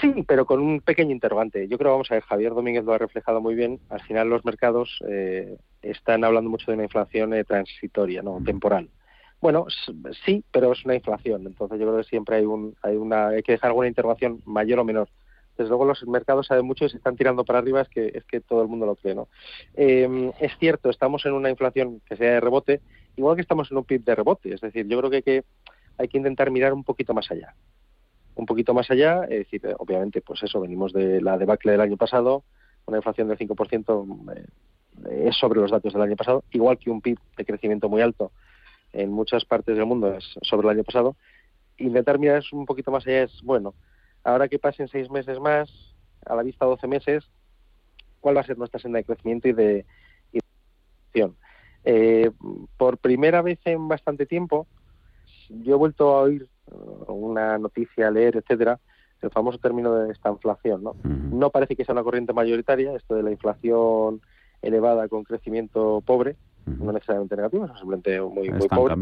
Sí, 0.00 0.24
pero 0.26 0.46
con 0.46 0.60
un 0.60 0.80
pequeño 0.80 1.10
interrogante. 1.10 1.68
Yo 1.68 1.76
creo, 1.76 1.90
vamos 1.90 2.10
a 2.10 2.14
ver, 2.14 2.22
Javier 2.22 2.54
Domínguez 2.54 2.82
lo 2.84 2.94
ha 2.94 2.98
reflejado 2.98 3.42
muy 3.42 3.54
bien. 3.54 3.78
Al 3.90 4.00
final 4.00 4.30
los 4.30 4.42
mercados 4.46 5.02
eh, 5.06 5.58
están 5.82 6.24
hablando 6.24 6.48
mucho 6.48 6.70
de 6.70 6.76
una 6.76 6.84
inflación 6.84 7.34
eh, 7.34 7.44
transitoria, 7.44 8.22
no 8.22 8.40
temporal. 8.42 8.88
Bueno, 9.42 9.66
sí, 10.24 10.42
pero 10.50 10.72
es 10.72 10.82
una 10.86 10.94
inflación. 10.94 11.46
Entonces 11.46 11.78
yo 11.78 11.84
creo 11.84 11.98
que 11.98 12.04
siempre 12.04 12.36
hay, 12.36 12.46
un, 12.46 12.74
hay, 12.80 12.96
una, 12.96 13.28
hay 13.28 13.42
que 13.42 13.52
dejar 13.52 13.68
alguna 13.68 13.88
interrogación 13.88 14.40
mayor 14.46 14.78
o 14.78 14.84
menor 14.84 15.10
desde 15.56 15.68
luego 15.68 15.84
los 15.84 16.06
mercados 16.06 16.46
saben 16.46 16.64
mucho 16.64 16.84
y 16.84 16.88
se 16.88 16.96
están 16.96 17.16
tirando 17.16 17.44
para 17.44 17.58
arriba, 17.58 17.82
es 17.82 17.88
que, 17.88 18.10
es 18.14 18.24
que 18.24 18.40
todo 18.40 18.62
el 18.62 18.68
mundo 18.68 18.86
lo 18.86 18.96
cree. 18.96 19.14
¿no? 19.14 19.28
Eh, 19.74 20.32
es 20.40 20.52
cierto, 20.58 20.90
estamos 20.90 21.26
en 21.26 21.32
una 21.32 21.50
inflación 21.50 22.00
que 22.08 22.16
sea 22.16 22.32
de 22.32 22.40
rebote, 22.40 22.80
igual 23.16 23.36
que 23.36 23.42
estamos 23.42 23.70
en 23.70 23.78
un 23.78 23.84
PIB 23.84 24.04
de 24.04 24.14
rebote. 24.14 24.54
Es 24.54 24.60
decir, 24.60 24.86
yo 24.86 24.98
creo 24.98 25.10
que 25.10 25.44
hay 25.98 26.08
que, 26.08 26.18
intentar 26.18 26.50
mirar 26.50 26.72
un 26.72 26.84
poquito 26.84 27.14
más 27.14 27.30
allá. 27.30 27.54
Un 28.34 28.46
poquito 28.46 28.72
más 28.74 28.90
allá, 28.90 29.24
es 29.24 29.50
decir, 29.50 29.62
obviamente, 29.78 30.20
pues 30.22 30.42
eso, 30.42 30.60
venimos 30.60 30.92
de 30.92 31.20
la 31.20 31.36
debacle 31.36 31.72
del 31.72 31.80
año 31.80 31.96
pasado, 31.96 32.44
una 32.86 32.98
inflación 32.98 33.28
del 33.28 33.38
5% 33.38 34.34
eh, 34.34 35.28
es 35.28 35.36
sobre 35.36 35.60
los 35.60 35.70
datos 35.70 35.92
del 35.92 36.02
año 36.02 36.16
pasado, 36.16 36.42
igual 36.50 36.78
que 36.78 36.90
un 36.90 37.00
PIB 37.00 37.18
de 37.36 37.44
crecimiento 37.44 37.88
muy 37.88 38.00
alto 38.00 38.32
en 38.92 39.10
muchas 39.10 39.44
partes 39.44 39.76
del 39.76 39.86
mundo 39.86 40.14
es 40.14 40.24
sobre 40.42 40.66
el 40.66 40.76
año 40.76 40.84
pasado. 40.84 41.16
Intentar 41.78 42.18
mirar 42.18 42.42
un 42.52 42.66
poquito 42.66 42.90
más 42.90 43.06
allá 43.06 43.24
es, 43.24 43.42
bueno, 43.42 43.74
Ahora 44.24 44.48
que 44.48 44.58
pasen 44.58 44.88
seis 44.88 45.10
meses 45.10 45.40
más, 45.40 45.68
a 46.24 46.36
la 46.36 46.42
vista 46.42 46.64
12 46.64 46.86
meses, 46.86 47.24
¿cuál 48.20 48.36
va 48.36 48.42
a 48.42 48.46
ser 48.46 48.56
nuestra 48.56 48.80
senda 48.80 48.98
de 48.98 49.04
crecimiento 49.04 49.48
y 49.48 49.52
de, 49.52 49.84
y 50.32 50.38
eh, 51.84 52.30
por 52.76 52.98
primera 52.98 53.42
vez 53.42 53.58
en 53.64 53.88
bastante 53.88 54.26
tiempo, 54.26 54.66
yo 55.48 55.74
he 55.74 55.78
vuelto 55.78 56.14
a 56.14 56.22
oír 56.22 56.48
uh, 56.66 57.12
una 57.12 57.58
noticia, 57.58 58.08
a 58.08 58.10
leer, 58.10 58.36
etcétera, 58.36 58.78
el 59.20 59.30
famoso 59.30 59.58
término 59.58 59.94
de 59.94 60.12
esta 60.12 60.30
inflación. 60.30 60.82
¿no? 60.82 60.94
no 61.04 61.50
parece 61.50 61.76
que 61.76 61.84
sea 61.84 61.92
una 61.92 62.02
corriente 62.02 62.32
mayoritaria, 62.32 62.94
esto 62.94 63.14
de 63.14 63.22
la 63.22 63.30
inflación 63.30 64.20
elevada 64.60 65.08
con 65.08 65.24
crecimiento 65.24 66.02
pobre, 66.06 66.36
no 66.66 66.92
necesariamente 66.92 67.36
negativo, 67.36 67.66
simplemente 67.76 68.20
muy, 68.20 68.50
muy 68.50 68.68
pobre. 68.68 68.94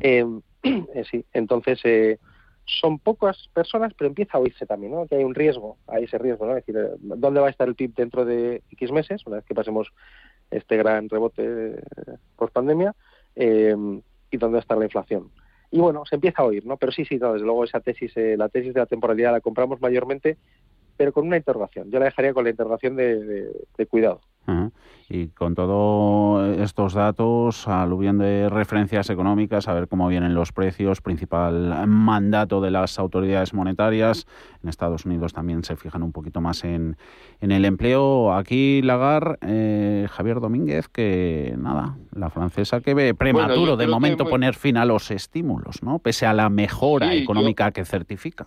Eh, 0.00 0.24
eh, 0.62 1.04
sí, 1.10 1.24
entonces 1.32 1.80
eh, 1.84 2.18
son 2.64 2.98
pocas 2.98 3.48
personas, 3.52 3.92
pero 3.96 4.08
empieza 4.08 4.38
a 4.38 4.40
oírse 4.40 4.66
también, 4.66 4.92
¿no? 4.92 5.06
Que 5.06 5.16
hay 5.16 5.24
un 5.24 5.34
riesgo, 5.34 5.76
hay 5.88 6.04
ese 6.04 6.18
riesgo, 6.18 6.46
¿no? 6.46 6.56
Es 6.56 6.64
decir, 6.64 6.80
¿dónde 7.00 7.40
va 7.40 7.48
a 7.48 7.50
estar 7.50 7.66
el 7.66 7.74
PIB 7.74 7.94
dentro 7.94 8.24
de 8.24 8.62
X 8.70 8.92
meses, 8.92 9.26
una 9.26 9.36
vez 9.36 9.44
que 9.44 9.54
pasemos 9.54 9.92
este 10.50 10.76
gran 10.76 11.08
rebote 11.08 11.42
eh, 11.44 11.82
post 12.36 12.52
pandemia, 12.52 12.94
eh, 13.36 13.74
y 14.30 14.36
dónde 14.36 14.54
va 14.54 14.58
a 14.58 14.62
estar 14.62 14.78
la 14.78 14.84
inflación? 14.84 15.30
Y 15.70 15.78
bueno, 15.78 16.04
se 16.04 16.16
empieza 16.16 16.42
a 16.42 16.46
oír, 16.46 16.66
¿no? 16.66 16.76
Pero 16.76 16.92
sí, 16.92 17.04
sí, 17.04 17.18
desde 17.18 17.38
luego 17.40 17.64
esa 17.64 17.80
tesis, 17.80 18.16
eh, 18.16 18.36
la 18.36 18.48
tesis 18.48 18.74
de 18.74 18.80
la 18.80 18.86
temporalidad 18.86 19.32
la 19.32 19.40
compramos 19.40 19.80
mayormente, 19.80 20.36
pero 20.96 21.12
con 21.12 21.26
una 21.26 21.36
interrogación. 21.36 21.90
Yo 21.90 21.98
la 21.98 22.06
dejaría 22.06 22.34
con 22.34 22.44
la 22.44 22.50
interrogación 22.50 22.96
de 22.96 23.86
cuidado. 23.88 24.20
Y 25.08 25.28
con 25.28 25.56
todos 25.56 26.56
estos 26.58 26.94
datos, 26.94 27.66
aluviendo 27.66 28.22
de 28.22 28.48
referencias 28.48 29.10
económicas, 29.10 29.66
a 29.66 29.74
ver 29.74 29.88
cómo 29.88 30.06
vienen 30.06 30.34
los 30.34 30.52
precios, 30.52 31.00
principal 31.00 31.88
mandato 31.88 32.60
de 32.60 32.70
las 32.70 32.98
autoridades 32.98 33.52
monetarias. 33.52 34.26
En 34.62 34.68
Estados 34.68 35.04
Unidos 35.06 35.32
también 35.32 35.64
se 35.64 35.74
fijan 35.74 36.04
un 36.04 36.12
poquito 36.12 36.40
más 36.40 36.62
en, 36.62 36.96
en 37.40 37.50
el 37.50 37.64
empleo. 37.64 38.32
Aquí 38.32 38.82
Lagar, 38.82 39.38
eh, 39.42 40.06
Javier 40.10 40.38
Domínguez, 40.38 40.88
que 40.88 41.54
nada, 41.58 41.96
la 42.12 42.30
francesa 42.30 42.80
que 42.80 42.94
ve 42.94 43.14
prematuro 43.14 43.76
de 43.76 43.88
momento 43.88 44.26
poner 44.26 44.54
fin 44.54 44.76
a 44.76 44.84
los 44.84 45.10
estímulos, 45.10 45.82
¿no? 45.82 45.98
Pese 45.98 46.26
a 46.26 46.32
la 46.32 46.50
mejora 46.50 47.14
económica 47.14 47.72
que 47.72 47.84
certifica. 47.84 48.46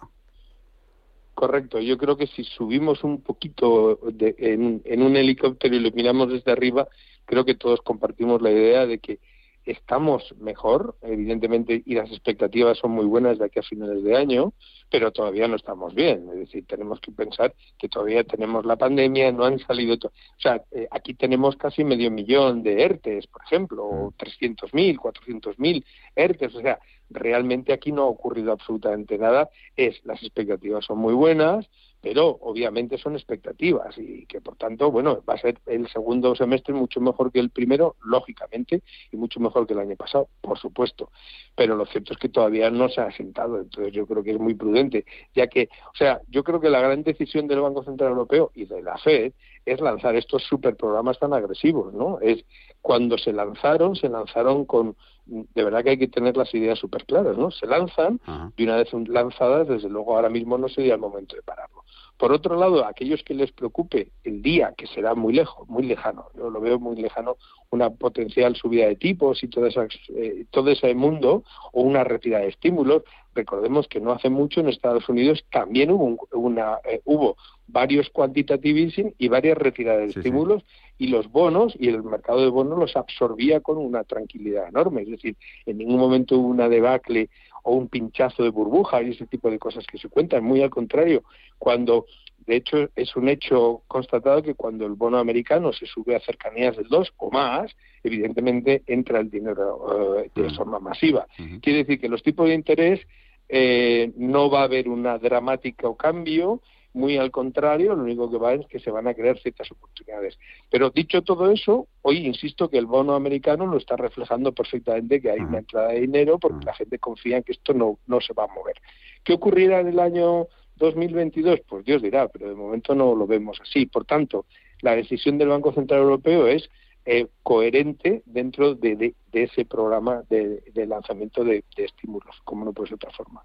Correcto, 1.44 1.82
yo 1.82 1.98
creo 1.98 2.16
que 2.16 2.28
si 2.28 2.46
subimos 2.46 3.04
un 3.04 3.22
poquito 3.22 4.00
de, 4.14 4.34
en, 4.38 5.02
un 5.02 5.18
helicóptero 5.18 5.76
y 5.76 5.80
lo 5.82 5.92
miramos 5.92 6.32
desde 6.32 6.54
arriba, 6.54 6.88
creo 7.26 7.44
que 7.44 7.54
todos 7.54 7.82
compartimos 7.82 8.42
la 8.42 8.50
idea 8.50 8.86
de 8.86 9.00
que 9.00 9.20
estamos 9.66 10.36
mejor, 10.40 10.96
evidentemente, 11.02 11.82
y 11.86 11.96
las 11.96 12.10
expectativas 12.12 12.78
son 12.78 12.92
muy 12.92 13.06
buenas 13.06 13.38
de 13.40 13.46
aquí 13.46 13.60
a 13.60 13.64
finales 13.64 14.04
de 14.04 14.16
año, 14.16 14.54
pero 14.90 15.12
todavía 15.12 15.48
no 15.48 15.56
estamos 15.56 15.94
bien. 15.94 16.28
Es 16.34 16.40
decir, 16.40 16.66
tenemos 16.68 17.00
que 17.00 17.12
pensar 17.12 17.54
que 17.78 17.90
todavía 17.90 18.24
tenemos 18.24 18.66
la 18.66 18.76
pandemia, 18.76 19.32
no 19.32 19.46
han 19.46 19.60
salido. 19.60 19.96
o 19.96 20.12
sea, 20.38 20.64
eh, 20.72 20.88
aquí 20.92 21.14
tenemos 21.14 21.56
casi 21.56 21.84
medio 21.84 22.12
millón 22.12 22.64
de 22.64 22.84
ERTES, 22.84 23.28
por 23.28 23.44
ejemplo, 23.44 23.86
o 23.86 24.14
300.000, 24.18 24.98
400.000 24.98 25.84
ERTES. 26.16 26.56
O 26.56 26.62
sea, 26.62 26.80
realmente 27.10 27.74
aquí 27.74 27.92
no 27.92 28.04
ha 28.04 28.08
ocurrido 28.08 28.52
absolutamente 28.52 29.18
nada. 29.18 29.50
Es 29.76 30.04
las 30.06 30.22
expectativas 30.22 30.86
son 30.86 31.00
muy 31.00 31.14
buenas, 31.14 31.70
pero 32.04 32.38
obviamente 32.42 32.98
son 32.98 33.16
expectativas 33.16 33.98
y 33.98 34.26
que 34.26 34.42
por 34.42 34.58
tanto, 34.58 34.92
bueno, 34.92 35.24
va 35.28 35.36
a 35.36 35.38
ser 35.38 35.58
el 35.68 35.88
segundo 35.88 36.36
semestre 36.36 36.74
mucho 36.74 37.00
mejor 37.00 37.32
que 37.32 37.40
el 37.40 37.50
primero, 37.50 37.96
lógicamente, 38.04 38.84
y 39.10 39.16
mucho 39.16 39.40
mejor 39.40 39.66
que 39.66 39.72
el 39.72 39.80
año 39.80 39.96
pasado, 39.96 40.28
por 40.42 40.60
supuesto. 40.60 41.10
Pero 41.56 41.78
lo 41.78 41.86
cierto 41.86 42.12
es 42.12 42.20
que 42.20 42.28
todavía 42.28 42.70
no 42.70 42.90
se 42.90 43.00
ha 43.00 43.06
asentado, 43.06 43.58
entonces 43.58 43.94
yo 43.94 44.06
creo 44.06 44.22
que 44.22 44.32
es 44.32 44.40
muy 44.40 44.54
prudente, 44.54 45.06
ya 45.34 45.48
que, 45.48 45.70
o 45.94 45.96
sea, 45.96 46.20
yo 46.28 46.44
creo 46.44 46.60
que 46.60 46.70
la 46.70 46.82
gran 46.82 47.04
decisión 47.04 47.48
del 47.48 47.62
Banco 47.62 47.86
Central 47.86 48.10
Europeo 48.10 48.52
y 48.54 48.66
de 48.66 48.82
la 48.82 48.98
Fed 48.98 49.32
es 49.66 49.80
lanzar 49.80 50.18
estos 50.18 50.44
superprogramas 50.44 51.18
tan 51.20 51.32
agresivos, 51.32 51.94
¿no? 51.94 52.20
Es 52.20 52.44
cuando 52.82 53.18
se 53.18 53.32
lanzaron, 53.32 53.96
se 53.96 54.10
lanzaron 54.10 54.66
con 54.66 54.98
de 55.26 55.64
verdad 55.64 55.84
que 55.84 55.92
hay 55.92 55.98
que 55.98 56.08
tener 56.10 56.36
las 56.36 56.54
ideas 56.54 56.78
súper 56.78 57.06
claras, 57.06 57.38
¿no? 57.38 57.50
Se 57.50 57.66
lanzan 57.66 58.20
y 58.58 58.64
una 58.64 58.76
vez 58.76 58.92
lanzadas, 59.08 59.68
desde 59.70 59.90
luego 59.90 60.16
ahora 60.16 60.30
mismo 60.30 60.58
no 60.58 60.68
sería 60.68 60.96
el 60.96 61.00
momento 61.00 61.36
de 61.36 61.42
pararlo. 61.42 61.83
Por 62.24 62.32
otro 62.32 62.56
lado, 62.56 62.86
a 62.86 62.88
aquellos 62.88 63.22
que 63.22 63.34
les 63.34 63.52
preocupe 63.52 64.08
el 64.24 64.42
día, 64.42 64.74
que 64.78 64.88
será 64.88 65.14
muy 65.14 65.34
lejos, 65.34 65.68
muy 65.68 65.84
lejano, 65.84 66.28
yo 66.38 66.50
lo 66.50 66.62
veo 66.62 66.80
muy 66.80 66.96
lejano, 66.96 67.36
una 67.70 67.90
potencial 67.90 68.56
subida 68.56 68.88
de 68.88 68.96
tipos 68.96 69.44
y 69.44 69.50
todo, 69.50 69.68
eh, 69.68 70.46
todo 70.50 70.72
ese 70.72 70.96
mundo, 70.96 71.44
o 71.74 71.82
una 71.82 72.06
retirada 72.06 72.44
de 72.44 72.52
estímulos, 72.52 73.04
recordemos 73.36 73.90
que 73.90 74.00
no 74.00 74.14
hace 74.14 74.30
mucho 74.30 74.62
en 74.62 74.70
Estados 74.70 75.10
Unidos 75.10 75.44
también 75.52 75.92
hubo, 75.92 76.18
una, 76.32 76.78
eh, 76.90 77.02
hubo 77.04 77.36
varios 77.68 78.10
quantitative 78.10 78.80
easing 78.80 79.14
y 79.18 79.28
varias 79.28 79.58
retiradas 79.58 80.14
de 80.14 80.20
estímulos 80.20 80.64
y 80.98 81.08
los 81.08 81.30
bonos 81.30 81.76
y 81.78 81.90
el 81.90 82.04
mercado 82.04 82.40
de 82.40 82.48
bonos 82.48 82.80
los 82.80 82.96
absorbía 82.96 83.60
con 83.60 83.78
una 83.78 84.06
tranquilidad 84.06 84.70
enorme. 84.70 85.02
Es 85.02 85.10
decir, 85.10 85.36
en 85.66 85.78
ningún 85.78 86.00
momento 86.00 86.38
hubo 86.38 86.48
una 86.48 86.70
debacle 86.70 87.30
o 87.64 87.74
un 87.76 87.88
pinchazo 87.88 88.44
de 88.44 88.50
burbuja 88.50 89.02
y 89.02 89.12
ese 89.12 89.26
tipo 89.26 89.50
de 89.50 89.60
cosas 89.60 89.86
que 89.88 89.98
se 89.98 90.10
cuentan. 90.10 90.44
Muy 90.44 90.62
al 90.62 90.70
contrario, 90.70 91.24
cuando 91.58 92.06
de 92.46 92.58
hecho, 92.58 92.90
es 92.96 93.16
un 93.16 93.30
hecho 93.30 93.84
constatado 93.88 94.44
que 94.44 94.56
cuando 94.56 94.86
el 94.86 94.94
bono 94.94 95.18
americano 95.18 95.72
se 95.72 95.86
sube 95.86 96.16
a 96.16 96.20
cercanías 96.20 96.76
del 96.76 96.88
2 96.90 97.14
o 97.18 97.32
más, 97.32 97.72
evidentemente 98.04 98.84
entra 98.86 99.20
el 99.20 99.30
dinero 99.30 100.20
eh, 100.20 100.30
de 100.36 100.50
forma 100.54 100.80
masiva. 100.80 101.26
Quiere 101.62 101.80
decir 101.80 102.00
que 102.00 102.10
los 102.10 102.22
tipos 102.22 102.48
de 102.48 102.56
interés 102.56 103.00
eh, 103.48 104.12
no 104.18 104.50
va 104.50 104.62
a 104.62 104.66
haber 104.66 104.90
una 104.90 105.18
dramática 105.18 105.88
cambio, 105.96 106.62
muy 106.94 107.18
al 107.18 107.32
contrario, 107.32 107.96
lo 107.96 108.04
único 108.04 108.30
que 108.30 108.38
va 108.38 108.54
es 108.54 108.66
que 108.68 108.80
se 108.80 108.92
van 108.92 109.08
a 109.08 109.14
crear 109.14 109.38
ciertas 109.40 109.72
oportunidades. 109.72 110.38
Pero 110.70 110.92
dicho 110.92 111.22
todo 111.24 111.52
eso, 111.52 111.88
hoy 112.04 112.26
insisto 112.26 112.70
que 112.70 112.78
el 112.78 112.86
bono 112.86 113.16
americano 113.16 113.66
lo 113.66 113.78
está 113.78 113.96
reflejando 113.96 114.54
perfectamente 114.54 115.22
que 115.22 115.32
hay 115.32 115.40
una 115.40 115.60
entrada 115.60 115.90
de 115.90 116.02
dinero 116.02 116.38
porque 116.38 116.66
la 116.66 116.74
gente 116.74 117.00
confía 117.00 117.38
en 117.38 117.44
que 117.44 117.54
esto 117.54 117.74
no, 117.74 118.00
no 118.06 118.22
se 118.22 118.34
va 118.34 118.46
a 118.46 118.54
mover. 118.54 118.76
¿Qué 119.24 119.34
ocurrirá 119.34 119.80
en 119.80 119.88
el 119.88 120.00
año 120.00 120.48
2022? 120.76 121.62
Pues 121.68 121.86
Dios 121.86 122.02
dirá, 122.02 122.28
pero 122.28 122.50
de 122.50 122.56
momento 122.56 122.94
no 122.94 123.16
lo 123.16 123.26
vemos 123.26 123.60
así. 123.62 123.86
Por 123.86 124.06
tanto, 124.06 124.46
la 124.82 124.96
decisión 124.96 125.38
del 125.38 125.50
Banco 125.50 125.74
Central 125.74 126.02
Europeo 126.02 126.48
es 126.48 126.70
eh, 127.06 127.28
coherente 127.44 128.24
dentro 128.26 128.76
de, 128.76 129.14
ese 129.34 129.66
programa 129.66 130.24
de, 130.30 130.64
lanzamiento 130.88 131.44
de, 131.44 131.64
estímulos, 131.76 132.42
como 132.46 132.64
no 132.66 132.74
puede 132.74 132.90
ser 132.90 132.98
de 133.00 133.08
otra 133.08 133.18
forma. 133.18 133.44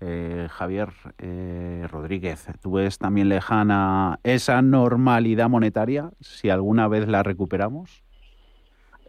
Eh, 0.00 0.48
Javier 0.50 0.90
eh, 1.18 1.86
Rodríguez, 1.90 2.46
¿tú 2.60 2.72
ves 2.72 2.98
también 2.98 3.28
lejana 3.28 4.18
esa 4.22 4.60
normalidad 4.60 5.48
monetaria, 5.48 6.10
si 6.20 6.50
alguna 6.50 6.88
vez 6.88 7.08
la 7.08 7.22
recuperamos? 7.22 8.04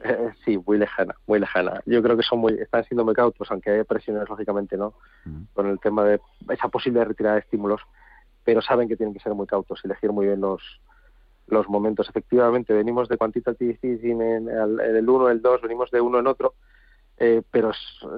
Eh, 0.03 0.29
sí, 0.45 0.57
muy 0.65 0.77
lejana, 0.77 1.15
muy 1.25 1.39
lejana. 1.39 1.81
Yo 1.85 2.01
creo 2.01 2.15
que 2.15 2.23
son 2.23 2.39
muy, 2.39 2.53
están 2.53 2.83
siendo 2.85 3.03
muy 3.03 3.13
cautos, 3.13 3.49
aunque 3.51 3.71
hay 3.71 3.83
presiones, 3.83 4.29
lógicamente, 4.29 4.77
¿no? 4.77 4.93
Con 5.53 5.67
el 5.67 5.79
tema 5.79 6.05
de 6.05 6.21
esa 6.49 6.69
posible 6.69 7.03
retirada 7.03 7.35
de 7.35 7.41
estímulos, 7.41 7.81
pero 8.43 8.61
saben 8.61 8.87
que 8.87 8.95
tienen 8.95 9.13
que 9.13 9.19
ser 9.19 9.33
muy 9.33 9.47
cautos, 9.47 9.83
elegir 9.83 10.11
muy 10.11 10.27
bien 10.27 10.39
los, 10.39 10.61
los 11.47 11.69
momentos. 11.69 12.09
Efectivamente, 12.09 12.73
venimos 12.73 13.07
de 13.07 13.17
quantitative 13.17 13.77
easing 13.81 14.21
en 14.21 14.49
el 14.49 15.09
1, 15.09 15.29
el 15.29 15.41
2, 15.41 15.61
venimos 15.61 15.91
de 15.91 16.01
uno 16.01 16.19
en 16.19 16.27
otro, 16.27 16.55
eh, 17.17 17.41
pero 17.49 17.71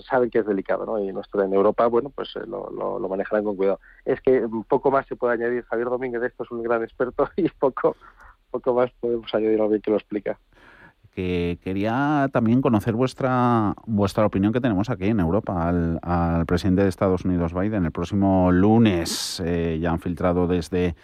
saben 0.10 0.30
que 0.30 0.40
es 0.40 0.46
delicado, 0.46 0.86
¿no? 0.86 1.00
Y 1.00 1.12
nuestro 1.14 1.44
en 1.44 1.54
Europa, 1.54 1.86
bueno, 1.88 2.10
pues 2.10 2.36
eh, 2.36 2.48
lo, 2.48 2.70
lo, 2.72 3.08
manejarán 3.08 3.44
con 3.44 3.56
cuidado. 3.56 3.80
Es 4.06 4.22
que 4.22 4.48
poco 4.68 4.90
más 4.90 5.06
se 5.08 5.16
puede 5.16 5.36
añadir. 5.36 5.64
Javier 5.66 5.90
Domínguez, 5.90 6.24
esto 6.24 6.44
es 6.44 6.52
un 6.52 6.64
gran 6.64 6.84
experto 6.84 7.30
y 7.38 7.48
poco, 7.50 7.96
poco 8.50 8.74
más 8.74 8.92
podemos 9.00 9.34
añadir 9.36 9.60
a 9.60 9.64
alguien 9.64 9.82
que 9.82 9.92
lo 9.92 9.98
explica. 9.98 10.40
Que 11.14 11.58
quería 11.64 12.30
también 12.32 12.62
conocer 12.62 12.94
vuestra 12.94 13.74
vuestra 13.88 14.26
opinión 14.26 14.54
que 14.54 14.62
tenemos 14.62 14.90
aquí 14.90 15.06
en 15.06 15.20
Europa 15.20 15.68
al, 15.68 16.00
al 16.04 16.46
presidente 16.46 16.84
de 16.84 16.90
Estados 16.90 17.26
Unidos, 17.26 17.54
Biden. 17.54 17.86
El 17.86 17.92
próximo 17.92 18.52
lunes 18.52 19.42
eh, 19.46 19.80
ya 19.82 19.92
han 19.92 20.00
filtrado 20.00 20.48
desde 20.48 20.96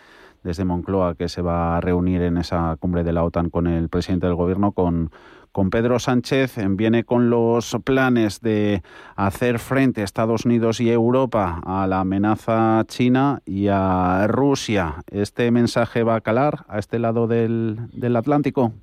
desde 0.43 0.65
Moncloa 0.65 1.15
que 1.15 1.29
se 1.29 1.41
va 1.41 1.77
a 1.77 1.81
reunir 1.81 2.21
en 2.21 2.37
esa 2.37 2.75
cumbre 2.79 3.03
de 3.03 3.13
la 3.13 3.23
OTAN 3.23 3.49
con 3.49 3.67
el 3.67 3.89
presidente 3.89 4.27
del 4.27 4.35
gobierno, 4.35 4.71
con, 4.71 5.11
con 5.51 5.69
Pedro 5.69 5.99
Sánchez, 5.99 6.57
viene 6.69 7.03
con 7.03 7.29
los 7.29 7.77
planes 7.83 8.41
de 8.41 8.83
hacer 9.15 9.59
frente 9.59 10.01
a 10.01 10.03
Estados 10.03 10.45
Unidos 10.45 10.81
y 10.81 10.89
Europa 10.89 11.61
a 11.63 11.87
la 11.87 12.01
amenaza 12.01 12.83
china 12.87 13.41
y 13.45 13.67
a 13.69 14.27
Rusia. 14.27 15.03
¿Este 15.11 15.49
mensaje 15.51 16.03
va 16.03 16.15
a 16.15 16.21
calar 16.21 16.65
a 16.67 16.79
este 16.79 16.99
lado 16.99 17.27
del, 17.27 17.79
del 17.93 18.15
Atlántico? 18.15 18.73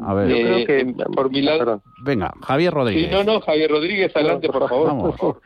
A 0.00 0.14
ver, 0.14 0.28
yo 0.28 0.36
creo 0.36 0.66
que 0.66 0.80
eh, 0.80 0.94
por 1.14 1.30
mi 1.30 1.42
lado. 1.42 1.82
Venga, 2.04 2.32
Javier 2.42 2.72
Rodríguez. 2.72 3.10
no, 3.10 3.24
no, 3.24 3.40
Javier 3.40 3.70
Rodríguez, 3.70 4.14
adelante, 4.14 4.48
por, 4.48 4.68
favor, 4.68 5.40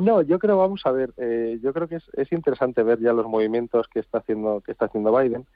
No, 0.00 0.22
yo 0.22 0.38
creo, 0.38 0.58
vamos 0.58 0.82
a 0.84 0.92
ver, 0.92 1.12
eh, 1.18 1.58
yo 1.62 1.72
creo 1.72 1.88
que 1.88 1.96
es, 1.96 2.04
es, 2.14 2.32
interesante 2.32 2.82
ver 2.82 3.00
ya 3.00 3.12
los 3.12 3.26
movimientos 3.26 3.86
que 3.88 4.00
está 4.00 4.18
haciendo 4.18 4.62
que 4.62 4.72
está 4.72 4.86
haciendo 4.86 5.16
Biden. 5.16 5.46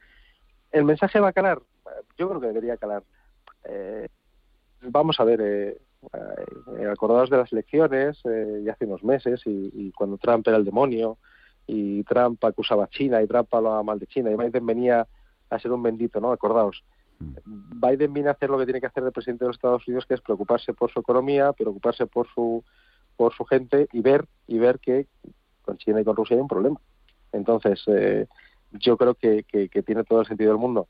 El 0.71 0.85
mensaje 0.85 1.21
va 1.21 1.29
a 1.29 1.33
calar, 1.33 1.61
yo 2.19 2.29
creo 2.29 2.41
que 2.41 2.49
debería 2.49 2.77
calar. 2.77 3.03
Eh, 3.65 4.09
vamos 4.83 5.19
a 5.21 5.25
ver, 5.25 5.41
eh, 5.43 5.79
eh, 6.13 6.87
acordados 6.91 7.31
de 7.31 7.39
las 7.39 7.53
elecciones 7.53 8.19
ya 8.65 8.73
hace 8.73 8.87
unos 8.87 9.03
meses 9.05 9.43
y, 9.47 9.91
cuando 9.93 10.17
Trump 10.19 10.47
era 10.47 10.57
el 10.57 10.65
demonio 10.65 11.19
y 11.67 12.03
Trump 12.05 12.43
acusaba 12.45 12.85
a 12.85 12.89
China 12.89 13.23
y 13.23 13.27
Trump 13.27 13.53
hablaba 13.53 13.83
mal 13.83 13.99
de 13.99 14.07
China 14.07 14.31
y 14.31 14.37
Biden 14.37 14.65
venía 14.65 15.07
a 15.51 15.59
ser 15.59 15.73
un 15.73 15.83
bendito, 15.83 16.21
¿no? 16.21 16.33
Acordaos. 16.33 16.83
Mm. 17.19 17.81
Biden 17.81 18.13
viene 18.13 18.29
a 18.29 18.33
hacer 18.33 18.51
lo 18.51 18.59
que 18.59 18.65
tiene 18.65 18.81
que 18.81 18.87
hacer 18.87 19.05
el 19.05 19.13
presidente 19.13 19.45
de 19.45 19.49
los 19.49 19.57
Estados 19.57 19.87
Unidos, 19.87 20.07
que 20.07 20.15
es 20.15 20.21
preocuparse 20.21 20.73
por 20.75 20.91
su 20.91 21.01
economía, 21.01 21.53
preocuparse 21.53 22.07
por 22.07 22.29
su 22.29 22.65
por 23.17 23.35
su 23.35 23.45
gente 23.45 23.89
y 23.93 24.01
ver 24.01 24.27
y 24.47 24.59
ver 24.59 24.79
que 24.79 25.07
con 25.63 25.77
China 25.77 26.01
y 26.01 26.05
con 26.05 26.15
Rusia 26.15 26.37
hay 26.37 26.41
un 26.41 26.49
problema. 26.49 26.81
Entonces, 27.33 27.85
yo 28.73 28.97
creo 28.97 29.15
que, 29.15 29.45
que, 29.45 29.83
tiene 29.83 30.05
todo 30.05 30.21
el 30.21 30.27
sentido 30.27 30.53
del 30.53 30.61
mundo 30.61 30.89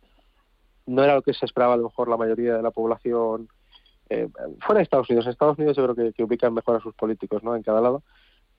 no 0.88 1.04
era 1.04 1.14
lo 1.14 1.22
que 1.22 1.34
se 1.34 1.44
esperaba 1.44 1.74
a 1.74 1.76
lo 1.76 1.84
mejor 1.84 2.08
la 2.08 2.16
mayoría 2.16 2.56
de 2.56 2.62
la 2.62 2.70
población 2.70 3.48
eh, 4.08 4.28
fuera 4.60 4.78
de 4.78 4.82
Estados 4.82 5.08
Unidos. 5.08 5.26
En 5.26 5.32
Estados 5.32 5.58
Unidos 5.58 5.76
yo 5.76 5.86
creo 5.86 6.12
que, 6.12 6.24
ubican 6.24 6.54
mejor 6.54 6.76
a 6.76 6.80
sus 6.80 6.94
políticos 6.94 7.42
¿no? 7.42 7.54
en 7.54 7.62
cada 7.62 7.80
lado, 7.80 8.02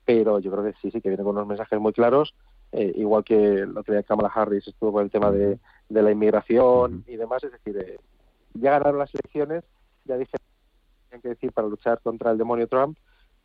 pero 0.04 0.38
yo 0.38 0.50
creo 0.50 0.64
que 0.64 0.72
sí, 0.80 0.90
sí, 0.90 1.00
que 1.00 1.08
viene 1.08 1.24
con 1.24 1.36
unos 1.36 1.48
mensajes 1.48 1.78
muy 1.80 1.92
claros, 1.92 2.34
eh, 2.72 2.92
igual 2.96 3.24
que 3.24 3.66
lo 3.66 3.82
que 3.82 4.02
Kamala 4.04 4.30
Harris 4.32 4.68
estuvo 4.68 4.92
con 4.92 5.04
el 5.04 5.10
tema 5.10 5.30
de, 5.32 5.58
de 5.90 6.02
la 6.02 6.10
inmigración 6.10 7.04
y 7.06 7.16
demás, 7.16 7.44
es 7.44 7.52
decir, 7.52 7.76
eh, 7.76 7.98
ya 8.54 8.70
ganaron 8.70 8.98
las 8.98 9.14
elecciones, 9.14 9.64
ya 10.06 10.16
dije 10.16 10.38
que 11.20 11.28
decir 11.28 11.52
para 11.52 11.68
luchar 11.68 12.00
contra 12.00 12.30
el 12.30 12.38
demonio 12.38 12.68
Trump, 12.68 12.96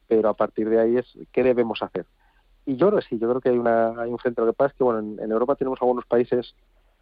pero 0.07 0.29
a 0.29 0.35
partir 0.35 0.69
de 0.69 0.79
ahí 0.79 0.97
es 0.97 1.17
qué 1.33 1.43
debemos 1.43 1.81
hacer. 1.81 2.05
Y 2.65 2.77
yo 2.77 2.87
creo 2.87 2.99
que 2.99 3.07
sí, 3.07 3.19
yo 3.19 3.27
creo 3.27 3.41
que 3.41 3.49
hay, 3.49 3.57
una, 3.57 3.99
hay 3.99 4.11
un 4.11 4.19
centro. 4.19 4.45
Lo 4.45 4.53
que 4.53 4.57
pasa 4.57 4.71
es 4.71 4.77
que 4.77 4.83
bueno, 4.83 4.99
en 5.21 5.31
Europa 5.31 5.55
tenemos 5.55 5.81
algunos 5.81 6.05
países 6.05 6.55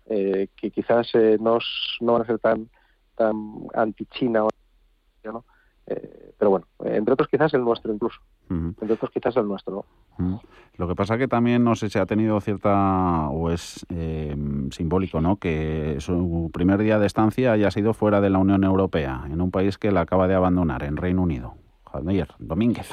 eh, 0.06 0.50
que 0.56 0.72
quizás 0.72 1.10
eh, 1.14 1.38
no, 1.40 1.60
no, 2.02 2.14
van 2.14 2.22
a 2.24 2.26
ser 2.26 2.40
tan, 2.40 2.70
tan 3.16 3.68
anti-China, 3.74 4.48
¿no? 5.24 5.46
Eh, 5.86 6.34
pero 6.38 6.52
bueno, 6.52 6.68
entre 6.84 7.14
otros 7.14 7.28
quizás 7.30 7.54
el 7.54 7.62
nuestro 7.62 7.94
incluso, 7.94 8.20
entre 8.50 8.94
otros 8.94 9.12
quizás 9.12 9.36
el 9.38 9.48
nuestro. 9.48 9.86
Lo 10.78 10.88
que 10.88 10.96
pasa 10.96 11.18
que 11.18 11.28
también 11.28 11.64
no 11.64 11.76
sé 11.76 11.90
si 11.90 12.00
ha 12.00 12.06
tenido 12.06 12.40
cierta, 12.42 13.30
o 13.30 13.52
es 13.52 13.86
simbólico, 14.72 15.22
¿no? 15.22 15.38
Que 15.38 15.98
su 16.00 16.50
primer 16.54 16.80
día 16.80 17.00
de 17.00 17.08
estancia 17.08 17.52
haya 17.54 17.72
sido 17.72 17.94
fuera 17.94 18.22
de 18.22 18.30
la 18.30 18.40
Unión 18.40 18.64
Europea, 18.64 19.24
en 19.30 19.42
un 19.42 19.52
país 19.52 19.78
que 19.78 19.92
la 19.92 20.02
acaba 20.02 20.28
de 20.28 20.36
abandonar, 20.36 20.84
en 20.84 20.98
Reino 20.98 21.22
Unido. 21.22 21.56
Javier 21.94 22.28
Domínguez. 22.40 22.90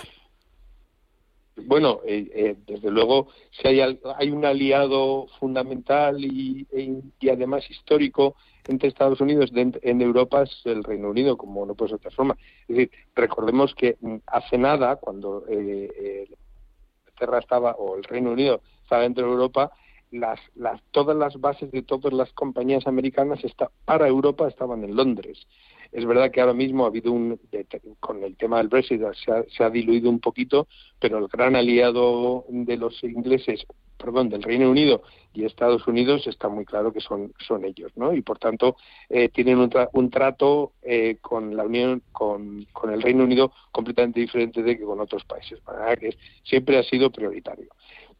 Bueno, 1.57 2.01
eh, 2.07 2.31
eh, 2.35 2.57
desde 2.67 2.91
luego, 2.91 3.29
si 3.51 3.69
hay, 3.69 3.99
hay 4.17 4.31
un 4.31 4.45
aliado 4.45 5.27
fundamental 5.39 6.23
y, 6.25 6.67
e, 6.71 7.31
además 7.31 7.69
histórico 7.71 8.37
entre 8.69 8.89
Estados 8.89 9.21
Unidos 9.21 9.51
en 9.55 10.01
Europa 10.01 10.43
es 10.43 10.63
el 10.65 10.85
Reino 10.85 11.11
Unido, 11.11 11.37
como 11.37 11.65
no 11.67 11.75
puede 11.75 11.91
ser 11.91 12.01
de 12.01 12.09
otra 12.09 12.17
forma. 12.17 12.37
Es 12.63 12.77
decir, 12.77 12.91
recordemos 13.15 13.75
que 13.75 13.97
mm, 14.01 14.17
hace 14.27 14.59
nada, 14.59 14.97
cuando 14.97 15.45
eh, 15.49 16.29
Inglaterra 17.01 17.39
estaba, 17.39 17.73
o 17.73 17.97
el 17.97 18.05
Reino 18.05 18.33
Unido 18.33 18.61
estaba 18.83 19.03
dentro 19.03 19.27
de 19.27 19.33
Europa, 19.33 19.73
las, 20.11 20.41
las, 20.55 20.83
todas 20.91 21.17
las 21.17 21.41
bases 21.41 21.71
de 21.71 21.83
todas 21.83 22.13
las 22.13 22.33
compañías 22.33 22.87
americanas 22.87 23.41
para 23.85 24.09
Europa 24.09 24.49
estaban 24.49 24.83
en 24.85 24.97
Londres. 24.97 25.47
Es 25.93 26.07
verdad 26.07 26.31
que 26.31 26.41
ahora 26.41 26.55
mismo 26.55 26.85
ha 26.85 26.89
habido 26.89 27.13
un, 27.13 27.41
con 27.99 28.23
el 28.23 28.37
tema 28.37 28.59
del 28.59 28.69
Brexit 28.69 29.03
se 29.15 29.65
ha, 29.65 29.71
diluido 29.71 30.09
un 30.09 30.21
poquito, 30.21 30.69
pero 31.01 31.19
el 31.19 31.27
gran 31.27 31.57
aliado 31.57 32.45
de 32.49 32.77
los 32.77 33.03
ingleses, 33.03 33.67
perdón, 33.97 34.29
del 34.29 34.43
Reino 34.43 34.71
Unido 34.71 35.03
y 35.35 35.45
Estados 35.45 35.87
Unidos 35.89 36.27
está 36.27 36.49
muy 36.49 36.65
claro 36.65 36.93
que 36.93 37.01
son, 37.01 37.33
son 37.39 37.65
ellos, 37.65 37.91
¿no? 37.97 38.15
Y 38.15 38.23
por 38.23 38.39
tanto 38.39 38.77
eh, 39.09 39.29
tienen 39.31 39.59
un, 39.59 40.11
trato 40.11 40.73
eh, 40.83 41.17
con 41.21 41.57
la 41.57 41.65
Unión, 41.65 42.03
con, 42.13 42.67
con 42.73 42.93
el 42.93 43.03
Reino 43.03 43.25
Unido 43.25 43.53
completamente 43.73 44.21
diferente 44.21 44.63
de 44.63 44.79
que 44.79 44.85
con 44.85 45.01
otros 45.01 45.25
países, 45.25 45.61
que 45.99 46.17
siempre 46.45 46.79
ha 46.79 46.85
sido 46.85 47.11
prioritario. 47.11 47.69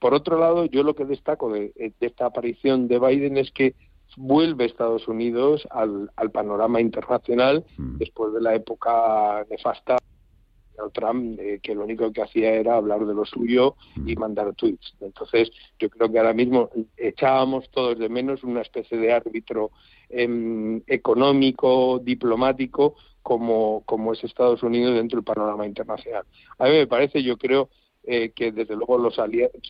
Por 0.01 0.15
otro 0.15 0.39
lado, 0.39 0.65
yo 0.65 0.83
lo 0.83 0.95
que 0.95 1.05
destaco 1.05 1.53
de, 1.53 1.73
de 1.77 2.07
esta 2.07 2.27
aparición 2.27 2.89
de 2.89 2.99
Biden 2.99 3.37
es 3.37 3.51
que 3.53 3.75
vuelve 4.17 4.65
Estados 4.65 5.09
Unidos 5.09 5.67
al, 5.71 6.11
panorama 6.33 6.81
internacional 6.81 7.65
mm. 7.77 7.99
después 7.99 8.33
de 8.33 8.41
la 8.41 8.55
época 8.55 9.45
nefasta 9.51 9.97
de 9.97 10.91
Trump, 10.93 11.39
eh, 11.39 11.61
que 11.63 11.75
lo 11.75 11.85
único 11.85 12.11
que 12.13 12.23
hacía 12.23 12.53
era 12.53 12.77
hablar 12.77 13.05
de 13.05 13.15
lo 13.15 13.25
suyo 13.25 13.77
y 14.07 14.17
mm. 14.17 14.19
mandar 14.19 14.55
tweets. 14.55 14.95
Entonces, 15.01 15.51
yo 15.79 15.91
creo 15.91 16.11
que 16.11 16.19
ahora 16.19 16.33
mismo 16.33 16.71
echábamos 16.97 17.71
todos 17.71 17.99
de 17.99 18.09
menos 18.09 18.43
una 18.45 18.63
especie 18.63 18.97
de 18.99 19.13
árbitro 19.13 19.71
em, 20.09 20.83
económico, 20.87 22.01
diplomático, 22.03 22.95
como, 23.23 23.83
como 23.85 24.13
es 24.13 24.25
Estados 24.25 24.63
Unidos 24.63 24.95
dentro 24.95 25.19
del 25.19 25.25
panorama 25.25 25.67
internacional. 25.67 26.25
A 26.59 26.65
mí 26.65 26.71
me 26.71 26.87
parece, 26.87 27.23
yo 27.23 27.37
creo, 27.37 27.69
eh, 28.05 28.31
que 28.35 28.53
desde 28.53 28.77
luego 28.77 28.99
los 28.99 29.17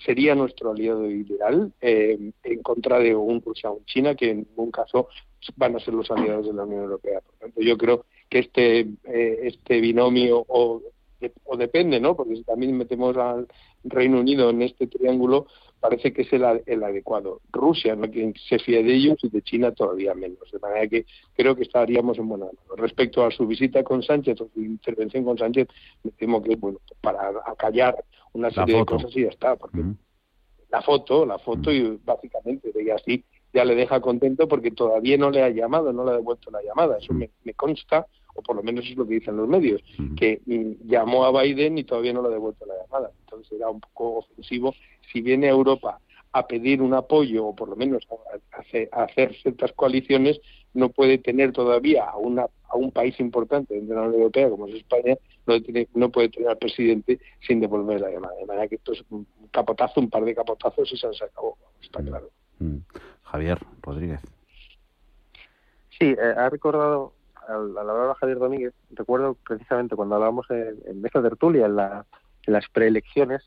sería 0.05 0.35
nuestro 0.35 0.71
aliado 0.71 1.11
ideal 1.11 1.73
eh, 1.81 2.33
en 2.45 2.63
contra 2.63 2.99
de 2.99 3.15
un 3.15 3.43
Rusia 3.43 3.71
o 3.71 3.75
un 3.75 3.85
China, 3.87 4.15
que 4.15 4.31
en 4.31 4.47
ningún 4.49 4.71
caso 4.71 5.09
van 5.57 5.77
a 5.77 5.81
ser 5.81 5.95
los 5.95 6.11
aliados 6.11 6.47
de 6.47 6.53
la 6.53 6.65
Unión 6.65 6.85
Europea. 6.85 7.21
Por 7.21 7.35
tanto, 7.37 7.61
yo 7.61 7.77
creo 7.77 8.05
que 8.29 8.41
este, 8.41 8.81
eh, 9.05 9.41
este 9.43 9.81
binomio 9.81 10.45
o 10.49 10.83
o 11.45 11.57
depende, 11.57 12.01
¿no? 12.01 12.17
Porque 12.17 12.37
si 12.37 12.45
también 12.45 12.77
metemos 12.77 13.17
al 13.17 13.47
Reino 13.85 14.21
Unido 14.21 14.51
en 14.51 14.63
este 14.63 14.87
triángulo, 14.87 15.47
parece 15.81 16.13
que 16.13 16.23
es 16.23 16.33
el, 16.33 16.45
adecuado. 16.45 17.41
Rusia 17.51 17.97
no 17.97 18.11
quien 18.11 18.35
se 18.49 18.59
fía 18.59 18.83
de 18.83 18.95
ellos 18.95 19.19
y 19.23 19.29
de 19.29 19.43
China 19.43 19.73
todavía 19.73 20.15
menos. 20.15 20.51
De 20.51 20.59
manera 20.59 20.87
que 20.89 21.07
creo 21.35 21.57
que 21.57 21.63
estaríamos 21.63 22.19
en 22.19 22.29
buena 22.29 22.47
mano. 22.47 22.59
Respecto 22.77 23.25
a 23.25 23.31
su 23.31 23.47
visita 23.47 23.83
con 23.83 24.03
Sánchez 24.03 24.41
o 24.41 24.49
su 24.53 24.63
intervención 24.63 25.25
con 25.25 25.39
Sánchez, 25.39 25.69
me 26.03 26.11
temo 26.13 26.43
que, 26.43 26.57
bueno, 26.57 26.79
para 27.01 27.31
acallar 27.47 28.05
una 28.33 28.51
serie 28.51 28.77
de 28.77 28.85
cosas 28.85 29.17
y 29.17 29.23
ya 29.23 29.29
está. 29.29 29.57
Porque 29.57 29.83
la 30.71 30.83
foto, 30.83 31.27
la 31.27 31.39
foto 31.39 31.73
y 31.73 31.99
básicamente 32.05 32.73
de 32.73 32.93
así 32.93 33.25
ya 33.53 33.65
le 33.65 33.75
deja 33.75 34.01
contento 34.01 34.47
porque 34.47 34.71
todavía 34.71 35.17
no 35.17 35.31
le 35.31 35.43
ha 35.43 35.51
llamado, 35.51 35.93
no 35.93 36.05
le 36.05 36.13
ha 36.13 36.17
devuelto 36.17 36.51
la 36.51 36.63
llamada. 36.63 36.99
Eso 36.99 37.13
me, 37.13 37.31
consta, 37.55 38.07
o 38.35 38.43
por 38.43 38.57
lo 38.57 38.63
menos 38.63 38.87
es 38.87 38.97
lo 38.97 39.07
que 39.07 39.15
dicen 39.15 39.37
los 39.37 39.49
medios, 39.49 39.83
que 40.17 40.41
mm, 40.47 40.89
llamó 40.89 41.25
a 41.25 41.43
Biden 41.43 41.79
y 41.79 41.85
todavía 41.85 42.13
no 42.13 42.23
le 42.23 42.29
ha 42.29 42.33
devuelto 42.33 42.65
la 42.67 42.75
llamada. 42.81 43.11
Entonces 43.21 43.53
era 43.53 43.69
un 43.69 43.81
poco 43.81 44.19
ofensivo. 44.19 44.75
Si 45.13 45.21
viene 45.21 45.49
a 45.49 45.51
Europa 45.51 46.01
a 46.33 46.47
pedir 46.47 46.81
un 46.81 46.95
apoyo 46.95 47.47
o 47.47 47.55
por 47.55 47.69
lo 47.69 47.77
menos 47.77 48.07
a, 48.93 49.03
hacer 49.03 49.35
ciertas 49.43 49.73
coaliciones, 49.73 50.41
no 50.75 50.91
puede 50.91 51.19
tener 51.19 51.53
todavía 51.53 52.05
a, 52.05 52.17
una, 52.17 52.47
a 52.69 52.77
un 52.77 52.93
país 52.93 53.19
importante 53.19 53.75
dentro 53.75 53.97
de 53.97 54.01
la 54.01 54.07
Unión 54.07 54.23
Europea 54.23 54.51
como 54.51 54.69
es 54.69 54.75
España, 54.77 55.17
no, 55.47 55.61
tiene, 55.61 55.89
no 55.95 56.11
puede 56.11 56.29
tener 56.29 56.51
al 56.51 56.59
presidente 56.59 57.19
sin 57.47 57.61
devolver 57.61 58.01
la 58.01 58.11
llamada. 58.11 58.35
De 58.37 58.47
manera 58.47 58.69
que 58.69 58.77
esto 58.77 58.93
es 58.93 59.03
un 59.11 59.27
capotazo, 59.51 60.01
un 60.01 60.11
par 60.11 60.25
de 60.25 60.35
capotazos 60.35 60.93
y 60.93 60.97
se 60.97 61.07
han 61.07 61.15
sacado, 61.15 61.57
está 61.83 62.03
claro. 62.03 62.31
Mm. 62.59 62.77
Javier 63.25 63.59
Rodríguez. 63.83 64.21
Sí, 65.99 66.15
eh, 66.19 66.35
ha 66.37 66.49
recordado, 66.49 67.13
al, 67.47 67.77
hablar 67.77 68.11
a 68.11 68.15
Javier 68.15 68.39
Domínguez, 68.39 68.75
recuerdo 68.91 69.37
precisamente 69.47 69.97
cuando 69.97 70.15
hablábamos 70.15 70.49
en, 70.51 70.79
en 70.87 71.05
esta 71.05 71.23
tertulia, 71.23 71.67
en, 71.67 71.77
las 71.77 72.69
preelecciones, 72.73 73.43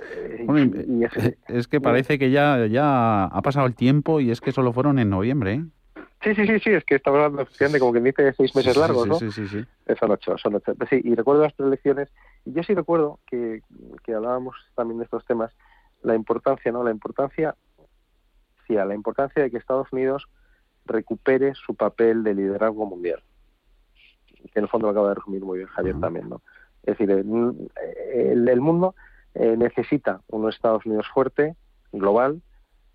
eh, 0.00 1.36
es, 1.48 1.68
que 1.68 1.80
parece 1.80 2.18
que 2.18 2.30
ya, 2.30 2.66
ya 2.66 3.24
ha 3.24 3.42
pasado 3.42 3.66
el 3.66 3.74
tiempo 3.74 4.20
y 4.20 4.30
es 4.30 4.40
que 4.40 4.52
solo 4.52 4.72
fueron 4.72 4.98
en 4.98 5.10
noviembre, 5.10 5.54
¿eh? 5.54 5.64
Sí, 6.22 6.34
sí, 6.34 6.46
sí, 6.46 6.58
sí, 6.58 6.70
es 6.70 6.84
que 6.84 6.96
estamos 6.96 7.20
hablando 7.20 7.44
de 7.44 7.78
como 7.78 7.92
que 7.92 8.00
dice 8.00 8.32
seis 8.32 8.54
meses 8.56 8.76
largos, 8.76 9.06
¿no? 9.06 9.14
Sí, 9.14 9.30
sí, 9.30 9.46
sí. 9.46 9.64
Son 10.00 10.10
ocho, 10.10 10.36
son 10.36 10.56
ocho. 10.56 10.74
Sí, 10.90 11.00
y 11.04 11.14
recuerdo 11.14 11.42
las 11.42 11.52
preelecciones, 11.52 12.08
y 12.44 12.52
yo 12.52 12.64
sí 12.64 12.74
recuerdo 12.74 13.20
que, 13.24 13.62
que 14.02 14.14
hablábamos 14.14 14.56
también 14.74 14.98
de 14.98 15.04
estos 15.04 15.24
temas, 15.24 15.52
la 16.02 16.16
importancia, 16.16 16.72
¿no? 16.72 16.82
La 16.82 16.90
importancia 16.90 17.54
a 18.76 18.84
la 18.84 18.94
importancia 18.94 19.42
de 19.42 19.50
que 19.50 19.56
Estados 19.56 19.90
Unidos 19.92 20.28
recupere 20.84 21.54
su 21.54 21.74
papel 21.74 22.22
de 22.22 22.34
liderazgo 22.34 22.84
mundial. 22.84 23.22
Que 24.52 24.58
en 24.58 24.64
el 24.64 24.68
fondo 24.68 24.88
lo 24.88 24.90
acaba 24.90 25.08
de 25.10 25.14
resumir 25.14 25.42
muy 25.42 25.58
bien 25.58 25.68
Javier 25.68 25.98
también, 26.00 26.28
¿no? 26.28 26.42
Es 26.82 26.98
decir, 26.98 27.10
el, 27.10 28.60
mundo 28.60 28.94
eh, 29.38 29.56
necesita 29.56 30.20
un 30.28 30.48
Estados 30.48 30.84
Unidos 30.84 31.06
fuerte, 31.14 31.54
global, 31.92 32.42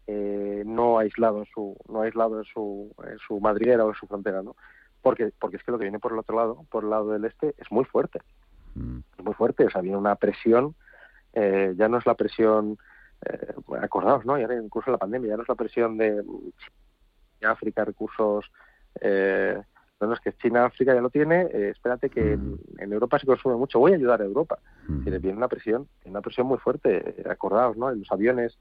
eh, 0.08 0.64
no 0.66 1.00
aislado 1.00 1.40
en 1.40 1.46
su 1.46 1.78
no 1.88 2.02
aislado 2.02 2.40
en 2.40 2.46
su, 2.46 2.94
en 3.08 3.18
su 3.20 3.40
madriguera 3.40 3.86
o 3.86 3.90
en 3.90 3.96
su 3.96 4.08
frontera, 4.08 4.42
¿no? 4.44 4.56
Porque 5.02 5.32
porque 5.40 5.58
es 5.58 5.64
que 5.64 5.72
lo 5.72 5.78
que 5.78 5.86
viene 5.86 6.00
por 6.00 6.12
el 6.12 6.20
otro 6.20 6.36
lado, 6.36 6.66
por 6.70 6.84
el 6.84 6.90
lado 6.90 7.12
del 7.12 7.24
este, 7.24 7.56
es 7.58 7.72
muy 7.72 7.86
fuerte, 7.86 8.20
mm. 8.76 9.00
es 9.18 9.24
muy 9.24 9.34
fuerte, 9.34 9.66
o 9.66 9.70
sea, 9.70 9.82
viene 9.82 9.98
una 9.98 10.16
presión, 10.16 10.76
eh, 11.32 11.74
ya 11.78 11.88
no 11.88 11.98
es 11.98 12.06
la 12.06 12.16
presión 12.16 12.78
eh, 13.26 13.54
acordaos, 13.82 14.26
¿no? 14.26 14.38
Y 14.38 14.42
ahora 14.42 14.62
incluso 14.62 14.92
la 14.92 14.98
pandemia, 14.98 15.30
ya 15.30 15.38
no 15.38 15.44
es 15.44 15.50
la 15.50 15.56
presión 15.56 15.98
de 15.98 16.24
África, 17.42 17.86
recursos, 17.86 18.52
eh, 19.00 19.62
no, 20.08 20.14
es 20.14 20.20
que 20.20 20.34
China, 20.34 20.66
África 20.66 20.94
ya 20.94 21.02
lo 21.02 21.10
tiene, 21.10 21.44
eh, 21.44 21.70
espérate 21.70 22.10
que 22.10 22.34
en, 22.34 22.60
Europa 22.80 23.20
se 23.20 23.26
consume 23.26 23.56
mucho, 23.56 23.80
voy 23.80 23.94
a 23.94 23.96
ayudar 23.96 24.22
a 24.22 24.26
Europa. 24.26 24.60
Y 25.06 25.10
le 25.10 25.20
viene 25.20 25.38
una 25.38 25.48
presión, 25.48 25.88
una 26.06 26.22
presión 26.22 26.48
muy 26.48 26.58
fuerte, 26.58 27.22
eh, 27.22 27.24
acordaos, 27.30 27.78
¿no? 27.78 27.90
En 27.90 28.00
los 28.00 28.12
aviones, 28.12 28.58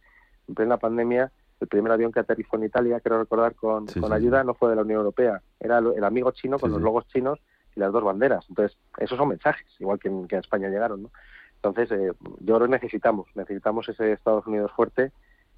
en 0.48 0.54
plena 0.54 0.76
pandemia, 0.76 1.32
el 1.60 1.68
primer 1.68 1.92
avión 1.92 2.12
que 2.12 2.20
aterrizó 2.20 2.56
en 2.56 2.64
Italia, 2.64 3.00
quiero 3.00 3.18
recordar, 3.18 3.54
con, 3.54 3.86
con 3.86 4.12
ayuda, 4.12 4.44
no 4.44 4.54
fue 4.54 4.70
de 4.70 4.76
la 4.76 4.82
Unión 4.82 4.98
Europea, 4.98 5.40
era 5.60 5.78
el 5.78 6.04
amigo 6.04 6.32
chino 6.32 6.58
con 6.58 6.70
los 6.70 6.80
logos 6.80 7.06
chinos 7.08 7.38
y 7.76 7.80
las 7.80 7.92
dos 7.92 8.02
banderas. 8.02 8.44
Entonces, 8.48 8.76
esos 8.98 9.16
son 9.16 9.28
mensajes, 9.28 9.66
igual 9.78 9.98
que 9.98 10.08
en, 10.08 10.26
que 10.26 10.36
en 10.36 10.40
España 10.40 10.68
llegaron, 10.68 11.04
¿no? 11.04 11.10
Entonces, 11.56 11.92
eh, 11.92 12.12
yo 12.40 12.56
creo 12.56 12.66
que 12.66 12.72
necesitamos, 12.72 13.28
necesitamos 13.36 13.88
ese 13.88 14.12
Estados 14.12 14.46
Unidos 14.46 14.72
fuerte 14.72 15.12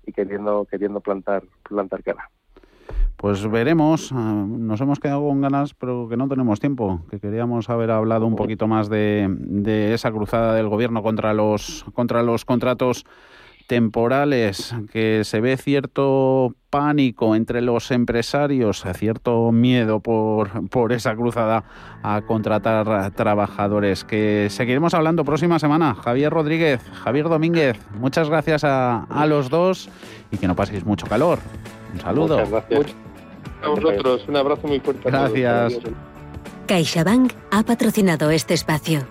y 0.04 0.12
queriendo, 0.12 0.66
queriendo 0.66 1.00
plantar, 1.00 1.42
plantar 1.62 2.02
cara. 2.02 2.30
Pues 3.24 3.50
veremos, 3.50 4.12
ah, 4.12 4.44
nos 4.46 4.82
hemos 4.82 5.00
quedado 5.00 5.26
con 5.26 5.40
ganas, 5.40 5.72
pero 5.72 6.08
que 6.10 6.16
no 6.18 6.28
tenemos 6.28 6.60
tiempo, 6.60 7.00
que 7.08 7.18
queríamos 7.18 7.70
haber 7.70 7.90
hablado 7.90 8.26
un 8.26 8.36
poquito 8.36 8.68
más 8.68 8.90
de, 8.90 9.26
de 9.30 9.94
esa 9.94 10.12
cruzada 10.12 10.54
del 10.54 10.68
gobierno 10.68 11.02
contra 11.02 11.32
los, 11.32 11.86
contra 11.94 12.22
los 12.22 12.44
contratos 12.44 13.06
temporales, 13.66 14.74
que 14.92 15.22
se 15.24 15.40
ve 15.40 15.56
cierto 15.56 16.54
pánico 16.68 17.34
entre 17.34 17.62
los 17.62 17.90
empresarios, 17.92 18.84
cierto 18.92 19.52
miedo 19.52 20.00
por, 20.00 20.68
por 20.68 20.92
esa 20.92 21.16
cruzada 21.16 21.64
a 22.02 22.20
contratar 22.26 23.10
trabajadores, 23.12 24.04
que 24.04 24.48
seguiremos 24.50 24.92
hablando 24.92 25.24
próxima 25.24 25.58
semana. 25.58 25.94
Javier 25.94 26.30
Rodríguez, 26.30 26.82
Javier 26.92 27.30
Domínguez, 27.30 27.80
muchas 27.98 28.28
gracias 28.28 28.64
a, 28.64 29.04
a 29.04 29.24
los 29.24 29.48
dos 29.48 29.88
y 30.30 30.36
que 30.36 30.46
no 30.46 30.54
paséis 30.54 30.84
mucho 30.84 31.06
calor. 31.06 31.38
Un 31.94 32.00
saludo. 32.00 32.36
Muchas 32.36 32.50
gracias. 32.50 32.94
A 33.62 33.68
vosotros, 33.68 34.24
un 34.28 34.36
abrazo 34.36 34.66
muy 34.66 34.80
fuerte. 34.80 35.10
Gracias. 35.10 35.78
CaixaBank 36.66 37.32
ha 37.50 37.62
patrocinado 37.62 38.30
este 38.30 38.54
espacio. 38.54 39.06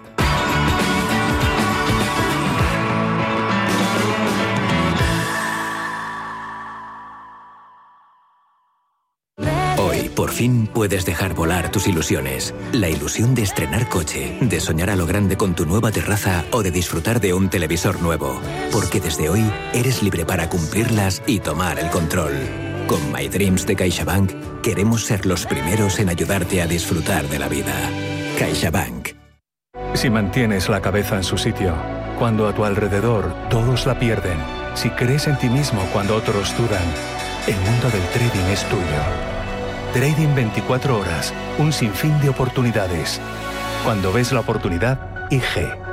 Por 10.15 10.31
fin 10.31 10.67
puedes 10.67 11.05
dejar 11.05 11.33
volar 11.33 11.69
tus 11.71 11.87
ilusiones. 11.87 12.53
La 12.71 12.87
ilusión 12.87 13.35
de 13.35 13.41
estrenar 13.41 13.89
coche, 13.89 14.37
de 14.41 14.59
soñar 14.59 14.89
a 14.89 14.95
lo 14.95 15.05
grande 15.05 15.37
con 15.37 15.55
tu 15.55 15.65
nueva 15.65 15.91
terraza 15.91 16.45
o 16.51 16.63
de 16.63 16.71
disfrutar 16.71 17.19
de 17.19 17.33
un 17.33 17.49
televisor 17.49 18.01
nuevo. 18.01 18.39
Porque 18.71 19.01
desde 19.01 19.29
hoy 19.29 19.43
eres 19.73 20.01
libre 20.01 20.25
para 20.25 20.49
cumplirlas 20.49 21.23
y 21.25 21.39
tomar 21.39 21.77
el 21.77 21.89
control. 21.89 22.33
Con 22.87 23.11
My 23.13 23.29
Dreams 23.29 23.65
de 23.65 23.75
CaixaBank 23.75 24.61
queremos 24.61 25.05
ser 25.05 25.25
los 25.25 25.45
primeros 25.45 25.99
en 25.99 26.09
ayudarte 26.09 26.61
a 26.61 26.67
disfrutar 26.67 27.27
de 27.29 27.39
la 27.39 27.47
vida. 27.47 27.73
CaixaBank. 28.37 29.09
Si 29.93 30.09
mantienes 30.09 30.67
la 30.67 30.81
cabeza 30.81 31.15
en 31.15 31.23
su 31.23 31.37
sitio, 31.37 31.73
cuando 32.19 32.47
a 32.47 32.53
tu 32.53 32.65
alrededor 32.65 33.33
todos 33.49 33.85
la 33.85 33.97
pierden, 33.97 34.37
si 34.75 34.89
crees 34.89 35.27
en 35.27 35.37
ti 35.37 35.49
mismo 35.49 35.81
cuando 35.93 36.15
otros 36.15 36.55
dudan, 36.57 36.83
el 37.47 37.55
mundo 37.55 37.89
del 37.89 38.03
trading 38.09 38.51
es 38.51 38.65
tuyo. 38.65 38.83
Trading 39.93 40.35
24 40.35 40.99
horas, 40.99 41.33
un 41.59 41.71
sinfín 41.71 42.19
de 42.21 42.29
oportunidades. 42.29 43.21
Cuando 43.85 44.11
ves 44.11 44.33
la 44.33 44.41
oportunidad, 44.41 45.29
IG. 45.31 45.92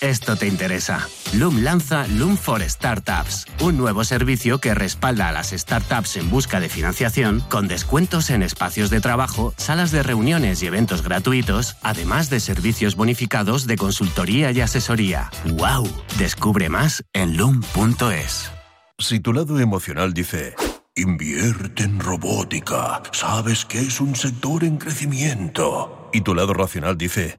Esto 0.00 0.36
te 0.36 0.46
interesa. 0.46 1.08
Loom 1.32 1.62
lanza 1.62 2.06
Loom 2.06 2.36
for 2.36 2.62
Startups, 2.62 3.46
un 3.60 3.76
nuevo 3.78 4.04
servicio 4.04 4.58
que 4.58 4.74
respalda 4.74 5.28
a 5.28 5.32
las 5.32 5.50
startups 5.50 6.16
en 6.16 6.28
busca 6.28 6.60
de 6.60 6.68
financiación 6.68 7.40
con 7.48 7.66
descuentos 7.66 8.30
en 8.30 8.42
espacios 8.42 8.90
de 8.90 9.00
trabajo, 9.00 9.54
salas 9.56 9.92
de 9.92 10.02
reuniones 10.02 10.62
y 10.62 10.66
eventos 10.66 11.02
gratuitos, 11.02 11.76
además 11.82 12.28
de 12.28 12.40
servicios 12.40 12.94
bonificados 12.94 13.66
de 13.66 13.76
consultoría 13.76 14.50
y 14.52 14.60
asesoría. 14.60 15.30
¡Wow! 15.46 15.88
Descubre 16.18 16.68
más 16.68 17.02
en 17.12 17.36
loom.es. 17.36 18.50
Si 18.98 19.20
tu 19.20 19.32
lado 19.32 19.58
emocional 19.60 20.12
dice, 20.12 20.54
invierte 20.94 21.84
en 21.84 22.00
robótica, 22.00 23.02
sabes 23.12 23.64
que 23.64 23.80
es 23.80 24.00
un 24.00 24.14
sector 24.14 24.64
en 24.64 24.76
crecimiento, 24.76 26.10
y 26.12 26.20
tu 26.22 26.34
lado 26.34 26.54
racional 26.54 26.96
dice, 26.96 27.38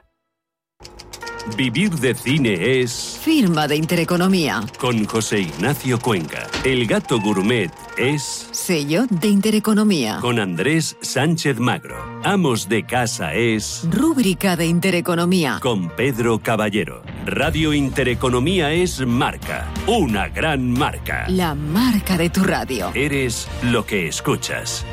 Vivir 1.57 1.91
de 1.91 2.13
cine 2.13 2.81
es... 2.81 3.19
Firma 3.21 3.67
de 3.67 3.75
Intereconomía. 3.75 4.63
Con 4.77 5.05
José 5.05 5.39
Ignacio 5.41 5.99
Cuenca. 5.99 6.47
El 6.63 6.85
gato 6.85 7.19
gourmet 7.19 7.71
es... 7.97 8.47
Sello 8.51 9.05
de 9.09 9.27
Intereconomía. 9.27 10.19
Con 10.21 10.39
Andrés 10.39 10.97
Sánchez 11.01 11.59
Magro. 11.59 11.97
Amos 12.23 12.69
de 12.69 12.85
casa 12.85 13.33
es... 13.33 13.87
Rúbrica 13.89 14.55
de 14.55 14.67
Intereconomía. 14.67 15.59
Con 15.61 15.89
Pedro 15.89 16.39
Caballero. 16.39 17.01
Radio 17.25 17.73
Intereconomía 17.73 18.71
es 18.71 19.05
marca. 19.05 19.67
Una 19.87 20.29
gran 20.29 20.71
marca. 20.71 21.25
La 21.27 21.55
marca 21.55 22.17
de 22.17 22.29
tu 22.29 22.43
radio. 22.43 22.91
Eres 22.93 23.47
lo 23.63 23.85
que 23.85 24.07
escuchas. 24.07 24.85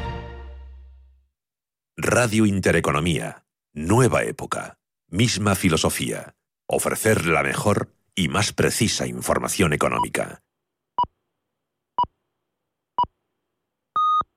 Radio 1.97 2.47
Intereconomía. 2.47 3.45
Nueva 3.75 4.25
época. 4.25 4.79
Misma 5.11 5.55
filosofía 5.55 6.35
ofrecer 6.69 7.27
la 7.27 7.43
mejor 7.43 7.95
y 8.15 8.29
más 8.29 8.53
precisa 8.53 9.07
información 9.07 9.73
económica. 9.73 10.43